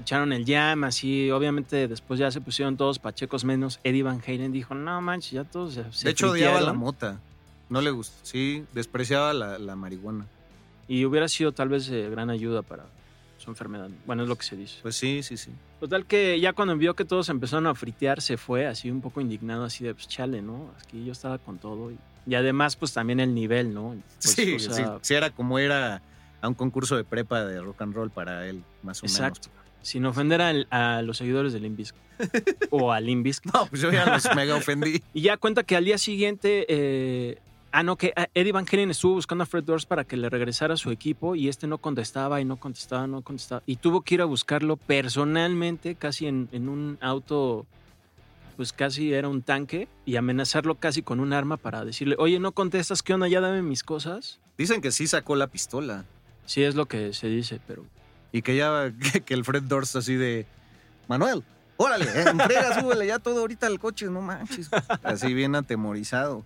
echaron 0.00 0.32
el 0.32 0.44
jam, 0.46 0.84
así, 0.84 1.28
obviamente 1.32 1.88
después 1.88 2.20
ya 2.20 2.30
se 2.30 2.40
pusieron 2.40 2.76
todos 2.76 3.00
pachecos 3.00 3.44
menos. 3.44 3.80
Eddie 3.82 4.04
Van 4.04 4.22
Halen 4.24 4.52
dijo, 4.52 4.76
no 4.76 5.00
manches, 5.00 5.32
ya 5.32 5.42
todos 5.42 5.74
se, 5.74 5.92
se 5.92 6.04
De 6.04 6.10
hecho, 6.12 6.30
odiaba 6.30 6.52
la 6.52 6.58
friquearon". 6.58 6.78
mota. 6.78 7.20
No 7.68 7.80
le 7.80 7.90
gustó. 7.90 8.14
Sí, 8.22 8.64
despreciaba 8.72 9.32
la, 9.34 9.58
la 9.58 9.76
marihuana. 9.76 10.26
Y 10.86 11.04
hubiera 11.04 11.28
sido 11.28 11.52
tal 11.52 11.68
vez 11.68 11.86
de 11.88 12.08
gran 12.08 12.30
ayuda 12.30 12.62
para 12.62 12.86
su 13.36 13.50
enfermedad. 13.50 13.90
Bueno, 14.06 14.22
es 14.22 14.28
lo 14.28 14.36
que 14.36 14.44
se 14.44 14.56
dice. 14.56 14.78
Pues 14.82 14.96
sí, 14.96 15.22
sí, 15.22 15.36
sí. 15.36 15.50
Total 15.80 16.06
que 16.06 16.40
ya 16.40 16.52
cuando 16.54 16.76
vio 16.76 16.94
que 16.94 17.04
todos 17.04 17.28
empezaron 17.28 17.66
a 17.66 17.74
fritear, 17.74 18.20
se 18.22 18.36
fue 18.36 18.66
así 18.66 18.90
un 18.90 19.00
poco 19.00 19.20
indignado, 19.20 19.64
así 19.64 19.84
de, 19.84 19.94
pues 19.94 20.08
chale, 20.08 20.40
¿no? 20.42 20.70
Aquí 20.82 21.04
yo 21.04 21.12
estaba 21.12 21.38
con 21.38 21.58
todo. 21.58 21.90
Y, 21.92 21.98
y 22.26 22.34
además, 22.34 22.74
pues 22.76 22.92
también 22.94 23.20
el 23.20 23.34
nivel, 23.34 23.72
¿no? 23.74 23.94
Pues, 24.22 24.34
sí, 24.34 24.54
o 24.54 24.58
sea, 24.58 24.72
sí. 24.74 24.82
Sí, 25.02 25.14
era 25.14 25.30
como 25.30 25.58
era 25.58 26.00
a 26.40 26.48
un 26.48 26.54
concurso 26.54 26.96
de 26.96 27.04
prepa 27.04 27.44
de 27.44 27.60
rock 27.60 27.82
and 27.82 27.94
roll 27.94 28.10
para 28.10 28.46
él, 28.48 28.62
más 28.82 29.02
o 29.02 29.06
Exacto. 29.06 29.48
menos. 29.50 29.58
Sin 29.82 30.04
ofender 30.06 30.40
al- 30.42 30.66
a, 30.70 31.02
los 31.02 31.18
seguidores 31.18 31.52
de 31.52 31.60
Limp 31.60 31.76
Bizkit. 31.76 32.00
o 32.70 32.92
a 32.92 33.00
Limp 33.00 33.24
Bizkit. 33.24 33.52
No, 33.54 33.66
pues 33.66 33.80
yo 33.82 33.92
ya 33.92 34.06
los 34.06 34.34
mega 34.34 34.56
ofendí. 34.56 35.02
Y 35.14 35.20
ya 35.22 35.36
cuenta 35.36 35.62
que 35.62 35.76
al 35.76 35.84
día 35.84 35.98
siguiente, 35.98 36.66
eh, 36.68 37.38
ah, 37.72 37.82
no, 37.82 37.96
que 37.96 38.12
ah, 38.16 38.28
Eddie 38.34 38.52
Van 38.52 38.66
Halen 38.70 38.90
estuvo 38.90 39.14
buscando 39.14 39.44
a 39.44 39.46
Fred 39.46 39.64
Durst 39.64 39.88
para 39.88 40.04
que 40.04 40.16
le 40.16 40.28
regresara 40.28 40.74
a 40.74 40.76
su 40.76 40.90
equipo 40.90 41.34
y 41.34 41.48
este 41.48 41.66
no 41.66 41.78
contestaba 41.78 42.40
y 42.40 42.44
no 42.44 42.56
contestaba, 42.56 43.06
no 43.06 43.22
contestaba. 43.22 43.62
Y 43.66 43.76
tuvo 43.76 44.02
que 44.02 44.14
ir 44.14 44.22
a 44.22 44.24
buscarlo 44.24 44.76
personalmente, 44.76 45.94
casi 45.94 46.26
en, 46.26 46.48
en 46.52 46.68
un 46.68 46.98
auto, 47.00 47.66
pues 48.56 48.72
casi 48.72 49.12
era 49.12 49.28
un 49.28 49.42
tanque, 49.42 49.88
y 50.04 50.16
amenazarlo 50.16 50.76
casi 50.76 51.02
con 51.02 51.20
un 51.20 51.32
arma 51.32 51.56
para 51.56 51.84
decirle, 51.84 52.16
oye, 52.18 52.40
no 52.40 52.52
contestas, 52.52 53.02
¿qué 53.02 53.14
onda? 53.14 53.28
Ya 53.28 53.40
dame 53.40 53.62
mis 53.62 53.82
cosas. 53.82 54.40
Dicen 54.56 54.80
que 54.80 54.90
sí 54.90 55.06
sacó 55.06 55.36
la 55.36 55.46
pistola. 55.46 56.04
Sí, 56.44 56.64
es 56.64 56.74
lo 56.74 56.86
que 56.86 57.12
se 57.12 57.28
dice, 57.28 57.60
pero 57.66 57.84
Y 58.32 58.42
que 58.42 58.56
ya, 58.56 58.92
que, 59.26 59.34
el 59.34 59.44
Fred 59.44 59.62
Durst 59.62 59.96
así 59.96 60.16
de, 60.16 60.46
Manuel, 61.06 61.44
órale, 61.76 62.06
eh, 62.06 62.24
entrega, 62.30 62.80
súbele 62.80 63.06
ya 63.06 63.18
todo 63.18 63.40
ahorita 63.40 63.66
al 63.66 63.78
coche, 63.78 64.06
no 64.06 64.22
manches. 64.22 64.70
Así 65.02 65.34
bien 65.34 65.54
atemorizado. 65.54 66.44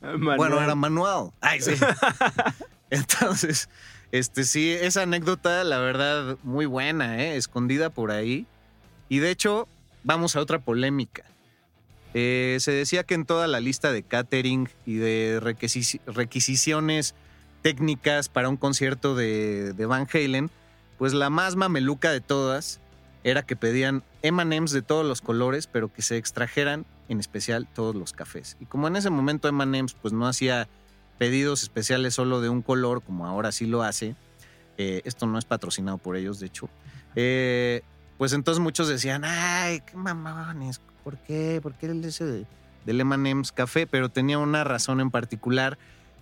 Bueno, 0.18 0.60
era 0.60 0.74
Manuel. 0.74 1.30
Ay, 1.40 1.60
sí. 1.60 1.72
Entonces, 2.90 3.68
este 4.12 4.44
sí, 4.44 4.70
esa 4.70 5.02
anécdota, 5.02 5.64
la 5.64 5.78
verdad, 5.78 6.38
muy 6.42 6.66
buena, 6.66 7.22
¿eh? 7.22 7.36
escondida 7.36 7.90
por 7.90 8.10
ahí. 8.10 8.46
Y 9.08 9.18
de 9.18 9.30
hecho, 9.30 9.68
vamos 10.04 10.36
a 10.36 10.40
otra 10.40 10.58
polémica. 10.58 11.24
Eh, 12.14 12.56
se 12.60 12.72
decía 12.72 13.04
que 13.04 13.14
en 13.14 13.26
toda 13.26 13.46
la 13.46 13.60
lista 13.60 13.92
de 13.92 14.02
catering 14.02 14.68
y 14.86 14.96
de 14.96 15.40
requisiciones 16.06 17.14
técnicas 17.62 18.28
para 18.28 18.48
un 18.48 18.56
concierto 18.56 19.14
de, 19.14 19.74
de 19.74 19.86
Van 19.86 20.08
Halen, 20.12 20.50
pues 20.96 21.12
la 21.12 21.28
más 21.28 21.56
mameluca 21.56 22.10
de 22.10 22.20
todas 22.20 22.80
era 23.24 23.42
que 23.42 23.56
pedían 23.56 24.02
M&M's 24.22 24.72
de 24.72 24.82
todos 24.82 25.04
los 25.04 25.20
colores, 25.20 25.66
pero 25.66 25.92
que 25.92 26.02
se 26.02 26.16
extrajeran 26.16 26.86
en 27.08 27.20
especial 27.20 27.66
todos 27.74 27.94
los 27.94 28.12
cafés. 28.12 28.56
Y 28.60 28.66
como 28.66 28.88
en 28.88 28.96
ese 28.96 29.10
momento 29.10 29.48
M&M's 29.48 29.94
pues 29.94 30.12
no 30.12 30.26
hacía 30.26 30.68
pedidos 31.18 31.62
especiales 31.62 32.14
solo 32.14 32.40
de 32.40 32.48
un 32.48 32.62
color, 32.62 33.02
como 33.02 33.26
ahora 33.26 33.52
sí 33.52 33.66
lo 33.66 33.82
hace, 33.82 34.14
eh, 34.76 35.02
esto 35.04 35.26
no 35.26 35.38
es 35.38 35.44
patrocinado 35.44 35.98
por 35.98 36.16
ellos, 36.16 36.38
de 36.38 36.46
hecho, 36.46 36.68
eh, 37.16 37.82
pues 38.16 38.32
entonces 38.32 38.62
muchos 38.62 38.88
decían, 38.88 39.24
ay, 39.24 39.80
qué 39.80 39.96
mamones, 39.96 40.80
¿por 41.02 41.18
qué? 41.18 41.60
¿Por 41.62 41.74
qué 41.74 41.86
el 41.86 42.04
ese 42.04 42.46
del 42.84 43.00
M&M's 43.00 43.52
café? 43.52 43.86
Pero 43.86 44.08
tenía 44.08 44.38
una 44.38 44.64
razón 44.64 45.00
en 45.00 45.10
particular 45.10 45.78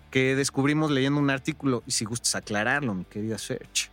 que 0.09 0.35
descubrimos 0.35 0.89
leyendo 0.89 1.19
un 1.19 1.29
artículo, 1.29 1.83
y 1.85 1.91
si 1.91 2.05
gustas 2.05 2.35
aclararlo, 2.35 2.93
mi 2.93 3.05
querida 3.05 3.37
Search. 3.37 3.91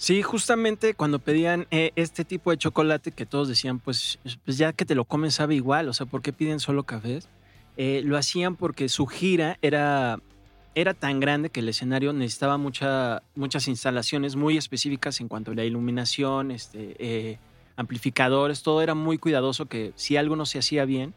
Sí, 0.00 0.22
justamente 0.22 0.94
cuando 0.94 1.18
pedían 1.18 1.66
eh, 1.70 1.92
este 1.94 2.24
tipo 2.24 2.50
de 2.50 2.56
chocolate 2.56 3.10
que 3.10 3.26
todos 3.26 3.48
decían, 3.48 3.80
pues, 3.80 4.18
pues, 4.46 4.56
ya 4.56 4.72
que 4.72 4.86
te 4.86 4.94
lo 4.94 5.04
comes 5.04 5.34
sabe 5.34 5.56
igual, 5.56 5.90
o 5.90 5.92
sea, 5.92 6.06
¿por 6.06 6.22
qué 6.22 6.32
piden 6.32 6.58
solo 6.58 6.84
cafés? 6.84 7.28
Eh, 7.76 8.00
lo 8.02 8.16
hacían 8.16 8.56
porque 8.56 8.88
su 8.88 9.06
gira 9.06 9.58
era, 9.60 10.18
era 10.74 10.94
tan 10.94 11.20
grande 11.20 11.50
que 11.50 11.60
el 11.60 11.68
escenario 11.68 12.14
necesitaba 12.14 12.56
mucha, 12.56 13.22
muchas 13.34 13.68
instalaciones 13.68 14.36
muy 14.36 14.56
específicas 14.56 15.20
en 15.20 15.28
cuanto 15.28 15.50
a 15.50 15.54
la 15.54 15.64
iluminación, 15.64 16.50
este, 16.50 16.96
eh, 16.98 17.38
amplificadores, 17.76 18.62
todo 18.62 18.80
era 18.80 18.94
muy 18.94 19.18
cuidadoso 19.18 19.66
que 19.66 19.92
si 19.96 20.16
algo 20.16 20.34
no 20.34 20.46
se 20.46 20.60
hacía 20.60 20.86
bien, 20.86 21.12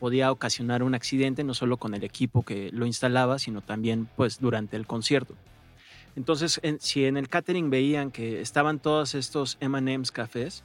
podía 0.00 0.32
ocasionar 0.32 0.82
un 0.82 0.94
accidente, 0.94 1.44
no 1.44 1.52
solo 1.52 1.76
con 1.76 1.92
el 1.92 2.02
equipo 2.02 2.44
que 2.44 2.70
lo 2.72 2.86
instalaba, 2.86 3.38
sino 3.38 3.60
también 3.60 4.08
pues 4.16 4.40
durante 4.40 4.78
el 4.78 4.86
concierto. 4.86 5.34
Entonces, 6.14 6.60
si 6.80 7.04
en 7.04 7.16
el 7.16 7.28
catering 7.28 7.70
veían 7.70 8.10
que 8.10 8.40
estaban 8.40 8.78
todos 8.78 9.14
estos 9.14 9.56
M&M's 9.60 10.10
cafés, 10.10 10.62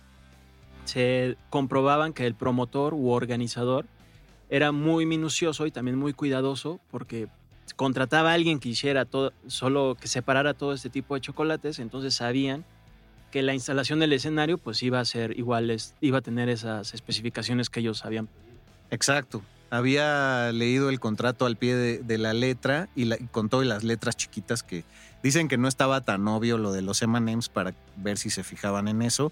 se 0.86 1.38
comprobaban 1.50 2.14
que 2.14 2.26
el 2.26 2.36
promotor 2.36 2.94
u 2.94 3.10
organizador 3.10 3.86
era 4.50 4.72
muy 4.72 5.06
minucioso 5.06 5.66
y 5.66 5.72
también 5.72 5.98
muy 5.98 6.14
cuidadoso 6.14 6.80
porque 6.92 7.28
contrataba 7.76 8.32
a 8.32 8.34
alguien 8.34 8.60
que 8.60 8.70
hiciera 8.70 9.06
todo, 9.06 9.34
solo 9.48 9.98
que 10.00 10.08
separara 10.08 10.54
todo 10.54 10.74
este 10.74 10.90
tipo 10.90 11.16
de 11.16 11.22
chocolates, 11.22 11.80
entonces 11.80 12.14
sabían 12.14 12.66
que 13.32 13.42
la 13.42 13.54
instalación 13.54 14.00
del 14.00 14.14
escenario 14.14 14.58
pues 14.58 14.82
iba 14.84 15.02
a 15.02 15.06
ser 15.06 15.38
igual, 15.38 15.76
iba 16.00 16.18
a 16.18 16.22
tener 16.22 16.48
esas 16.48 16.94
especificaciones 16.94 17.70
que 17.70 17.82
ellos 17.82 18.06
habían. 18.06 18.30
Exacto 18.90 19.42
había 19.70 20.52
leído 20.52 20.90
el 20.90 21.00
contrato 21.00 21.46
al 21.46 21.58
pie 21.58 21.76
de, 21.76 22.18
la 22.18 22.34
letra 22.34 22.90
y, 22.96 23.10
con 23.28 23.50
todas 23.50 23.68
las 23.68 23.84
letras 23.84 24.16
chiquitas 24.16 24.64
que 24.64 24.84
dicen 25.24 25.48
que 25.48 25.58
no 25.58 25.68
estaba 25.68 26.02
tan 26.02 26.28
obvio 26.28 26.58
lo 26.58 26.72
de 26.72 26.82
los 26.82 27.02
M&M's 27.02 27.50
para 27.50 27.74
ver 27.96 28.18
si 28.18 28.30
se 28.30 28.44
fijaban 28.44 28.88
en 28.88 29.02
eso. 29.02 29.32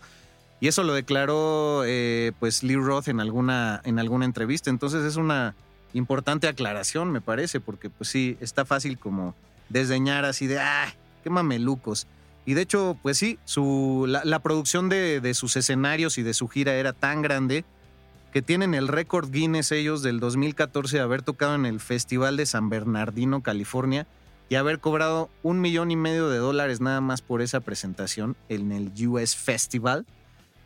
Y 0.59 0.67
eso 0.67 0.83
lo 0.83 0.93
declaró 0.93 1.83
eh, 1.85 2.31
pues 2.39 2.63
Lee 2.63 2.75
Roth 2.75 3.07
en 3.07 3.19
alguna, 3.19 3.81
en 3.83 3.99
alguna 3.99 4.25
entrevista. 4.25 4.69
Entonces 4.69 5.03
es 5.03 5.15
una 5.15 5.55
importante 5.93 6.47
aclaración, 6.47 7.11
me 7.11 7.21
parece, 7.21 7.59
porque 7.59 7.89
pues 7.89 8.09
sí, 8.09 8.37
está 8.39 8.65
fácil 8.65 8.97
como 8.97 9.35
desdeñar 9.69 10.25
así 10.25 10.47
de, 10.47 10.59
¡ah, 10.59 10.93
qué 11.23 11.29
mamelucos! 11.29 12.07
Y 12.45 12.53
de 12.53 12.61
hecho, 12.61 12.97
pues 13.01 13.17
sí, 13.17 13.39
su, 13.45 14.05
la, 14.07 14.39
producción 14.39 14.87
de, 14.87 15.19
de 15.19 15.33
sus 15.33 15.55
escenarios 15.55 16.17
y 16.19 16.23
de 16.23 16.33
su 16.33 16.47
gira 16.47 16.75
era 16.75 16.93
tan 16.93 17.23
grande 17.23 17.65
que 18.35 18.41
tienen 18.41 18.73
el 18.73 18.89
récord 18.89 19.31
Guinness 19.31 19.71
ellos 19.71 20.03
del 20.03 20.19
2014 20.19 20.97
de 20.97 21.01
haber 21.01 21.21
tocado 21.21 21.55
en 21.55 21.65
el 21.65 21.79
Festival 21.79 22.35
de 22.35 22.45
San 22.45 22.67
Bernardino, 22.67 23.41
California, 23.41 24.07
y 24.49 24.55
haber 24.55 24.79
cobrado 24.79 25.29
un 25.41 25.61
millón 25.61 25.89
y 25.89 25.95
medio 25.95 26.27
de 26.27 26.39
dólares 26.39 26.81
nada 26.81 26.99
más 26.99 27.21
por 27.21 27.41
esa 27.41 27.61
presentación 27.61 28.35
en 28.49 28.73
el 28.73 28.91
US 29.07 29.37
Festival. 29.37 30.05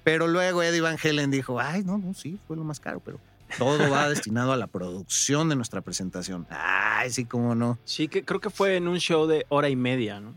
Pero 0.03 0.27
luego 0.27 0.63
Eddie 0.63 0.81
Van 0.81 0.97
Halen 0.97 1.29
dijo, 1.29 1.59
ay, 1.59 1.83
no, 1.83 1.99
no, 1.99 2.15
sí, 2.15 2.39
fue 2.47 2.57
lo 2.57 2.63
más 2.63 2.79
caro, 2.79 3.03
pero 3.05 3.19
todo 3.59 3.87
va 3.91 4.09
destinado 4.09 4.51
a 4.51 4.57
la 4.57 4.65
producción 4.65 5.47
de 5.47 5.55
nuestra 5.55 5.81
presentación. 5.81 6.47
Ay, 6.49 7.11
sí, 7.11 7.25
cómo 7.25 7.53
no. 7.53 7.77
Sí, 7.85 8.07
que 8.07 8.23
creo 8.25 8.39
que 8.39 8.49
fue 8.49 8.77
en 8.77 8.87
un 8.87 8.97
show 8.97 9.27
de 9.27 9.45
hora 9.49 9.69
y 9.69 9.75
media, 9.75 10.19
¿no? 10.19 10.33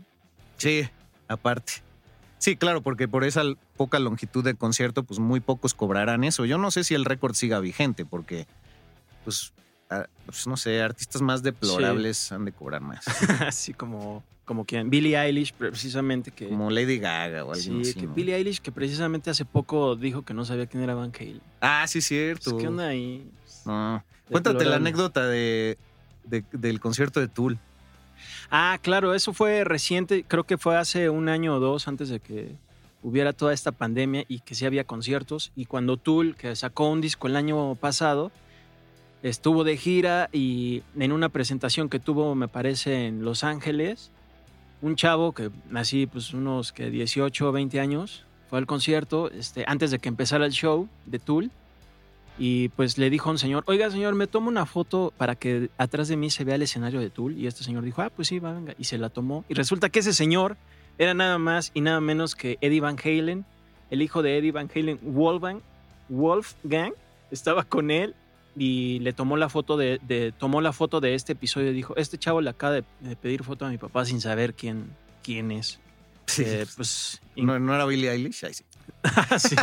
Sí, 0.57 0.87
aparte. 1.27 1.81
Sí, 2.43 2.57
claro, 2.57 2.81
porque 2.81 3.07
por 3.07 3.23
esa 3.23 3.41
poca 3.77 3.99
longitud 3.99 4.43
de 4.43 4.53
concierto, 4.53 5.03
pues 5.03 5.17
muy 5.17 5.39
pocos 5.39 5.73
cobrarán 5.73 6.25
eso. 6.25 6.43
Yo 6.43 6.57
no 6.57 6.71
sé 6.71 6.83
si 6.83 6.93
el 6.93 7.05
récord 7.05 7.35
siga 7.35 7.61
vigente, 7.61 8.03
porque, 8.03 8.47
pues, 9.23 9.53
pues 10.25 10.45
no 10.45 10.57
sé, 10.57 10.81
artistas 10.81 11.21
más 11.21 11.41
deplorables 11.41 12.33
han 12.33 12.43
de 12.43 12.51
cobrar 12.51 12.81
más. 12.81 13.05
Así 13.47 13.73
como, 13.73 14.25
como 14.43 14.65
quien, 14.65 14.89
Billie 14.89 15.17
Eilish, 15.17 15.53
precisamente 15.53 16.31
que. 16.31 16.49
Como 16.49 16.69
Lady 16.69 16.99
Gaga 16.99 17.45
o 17.45 17.53
alguien 17.53 17.85
sí, 17.85 17.93
que 17.93 18.07
Billie 18.07 18.35
Eilish, 18.35 18.59
que 18.59 18.73
precisamente 18.73 19.29
hace 19.29 19.45
poco 19.45 19.95
dijo 19.95 20.23
que 20.23 20.33
no 20.33 20.43
sabía 20.43 20.65
quién 20.65 20.83
era 20.83 20.95
Van 20.95 21.13
Halen. 21.17 21.41
Ah, 21.61 21.85
sí, 21.87 22.01
cierto. 22.01 22.51
Pues, 22.51 22.61
¿Qué 22.61 22.67
onda 22.67 22.87
ahí? 22.87 23.25
Cuéntate 24.29 24.65
la 24.65 24.75
anécdota 24.75 25.25
de, 25.27 25.77
del 26.51 26.81
concierto 26.81 27.21
de 27.21 27.29
Tool. 27.29 27.57
Ah, 28.49 28.77
claro, 28.81 29.13
eso 29.13 29.33
fue 29.33 29.63
reciente, 29.63 30.25
creo 30.27 30.43
que 30.43 30.57
fue 30.57 30.77
hace 30.77 31.09
un 31.09 31.29
año 31.29 31.55
o 31.55 31.59
dos 31.59 31.87
antes 31.87 32.09
de 32.09 32.19
que 32.19 32.55
hubiera 33.01 33.33
toda 33.33 33.53
esta 33.53 33.71
pandemia 33.71 34.25
y 34.27 34.39
que 34.39 34.55
sí 34.55 34.65
había 34.65 34.85
conciertos. 34.85 35.51
Y 35.55 35.65
cuando 35.65 35.97
Tool, 35.97 36.35
que 36.35 36.55
sacó 36.55 36.89
un 36.89 37.01
disco 37.01 37.27
el 37.27 37.35
año 37.35 37.75
pasado, 37.75 38.31
estuvo 39.21 39.63
de 39.63 39.77
gira 39.77 40.29
y 40.31 40.83
en 40.97 41.11
una 41.11 41.29
presentación 41.29 41.89
que 41.89 41.99
tuvo, 41.99 42.35
me 42.35 42.47
parece, 42.47 43.07
en 43.07 43.23
Los 43.23 43.43
Ángeles, 43.43 44.11
un 44.81 44.95
chavo 44.95 45.33
que 45.33 45.49
así, 45.73 46.07
pues 46.07 46.33
unos 46.33 46.71
que 46.71 46.89
18 46.89 47.49
o 47.49 47.51
20 47.51 47.79
años, 47.79 48.25
fue 48.49 48.59
al 48.59 48.65
concierto 48.65 49.31
este, 49.31 49.63
antes 49.67 49.91
de 49.91 49.99
que 49.99 50.09
empezara 50.09 50.45
el 50.45 50.51
show 50.51 50.87
de 51.05 51.19
Tool 51.19 51.51
y 52.37 52.69
pues 52.69 52.97
le 52.97 53.09
dijo 53.09 53.29
a 53.29 53.33
un 53.33 53.37
señor, 53.37 53.63
oiga 53.67 53.91
señor, 53.91 54.15
me 54.15 54.27
tomo 54.27 54.49
una 54.49 54.65
foto 54.65 55.13
para 55.17 55.35
que 55.35 55.69
atrás 55.77 56.07
de 56.07 56.17
mí 56.17 56.29
se 56.29 56.43
vea 56.43 56.55
el 56.55 56.63
escenario 56.63 56.99
de 56.99 57.09
Tool. 57.09 57.37
Y 57.37 57.47
este 57.47 57.63
señor 57.63 57.83
dijo, 57.83 58.01
ah, 58.01 58.09
pues 58.09 58.27
sí, 58.27 58.39
va, 58.39 58.53
venga. 58.53 58.73
Y 58.77 58.85
se 58.85 58.97
la 58.97 59.09
tomó. 59.09 59.45
Y 59.49 59.53
resulta 59.53 59.89
que 59.89 59.99
ese 59.99 60.13
señor 60.13 60.57
era 60.97 61.13
nada 61.13 61.37
más 61.37 61.71
y 61.73 61.81
nada 61.81 62.01
menos 62.01 62.35
que 62.35 62.57
Eddie 62.61 62.81
Van 62.81 62.97
Halen, 63.03 63.45
el 63.91 64.01
hijo 64.01 64.23
de 64.23 64.37
Eddie 64.37 64.51
Van 64.51 64.69
Halen, 64.73 64.99
Wolfgang, 65.01 65.61
Wolfgang, 66.09 66.93
estaba 67.31 67.63
con 67.63 67.91
él 67.91 68.15
y 68.55 68.99
le 68.99 69.13
tomó 69.13 69.37
la 69.37 69.49
foto 69.49 69.77
de, 69.77 70.33
tomó 70.37 70.61
la 70.61 70.73
foto 70.73 70.99
de 71.01 71.15
este 71.15 71.33
episodio 71.33 71.71
y 71.71 71.73
dijo, 71.73 71.95
este 71.97 72.17
chavo 72.17 72.41
le 72.41 72.49
acaba 72.49 72.73
de, 72.73 73.15
pedir 73.15 73.43
foto 73.43 73.65
a 73.65 73.69
mi 73.69 73.77
papá 73.77 74.05
sin 74.05 74.21
saber 74.21 74.53
quién, 74.53 74.91
quién 75.23 75.51
es. 75.51 75.79
Sí, 76.25 76.43
eh, 76.45 76.65
pues, 76.75 77.21
no, 77.35 77.55
era 77.55 77.85
Billie 77.85 78.09
Eilish, 78.09 78.45
ahí 78.45 78.53
sí. 78.53 78.63
sí, 79.37 79.55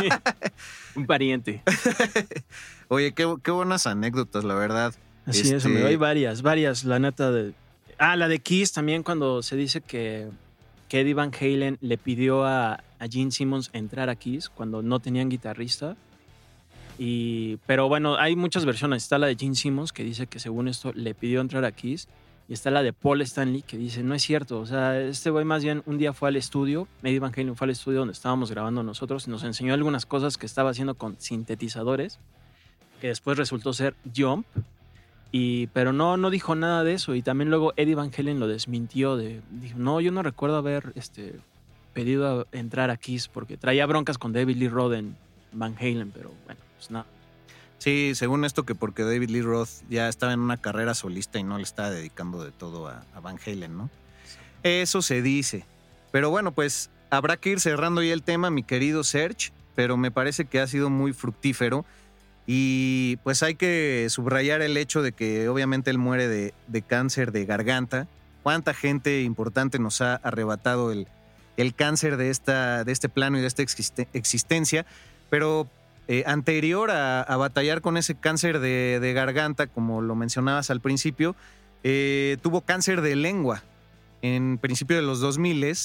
un 0.95 1.05
pariente. 1.05 1.63
Oye, 2.87 3.13
qué, 3.13 3.51
buenas 3.51 3.87
anécdotas, 3.87 4.43
la 4.43 4.53
verdad. 4.55 4.93
Así 5.25 5.53
es, 5.53 5.65
me 5.65 5.83
hay 5.83 5.95
varias, 5.95 6.41
varias. 6.41 6.83
La 6.83 6.99
neta 6.99 7.31
de. 7.31 7.53
Ah, 7.97 8.15
la 8.15 8.27
de 8.27 8.39
Kiss 8.39 8.71
también, 8.71 9.03
cuando 9.03 9.43
se 9.43 9.55
dice 9.55 9.81
que, 9.81 10.29
que 10.89 11.01
Eddie 11.01 11.13
Van 11.13 11.31
Halen 11.39 11.77
le 11.81 11.97
pidió 11.97 12.43
a, 12.45 12.73
a 12.73 13.07
Gene 13.09 13.31
Simmons 13.31 13.69
entrar 13.73 14.09
a 14.09 14.15
Kiss 14.15 14.49
cuando 14.49 14.81
no 14.81 14.99
tenían 14.99 15.29
guitarrista. 15.29 15.95
Y, 16.97 17.57
pero 17.65 17.87
bueno, 17.87 18.15
hay 18.17 18.35
muchas 18.35 18.65
versiones. 18.65 19.03
Está 19.03 19.17
la 19.17 19.27
de 19.27 19.35
Gene 19.35 19.55
Simmons 19.55 19.93
que 19.93 20.03
dice 20.03 20.27
que 20.27 20.39
según 20.39 20.67
esto 20.67 20.91
le 20.93 21.15
pidió 21.15 21.41
entrar 21.41 21.65
a 21.65 21.71
Kiss. 21.71 22.07
Y 22.51 22.53
está 22.53 22.69
la 22.69 22.83
de 22.83 22.91
Paul 22.91 23.21
Stanley 23.21 23.61
que 23.61 23.77
dice, 23.77 24.03
no 24.03 24.13
es 24.13 24.23
cierto, 24.23 24.59
o 24.59 24.65
sea, 24.65 24.99
este 24.99 25.29
güey 25.29 25.45
más 25.45 25.63
bien 25.63 25.83
un 25.85 25.97
día 25.97 26.11
fue 26.11 26.27
al 26.27 26.35
estudio, 26.35 26.85
Eddie 27.01 27.21
Van 27.21 27.31
Halen 27.33 27.55
fue 27.55 27.63
al 27.63 27.71
estudio 27.71 27.99
donde 27.99 28.11
estábamos 28.11 28.51
grabando 28.51 28.83
nosotros 28.83 29.25
y 29.25 29.31
nos 29.31 29.45
enseñó 29.45 29.73
algunas 29.73 30.05
cosas 30.05 30.37
que 30.37 30.47
estaba 30.47 30.71
haciendo 30.71 30.95
con 30.95 31.15
sintetizadores, 31.17 32.19
que 32.99 33.07
después 33.07 33.37
resultó 33.37 33.71
ser 33.71 33.95
Jump, 34.13 34.45
y, 35.31 35.67
pero 35.67 35.93
no, 35.93 36.17
no 36.17 36.29
dijo 36.29 36.53
nada 36.55 36.83
de 36.83 36.95
eso. 36.95 37.15
Y 37.15 37.21
también 37.21 37.49
luego 37.49 37.71
Eddie 37.77 37.95
Van 37.95 38.11
Halen 38.13 38.41
lo 38.41 38.49
desmintió. 38.49 39.15
De, 39.15 39.39
dijo, 39.49 39.79
no, 39.79 40.01
yo 40.01 40.11
no 40.11 40.21
recuerdo 40.21 40.57
haber 40.57 40.91
este, 40.95 41.39
pedido 41.93 42.41
a 42.41 42.57
entrar 42.57 42.89
a 42.89 42.97
Kiss 42.97 43.29
porque 43.29 43.55
traía 43.55 43.85
broncas 43.85 44.17
con 44.17 44.33
David 44.33 44.57
Lee 44.57 44.67
Roth 44.67 44.91
en 44.91 45.15
Van 45.53 45.73
Halen, 45.79 46.11
pero 46.11 46.33
bueno, 46.45 46.59
pues 46.75 46.91
nada. 46.91 47.05
Sí, 47.81 48.11
según 48.13 48.45
esto 48.45 48.63
que 48.63 48.75
porque 48.75 49.01
David 49.01 49.31
Lee 49.31 49.41
Roth 49.41 49.81
ya 49.89 50.07
estaba 50.07 50.33
en 50.33 50.39
una 50.39 50.57
carrera 50.57 50.93
solista 50.93 51.39
y 51.39 51.43
no 51.43 51.57
le 51.57 51.63
estaba 51.63 51.89
dedicando 51.89 52.43
de 52.43 52.51
todo 52.51 52.87
a, 52.87 53.03
Van 53.23 53.39
Halen, 53.43 53.75
¿no? 53.75 53.89
Eso 54.61 55.01
se 55.01 55.23
dice. 55.23 55.65
Pero 56.11 56.29
bueno, 56.29 56.51
pues 56.51 56.91
habrá 57.09 57.37
que 57.37 57.49
ir 57.49 57.59
cerrando 57.59 58.03
ya 58.03 58.13
el 58.13 58.21
tema, 58.21 58.51
mi 58.51 58.61
querido 58.61 59.03
Serge, 59.03 59.51
pero 59.73 59.97
me 59.97 60.11
parece 60.11 60.45
que 60.45 60.59
ha 60.59 60.67
sido 60.67 60.91
muy 60.91 61.11
fructífero. 61.11 61.83
Y 62.45 63.17
pues 63.23 63.41
hay 63.41 63.55
que 63.55 64.05
subrayar 64.11 64.61
el 64.61 64.77
hecho 64.77 65.01
de 65.01 65.11
que 65.11 65.49
obviamente 65.49 65.89
él 65.89 65.97
muere 65.97 66.27
de, 66.27 66.53
de 66.67 66.83
cáncer 66.83 67.31
de 67.31 67.45
garganta. 67.47 68.07
¿Cuánta 68.43 68.75
gente 68.75 69.23
importante 69.23 69.79
nos 69.79 70.01
ha 70.01 70.17
arrebatado 70.17 70.91
el, 70.91 71.07
el 71.57 71.73
cáncer 71.73 72.17
de, 72.17 72.29
esta, 72.29 72.83
de 72.83 72.91
este 72.91 73.09
plano 73.09 73.39
y 73.39 73.41
de 73.41 73.47
esta 73.47 73.63
existencia? 73.63 74.85
Pero 75.31 75.67
eh, 76.07 76.23
anterior 76.25 76.91
a, 76.91 77.35
batallar 77.37 77.81
con 77.81 77.97
ese 77.97 78.15
cáncer 78.15 78.59
de, 78.59 79.11
garganta, 79.13 79.67
como 79.67 80.01
lo 80.01 80.15
mencionabas 80.15 80.69
al 80.69 80.81
principio, 80.81 81.35
eh, 81.83 82.37
tuvo 82.41 82.61
cáncer 82.61 83.01
de 83.01 83.15
lengua 83.15 83.63
en 84.21 84.57
principio 84.57 84.95
de 84.95 85.01
los 85.01 85.19
2000 85.19 85.77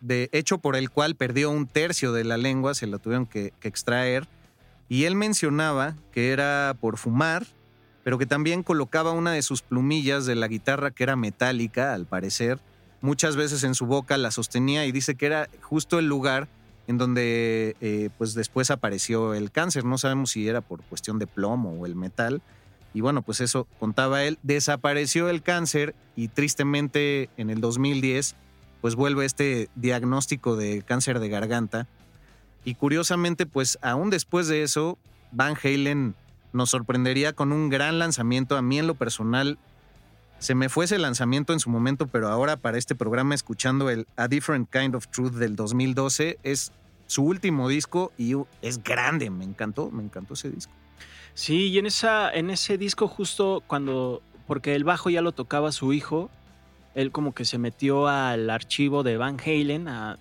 de 0.00 0.28
hecho 0.32 0.58
por 0.58 0.76
el 0.76 0.90
cual 0.90 1.16
perdió 1.16 1.50
un 1.50 1.66
tercio 1.66 2.12
de 2.12 2.24
la 2.24 2.36
lengua, 2.36 2.74
se 2.74 2.86
la 2.86 2.98
tuvieron 2.98 3.26
que, 3.26 3.52
extraer. 3.62 4.26
Y 4.88 5.04
él 5.04 5.16
mencionaba 5.16 5.96
que 6.12 6.30
era 6.30 6.76
por 6.80 6.96
fumar, 6.96 7.46
pero 8.04 8.16
que 8.16 8.26
también 8.26 8.62
colocaba 8.62 9.12
una 9.12 9.32
de 9.32 9.42
sus 9.42 9.60
plumillas 9.60 10.24
de 10.24 10.34
la 10.34 10.48
guitarra 10.48 10.92
que 10.92 11.02
era 11.02 11.16
metálica, 11.16 11.92
al 11.94 12.06
parecer. 12.06 12.58
Muchas 13.00 13.36
veces 13.36 13.64
en 13.64 13.74
su 13.74 13.86
boca 13.86 14.16
la 14.16 14.30
sostenía 14.30 14.86
y 14.86 14.92
dice 14.92 15.14
que 15.14 15.26
era 15.26 15.48
justo 15.60 15.98
el 15.98 16.06
lugar 16.06 16.48
en 16.88 16.98
donde 16.98 17.76
eh, 17.80 18.08
pues 18.18 18.34
después 18.34 18.72
apareció 18.72 19.34
el 19.34 19.52
cáncer. 19.52 19.84
No 19.84 19.98
sabemos 19.98 20.30
si 20.32 20.48
era 20.48 20.62
por 20.62 20.82
cuestión 20.82 21.18
de 21.20 21.28
plomo 21.28 21.70
o 21.74 21.86
el 21.86 21.94
metal. 21.94 22.42
Y 22.94 23.02
bueno, 23.02 23.22
pues 23.22 23.40
eso 23.40 23.68
contaba 23.78 24.24
él. 24.24 24.38
Desapareció 24.42 25.28
el 25.28 25.42
cáncer 25.42 25.94
y 26.16 26.28
tristemente 26.28 27.28
en 27.36 27.50
el 27.50 27.60
2010 27.60 28.34
pues 28.80 28.94
vuelve 28.94 29.26
este 29.26 29.68
diagnóstico 29.74 30.56
de 30.56 30.82
cáncer 30.82 31.20
de 31.20 31.28
garganta. 31.28 31.86
Y 32.64 32.74
curiosamente, 32.74 33.44
pues 33.44 33.78
aún 33.82 34.08
después 34.08 34.48
de 34.48 34.62
eso, 34.62 34.98
Van 35.30 35.56
Halen 35.62 36.14
nos 36.52 36.70
sorprendería 36.70 37.34
con 37.34 37.52
un 37.52 37.68
gran 37.68 37.98
lanzamiento. 37.98 38.56
A 38.56 38.62
mí 38.62 38.78
en 38.78 38.86
lo 38.86 38.94
personal 38.94 39.58
se 40.38 40.54
me 40.54 40.68
fue 40.68 40.84
ese 40.84 40.98
lanzamiento 40.98 41.52
en 41.52 41.60
su 41.60 41.70
momento, 41.70 42.06
pero 42.06 42.28
ahora 42.28 42.56
para 42.56 42.78
este 42.78 42.94
programa 42.94 43.34
escuchando 43.34 43.90
el 43.90 44.06
A 44.16 44.28
Different 44.28 44.70
Kind 44.70 44.94
of 44.94 45.08
Truth 45.08 45.32
del 45.32 45.56
2012 45.56 46.38
es 46.42 46.72
su 47.06 47.24
último 47.24 47.68
disco 47.68 48.12
y 48.16 48.34
es 48.62 48.82
grande, 48.82 49.30
me 49.30 49.44
encantó, 49.44 49.90
me 49.90 50.02
encantó 50.02 50.34
ese 50.34 50.50
disco. 50.50 50.72
Sí, 51.34 51.68
y 51.68 51.78
en, 51.78 51.86
esa, 51.86 52.30
en 52.32 52.50
ese 52.50 52.78
disco 52.78 53.08
justo 53.08 53.62
cuando, 53.66 54.22
porque 54.46 54.74
el 54.74 54.84
bajo 54.84 55.10
ya 55.10 55.22
lo 55.22 55.32
tocaba 55.32 55.72
su 55.72 55.92
hijo, 55.92 56.30
él 56.94 57.12
como 57.12 57.32
que 57.32 57.44
se 57.44 57.58
metió 57.58 58.08
al 58.08 58.50
archivo 58.50 59.02
de 59.02 59.16
Van 59.16 59.38
Halen 59.38 59.88
a, 59.88 60.18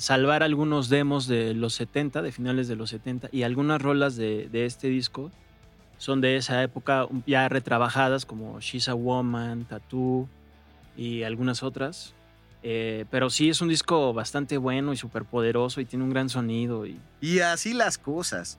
salvar 0.00 0.42
algunos 0.42 0.88
demos 0.88 1.28
de 1.28 1.54
los 1.54 1.74
70, 1.74 2.22
de 2.22 2.32
finales 2.32 2.66
de 2.66 2.74
los 2.74 2.90
70, 2.90 3.28
y 3.30 3.44
algunas 3.44 3.80
rolas 3.80 4.16
de, 4.16 4.48
este 4.52 4.88
disco 4.88 5.30
son 6.02 6.20
de 6.20 6.36
esa 6.36 6.60
época 6.64 7.06
ya 7.28 7.48
retrabajadas 7.48 8.26
como 8.26 8.58
She's 8.58 8.88
a 8.88 8.94
Woman, 8.94 9.66
Tattoo 9.66 10.28
y 10.96 11.22
algunas 11.22 11.62
otras. 11.62 12.12
Eh, 12.64 13.04
pero 13.08 13.30
sí 13.30 13.50
es 13.50 13.60
un 13.60 13.68
disco 13.68 14.12
bastante 14.12 14.58
bueno 14.58 14.92
y 14.92 14.96
súper 14.96 15.24
poderoso 15.24 15.80
y 15.80 15.84
tiene 15.84 16.04
un 16.04 16.10
gran 16.10 16.28
sonido. 16.28 16.86
Y... 16.86 16.98
y 17.20 17.38
así 17.38 17.72
las 17.72 17.98
cosas. 17.98 18.58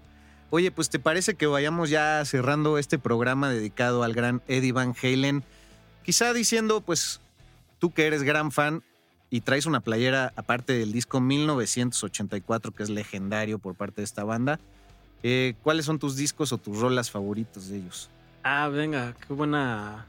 Oye, 0.52 0.72
pues 0.72 0.90
te 0.90 1.00
parece 1.00 1.36
que 1.36 1.46
vayamos 1.46 1.90
ya 1.90 2.24
cerrando 2.24 2.78
este 2.78 2.98
programa 2.98 3.50
dedicado 3.50 4.04
al 4.04 4.14
gran 4.14 4.42
Eddie 4.48 4.72
Van 4.72 4.96
Halen. 5.04 5.44
Quizá 6.06 6.32
diciendo, 6.32 6.80
pues, 6.80 7.20
tú 7.78 7.92
que 7.92 8.08
eres 8.08 8.24
gran 8.24 8.54
fan 8.54 8.84
y 9.30 9.42
traes 9.42 9.66
una 9.66 9.82
playera 9.82 10.32
aparte 10.38 10.72
del 10.72 10.94
disco 10.94 11.20
1984, 11.20 12.72
que 12.72 12.84
es 12.84 12.90
legendario 12.90 13.60
por 13.60 13.76
parte 13.76 14.00
de 14.00 14.06
esta 14.06 14.24
banda, 14.24 14.62
eh, 15.24 15.56
¿cuáles 15.64 15.86
son 15.86 15.98
tus 15.98 16.16
discos 16.16 16.52
o 16.52 16.58
tus 16.58 16.80
rolas 16.80 17.10
favoritos 17.10 17.70
de 17.70 17.78
ellos? 17.78 18.10
Ah, 18.44 18.68
venga, 18.68 19.16
qué 19.26 19.34
buena 19.34 20.06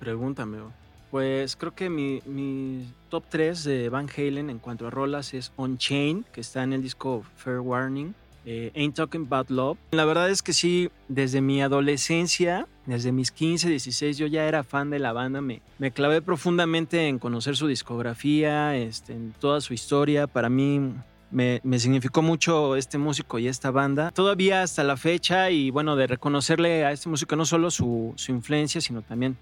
pregunta, 0.00 0.42
amigo. 0.42 0.72
Pues 1.10 1.56
creo 1.56 1.74
que 1.74 1.88
mi, 1.88 2.20
mi, 2.26 2.92
top 3.08 3.24
3 3.30 3.64
de 3.64 3.88
Van 3.88 4.08
Halen 4.14 4.50
en 4.50 4.58
cuanto 4.58 4.86
a 4.86 4.90
rolas 4.90 5.32
es 5.32 5.52
On 5.56 5.78
Chain, 5.78 6.26
que 6.32 6.42
está 6.42 6.62
en 6.62 6.74
el 6.74 6.82
disco 6.82 7.24
Fair 7.36 7.60
Warning. 7.60 8.14
Eh, 8.44 8.72
Ain't 8.74 8.94
Talking 8.94 9.26
About 9.26 9.50
Love. 9.50 9.78
La 9.90 10.04
verdad 10.04 10.30
es 10.30 10.42
que 10.42 10.52
sí, 10.52 10.90
desde 11.08 11.40
mi 11.40 11.60
adolescencia, 11.60 12.66
desde 12.86 13.12
mis 13.12 13.30
15, 13.30 13.68
16, 13.68 14.16
yo 14.16 14.26
ya 14.26 14.46
era 14.46 14.64
fan 14.64 14.90
de 14.90 14.98
la 14.98 15.12
banda. 15.12 15.40
Me, 15.40 15.60
me 15.78 15.90
clavé 15.90 16.22
profundamente 16.22 17.08
en 17.08 17.18
conocer 17.18 17.56
su 17.56 17.66
discografía, 17.66 18.74
este, 18.76 19.12
en 19.12 19.34
toda 19.38 19.60
su 19.60 19.74
historia. 19.74 20.26
Para 20.26 20.48
mí 20.48 20.94
me, 21.30 21.60
significó 21.78 22.22
mucho 22.22 22.76
este 22.76 22.98
músico 22.98 23.38
y 23.38 23.48
esta 23.48 23.70
banda. 23.70 24.10
Todavía 24.10 24.62
hasta 24.62 24.84
la 24.84 24.96
fecha 24.96 25.50
y 25.50 25.70
bueno, 25.70 25.96
de 25.96 26.06
reconocerle 26.06 26.84
a 26.84 26.92
este 26.92 27.08
músico 27.08 27.36
no 27.36 27.44
solo 27.44 27.70
su, 27.70 28.12
su 28.16 28.32
influencia, 28.32 28.80
sino 28.80 29.02
también 29.02 29.36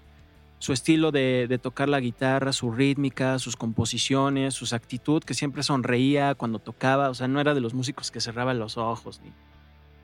su 0.59 0.73
estilo 0.73 1.11
de, 1.11 1.59
tocar 1.61 1.87
la 1.87 1.99
guitarra, 1.99 2.51
su 2.51 2.71
rítmica, 2.71 3.37
sus 3.39 3.55
composiciones, 3.55 4.55
su 4.55 4.73
actitud, 4.75 5.23
que 5.23 5.33
siempre 5.33 5.63
sonreía 5.63 6.35
cuando 6.35 6.59
tocaba, 6.59 7.09
o 7.09 7.13
sea, 7.13 7.27
no 7.27 7.39
era 7.39 7.53
de 7.53 7.61
los 7.61 7.73
músicos 7.73 8.11
que 8.11 8.19
cerraban 8.19 8.57
los 8.57 8.77
ojos 8.77 9.21
ni, 9.23 9.31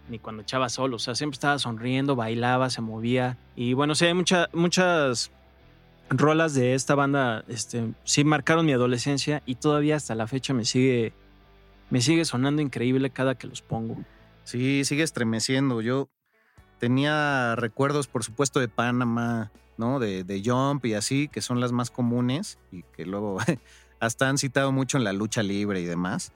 ni 0.10 0.20
cuando 0.20 0.44
echaba 0.44 0.70
solo, 0.70 0.98
o 0.98 1.00
sea, 1.00 1.16
siempre 1.16 1.36
estaba 1.36 1.58
sonriendo, 1.58 2.16
bailaba, 2.16 2.70
se 2.70 2.82
movía. 2.82 3.38
Y 3.56 3.74
bueno, 3.74 3.96
sí, 3.96 4.06
hay 4.06 4.14
muchas 4.14 5.32
rolas 6.10 6.54
de 6.54 6.76
esta 6.76 6.94
banda, 6.94 7.44
este, 7.48 7.92
sí 8.04 8.24
marcaron 8.24 8.66
mi 8.66 8.74
adolescencia 8.74 9.42
y 9.46 9.56
todavía 9.56 9.96
hasta 9.96 10.14
la 10.14 10.28
fecha 10.28 10.54
me 10.54 10.66
sigue, 10.66 11.14
me 11.94 12.02
sigue 12.02 12.26
sonando 12.26 12.64
increíble 12.64 13.12
cada 13.12 13.36
que 13.36 13.46
los 13.46 13.62
pongo. 13.62 13.96
Sí, 14.46 14.84
sigue 14.84 15.04
estremeciendo. 15.04 15.80
Yo 15.80 16.10
tenía 16.80 17.56
recuerdos, 17.56 18.08
por 18.08 18.24
supuesto, 18.24 18.60
de 18.60 18.68
Panamá, 18.68 19.52
¿no? 19.78 20.00
De, 20.00 20.42
Jump 20.44 20.84
y 20.88 20.96
así, 20.96 21.28
que 21.28 21.40
son 21.40 21.60
las 21.60 21.72
más 21.72 21.92
comunes 21.92 22.58
y 22.72 22.82
que 22.98 23.06
luego 23.06 23.38
hasta 24.00 24.28
han 24.28 24.40
citado 24.40 24.72
mucho 24.72 24.98
en 24.98 25.04
la 25.04 25.14
lucha 25.14 25.44
libre 25.44 25.82
y 25.82 25.86
demás. 25.86 26.34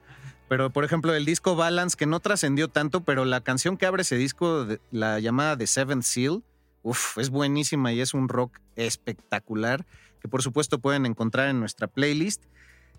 Pero, 0.47 0.69
por 0.69 0.83
ejemplo, 0.83 1.15
el 1.15 1.25
disco 1.25 1.55
Balance, 1.55 1.97
que 1.97 2.05
no 2.05 2.19
trascendió 2.19 2.67
tanto, 2.67 3.03
pero 3.03 3.25
la 3.25 3.41
canción 3.41 3.77
que 3.77 3.87
abre 3.87 4.03
ese 4.03 4.15
disco, 4.15 4.67
la 4.91 5.19
llamada 5.19 5.57
The 5.57 5.65
Seventh 5.65 6.03
Seal, 6.03 6.43
uf, 6.83 7.17
es 7.17 7.31
buenísima 7.31 7.91
y 7.93 8.01
es 8.01 8.13
un 8.13 8.29
rock 8.29 8.59
espectacular, 8.75 9.87
que 10.21 10.27
por 10.27 10.43
supuesto 10.43 10.77
pueden 10.77 11.07
encontrar 11.07 11.49
en 11.49 11.59
nuestra 11.59 11.87
playlist. 11.87 12.43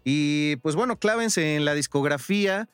Y 0.05 0.57
pues 0.57 0.77
bueno, 0.77 0.99
clávense 0.99 1.57
en 1.57 1.65
la 1.65 1.75
discografía. 1.75 2.69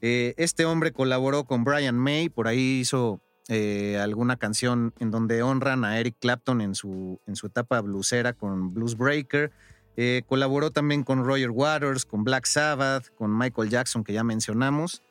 Eh, 0.00 0.34
este 0.36 0.64
hombre 0.64 0.92
colaboró 0.92 1.44
con 1.44 1.64
Brian 1.64 1.98
May, 1.98 2.28
por 2.28 2.46
ahí 2.48 2.80
hizo 2.80 3.20
eh, 3.48 3.98
alguna 4.00 4.36
canción 4.36 4.94
en 4.98 5.10
donde 5.10 5.42
honran 5.42 5.84
a 5.84 5.98
Eric 5.98 6.16
Clapton 6.18 6.60
en 6.60 6.74
su, 6.74 7.20
en 7.26 7.36
su 7.36 7.46
etapa 7.46 7.80
bluesera 7.80 8.32
con 8.32 8.72
Blues 8.72 8.96
Breaker. 8.96 9.52
Eh, 9.96 10.22
colaboró 10.26 10.70
también 10.70 11.04
con 11.04 11.24
Roger 11.24 11.50
Waters, 11.50 12.04
con 12.04 12.24
Black 12.24 12.46
Sabbath, 12.46 13.14
con 13.14 13.36
Michael 13.36 13.70
Jackson, 13.70 14.02
que 14.02 14.12
ya 14.12 14.24
mencionamos. 14.24 15.02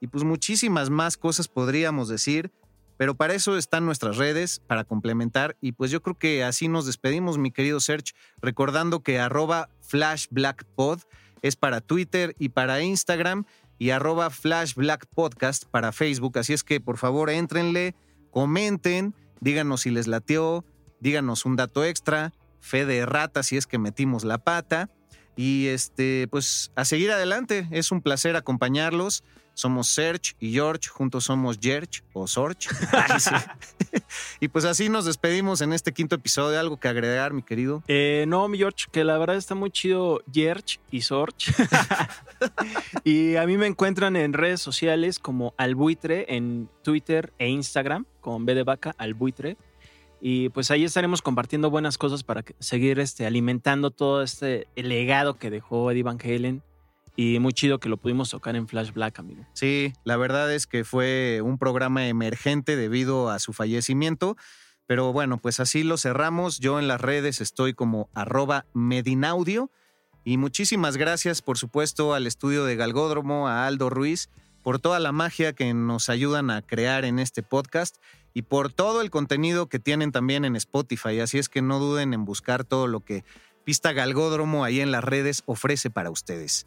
Y 0.00 0.08
pues 0.08 0.24
muchísimas 0.24 0.90
más 0.90 1.16
cosas 1.16 1.48
podríamos 1.48 2.08
decir, 2.08 2.50
pero 2.96 3.14
para 3.14 3.34
eso 3.34 3.56
están 3.56 3.86
nuestras 3.86 4.16
redes, 4.16 4.60
para 4.66 4.84
complementar. 4.84 5.56
Y 5.60 5.72
pues 5.72 5.90
yo 5.90 6.02
creo 6.02 6.18
que 6.18 6.44
así 6.44 6.68
nos 6.68 6.86
despedimos, 6.86 7.38
mi 7.38 7.50
querido 7.50 7.80
Serge, 7.80 8.12
recordando 8.40 9.00
que 9.00 9.18
arroba 9.18 9.70
flashblackpod 9.86 11.00
es 11.42 11.56
para 11.56 11.80
Twitter 11.80 12.34
y 12.38 12.50
para 12.50 12.82
Instagram 12.82 13.44
y 13.78 13.90
arroba 13.90 14.30
Flash 14.30 14.74
Black 14.74 15.06
Podcast 15.06 15.64
para 15.64 15.92
Facebook. 15.92 16.38
Así 16.38 16.52
es 16.52 16.64
que 16.64 16.80
por 16.80 16.96
favor 16.96 17.30
entrenle, 17.30 17.94
comenten, 18.30 19.14
díganos 19.40 19.82
si 19.82 19.90
les 19.90 20.06
lateó, 20.06 20.64
díganos 21.00 21.44
un 21.44 21.56
dato 21.56 21.84
extra, 21.84 22.32
fe 22.60 22.86
de 22.86 23.06
rata 23.06 23.42
si 23.42 23.56
es 23.56 23.66
que 23.66 23.78
metimos 23.78 24.24
la 24.24 24.38
pata. 24.38 24.90
Y 25.36 25.66
este, 25.66 26.28
pues 26.30 26.72
a 26.76 26.86
seguir 26.86 27.12
adelante, 27.12 27.68
es 27.70 27.92
un 27.92 28.00
placer 28.00 28.36
acompañarlos. 28.36 29.22
Somos 29.56 29.88
Serge 29.88 30.34
y 30.38 30.52
George, 30.52 30.90
juntos 30.90 31.24
somos 31.24 31.58
George 31.58 32.02
o 32.12 32.26
Sorge. 32.26 32.68
y 34.40 34.48
pues 34.48 34.66
así 34.66 34.90
nos 34.90 35.06
despedimos 35.06 35.62
en 35.62 35.72
este 35.72 35.92
quinto 35.92 36.14
episodio. 36.14 36.60
¿Algo 36.60 36.78
que 36.78 36.88
agregar, 36.88 37.32
mi 37.32 37.42
querido? 37.42 37.82
Eh, 37.88 38.26
no, 38.28 38.46
mi 38.48 38.58
George, 38.58 38.84
que 38.92 39.02
la 39.02 39.16
verdad 39.16 39.36
está 39.36 39.54
muy 39.54 39.70
chido 39.70 40.20
George 40.30 40.78
y 40.90 41.00
Sorge. 41.00 41.54
y 43.04 43.36
a 43.36 43.46
mí 43.46 43.56
me 43.56 43.66
encuentran 43.66 44.14
en 44.16 44.34
redes 44.34 44.60
sociales 44.60 45.18
como 45.18 45.54
Albuitre 45.56 46.26
en 46.36 46.68
Twitter 46.82 47.32
e 47.38 47.48
Instagram, 47.48 48.04
con 48.20 48.44
B 48.44 48.54
de 48.54 48.62
vaca, 48.62 48.94
Albuitre. 48.98 49.56
Y 50.20 50.50
pues 50.50 50.70
ahí 50.70 50.84
estaremos 50.84 51.22
compartiendo 51.22 51.70
buenas 51.70 51.96
cosas 51.96 52.24
para 52.24 52.44
seguir 52.58 53.00
este, 53.00 53.24
alimentando 53.24 53.90
todo 53.90 54.22
este 54.22 54.68
legado 54.76 55.38
que 55.38 55.48
dejó 55.48 55.90
Eddie 55.90 56.02
Van 56.02 56.18
Halen 56.22 56.62
y 57.16 57.38
muy 57.38 57.54
chido 57.54 57.80
que 57.80 57.88
lo 57.88 57.96
pudimos 57.96 58.30
tocar 58.30 58.56
en 58.56 58.68
Flash 58.68 58.92
Black, 58.92 59.18
amigo. 59.18 59.44
Sí, 59.54 59.94
la 60.04 60.16
verdad 60.16 60.52
es 60.52 60.66
que 60.66 60.84
fue 60.84 61.40
un 61.42 61.58
programa 61.58 62.06
emergente 62.06 62.76
debido 62.76 63.30
a 63.30 63.38
su 63.38 63.52
fallecimiento. 63.52 64.36
Pero 64.86 65.12
bueno, 65.12 65.38
pues 65.38 65.58
así 65.58 65.82
lo 65.82 65.96
cerramos. 65.96 66.60
Yo 66.60 66.78
en 66.78 66.86
las 66.86 67.00
redes 67.00 67.40
estoy 67.40 67.74
como 67.74 68.08
Medinaudio. 68.72 69.70
Y 70.24 70.38
muchísimas 70.38 70.96
gracias, 70.96 71.42
por 71.42 71.58
supuesto, 71.58 72.14
al 72.14 72.26
estudio 72.26 72.64
de 72.64 72.76
Galgódromo, 72.76 73.48
a 73.48 73.66
Aldo 73.66 73.90
Ruiz, 73.90 74.28
por 74.62 74.80
toda 74.80 74.98
la 74.98 75.12
magia 75.12 75.52
que 75.52 75.72
nos 75.72 76.08
ayudan 76.08 76.50
a 76.50 76.62
crear 76.62 77.04
en 77.04 77.18
este 77.18 77.42
podcast 77.42 77.96
y 78.34 78.42
por 78.42 78.72
todo 78.72 79.00
el 79.00 79.10
contenido 79.10 79.68
que 79.68 79.78
tienen 79.78 80.12
también 80.12 80.44
en 80.44 80.56
Spotify. 80.56 81.20
Así 81.20 81.38
es 81.38 81.48
que 81.48 81.62
no 81.62 81.78
duden 81.78 82.12
en 82.12 82.24
buscar 82.24 82.64
todo 82.64 82.88
lo 82.88 83.00
que 83.00 83.24
Pista 83.64 83.92
Galgódromo 83.92 84.64
ahí 84.64 84.80
en 84.80 84.92
las 84.92 85.02
redes 85.02 85.42
ofrece 85.46 85.90
para 85.90 86.10
ustedes. 86.10 86.66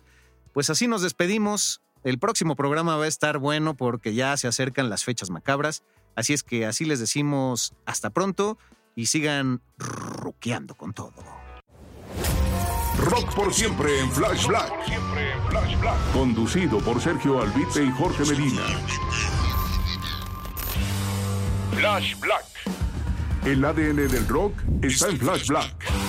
Pues 0.53 0.69
así 0.69 0.87
nos 0.87 1.01
despedimos. 1.01 1.81
El 2.03 2.17
próximo 2.17 2.55
programa 2.55 2.95
va 2.95 3.05
a 3.05 3.07
estar 3.07 3.39
bueno 3.39 3.75
porque 3.75 4.13
ya 4.13 4.35
se 4.37 4.47
acercan 4.47 4.89
las 4.89 5.03
fechas 5.03 5.29
macabras. 5.29 5.83
Así 6.15 6.33
es 6.33 6.43
que 6.43 6.65
así 6.65 6.85
les 6.85 6.99
decimos 6.99 7.73
hasta 7.85 8.09
pronto 8.09 8.57
y 8.95 9.07
sigan 9.07 9.61
ruqueando 9.77 10.75
con 10.75 10.93
todo. 10.93 11.13
Rock 12.97 13.33
por 13.33 13.53
siempre 13.53 13.99
en 14.01 14.11
Flash 14.11 14.47
Black. 14.47 14.73
Conducido 16.13 16.79
por 16.79 16.99
Sergio 17.01 17.41
Albite 17.41 17.83
y 17.83 17.91
Jorge 17.91 18.25
Medina. 18.25 18.61
Flash 21.71 22.19
Black. 22.19 22.45
El 23.45 23.63
ADN 23.63 24.07
del 24.09 24.27
rock 24.27 24.53
está 24.81 25.07
en 25.07 25.17
Flash 25.17 25.47
Black. 25.47 26.08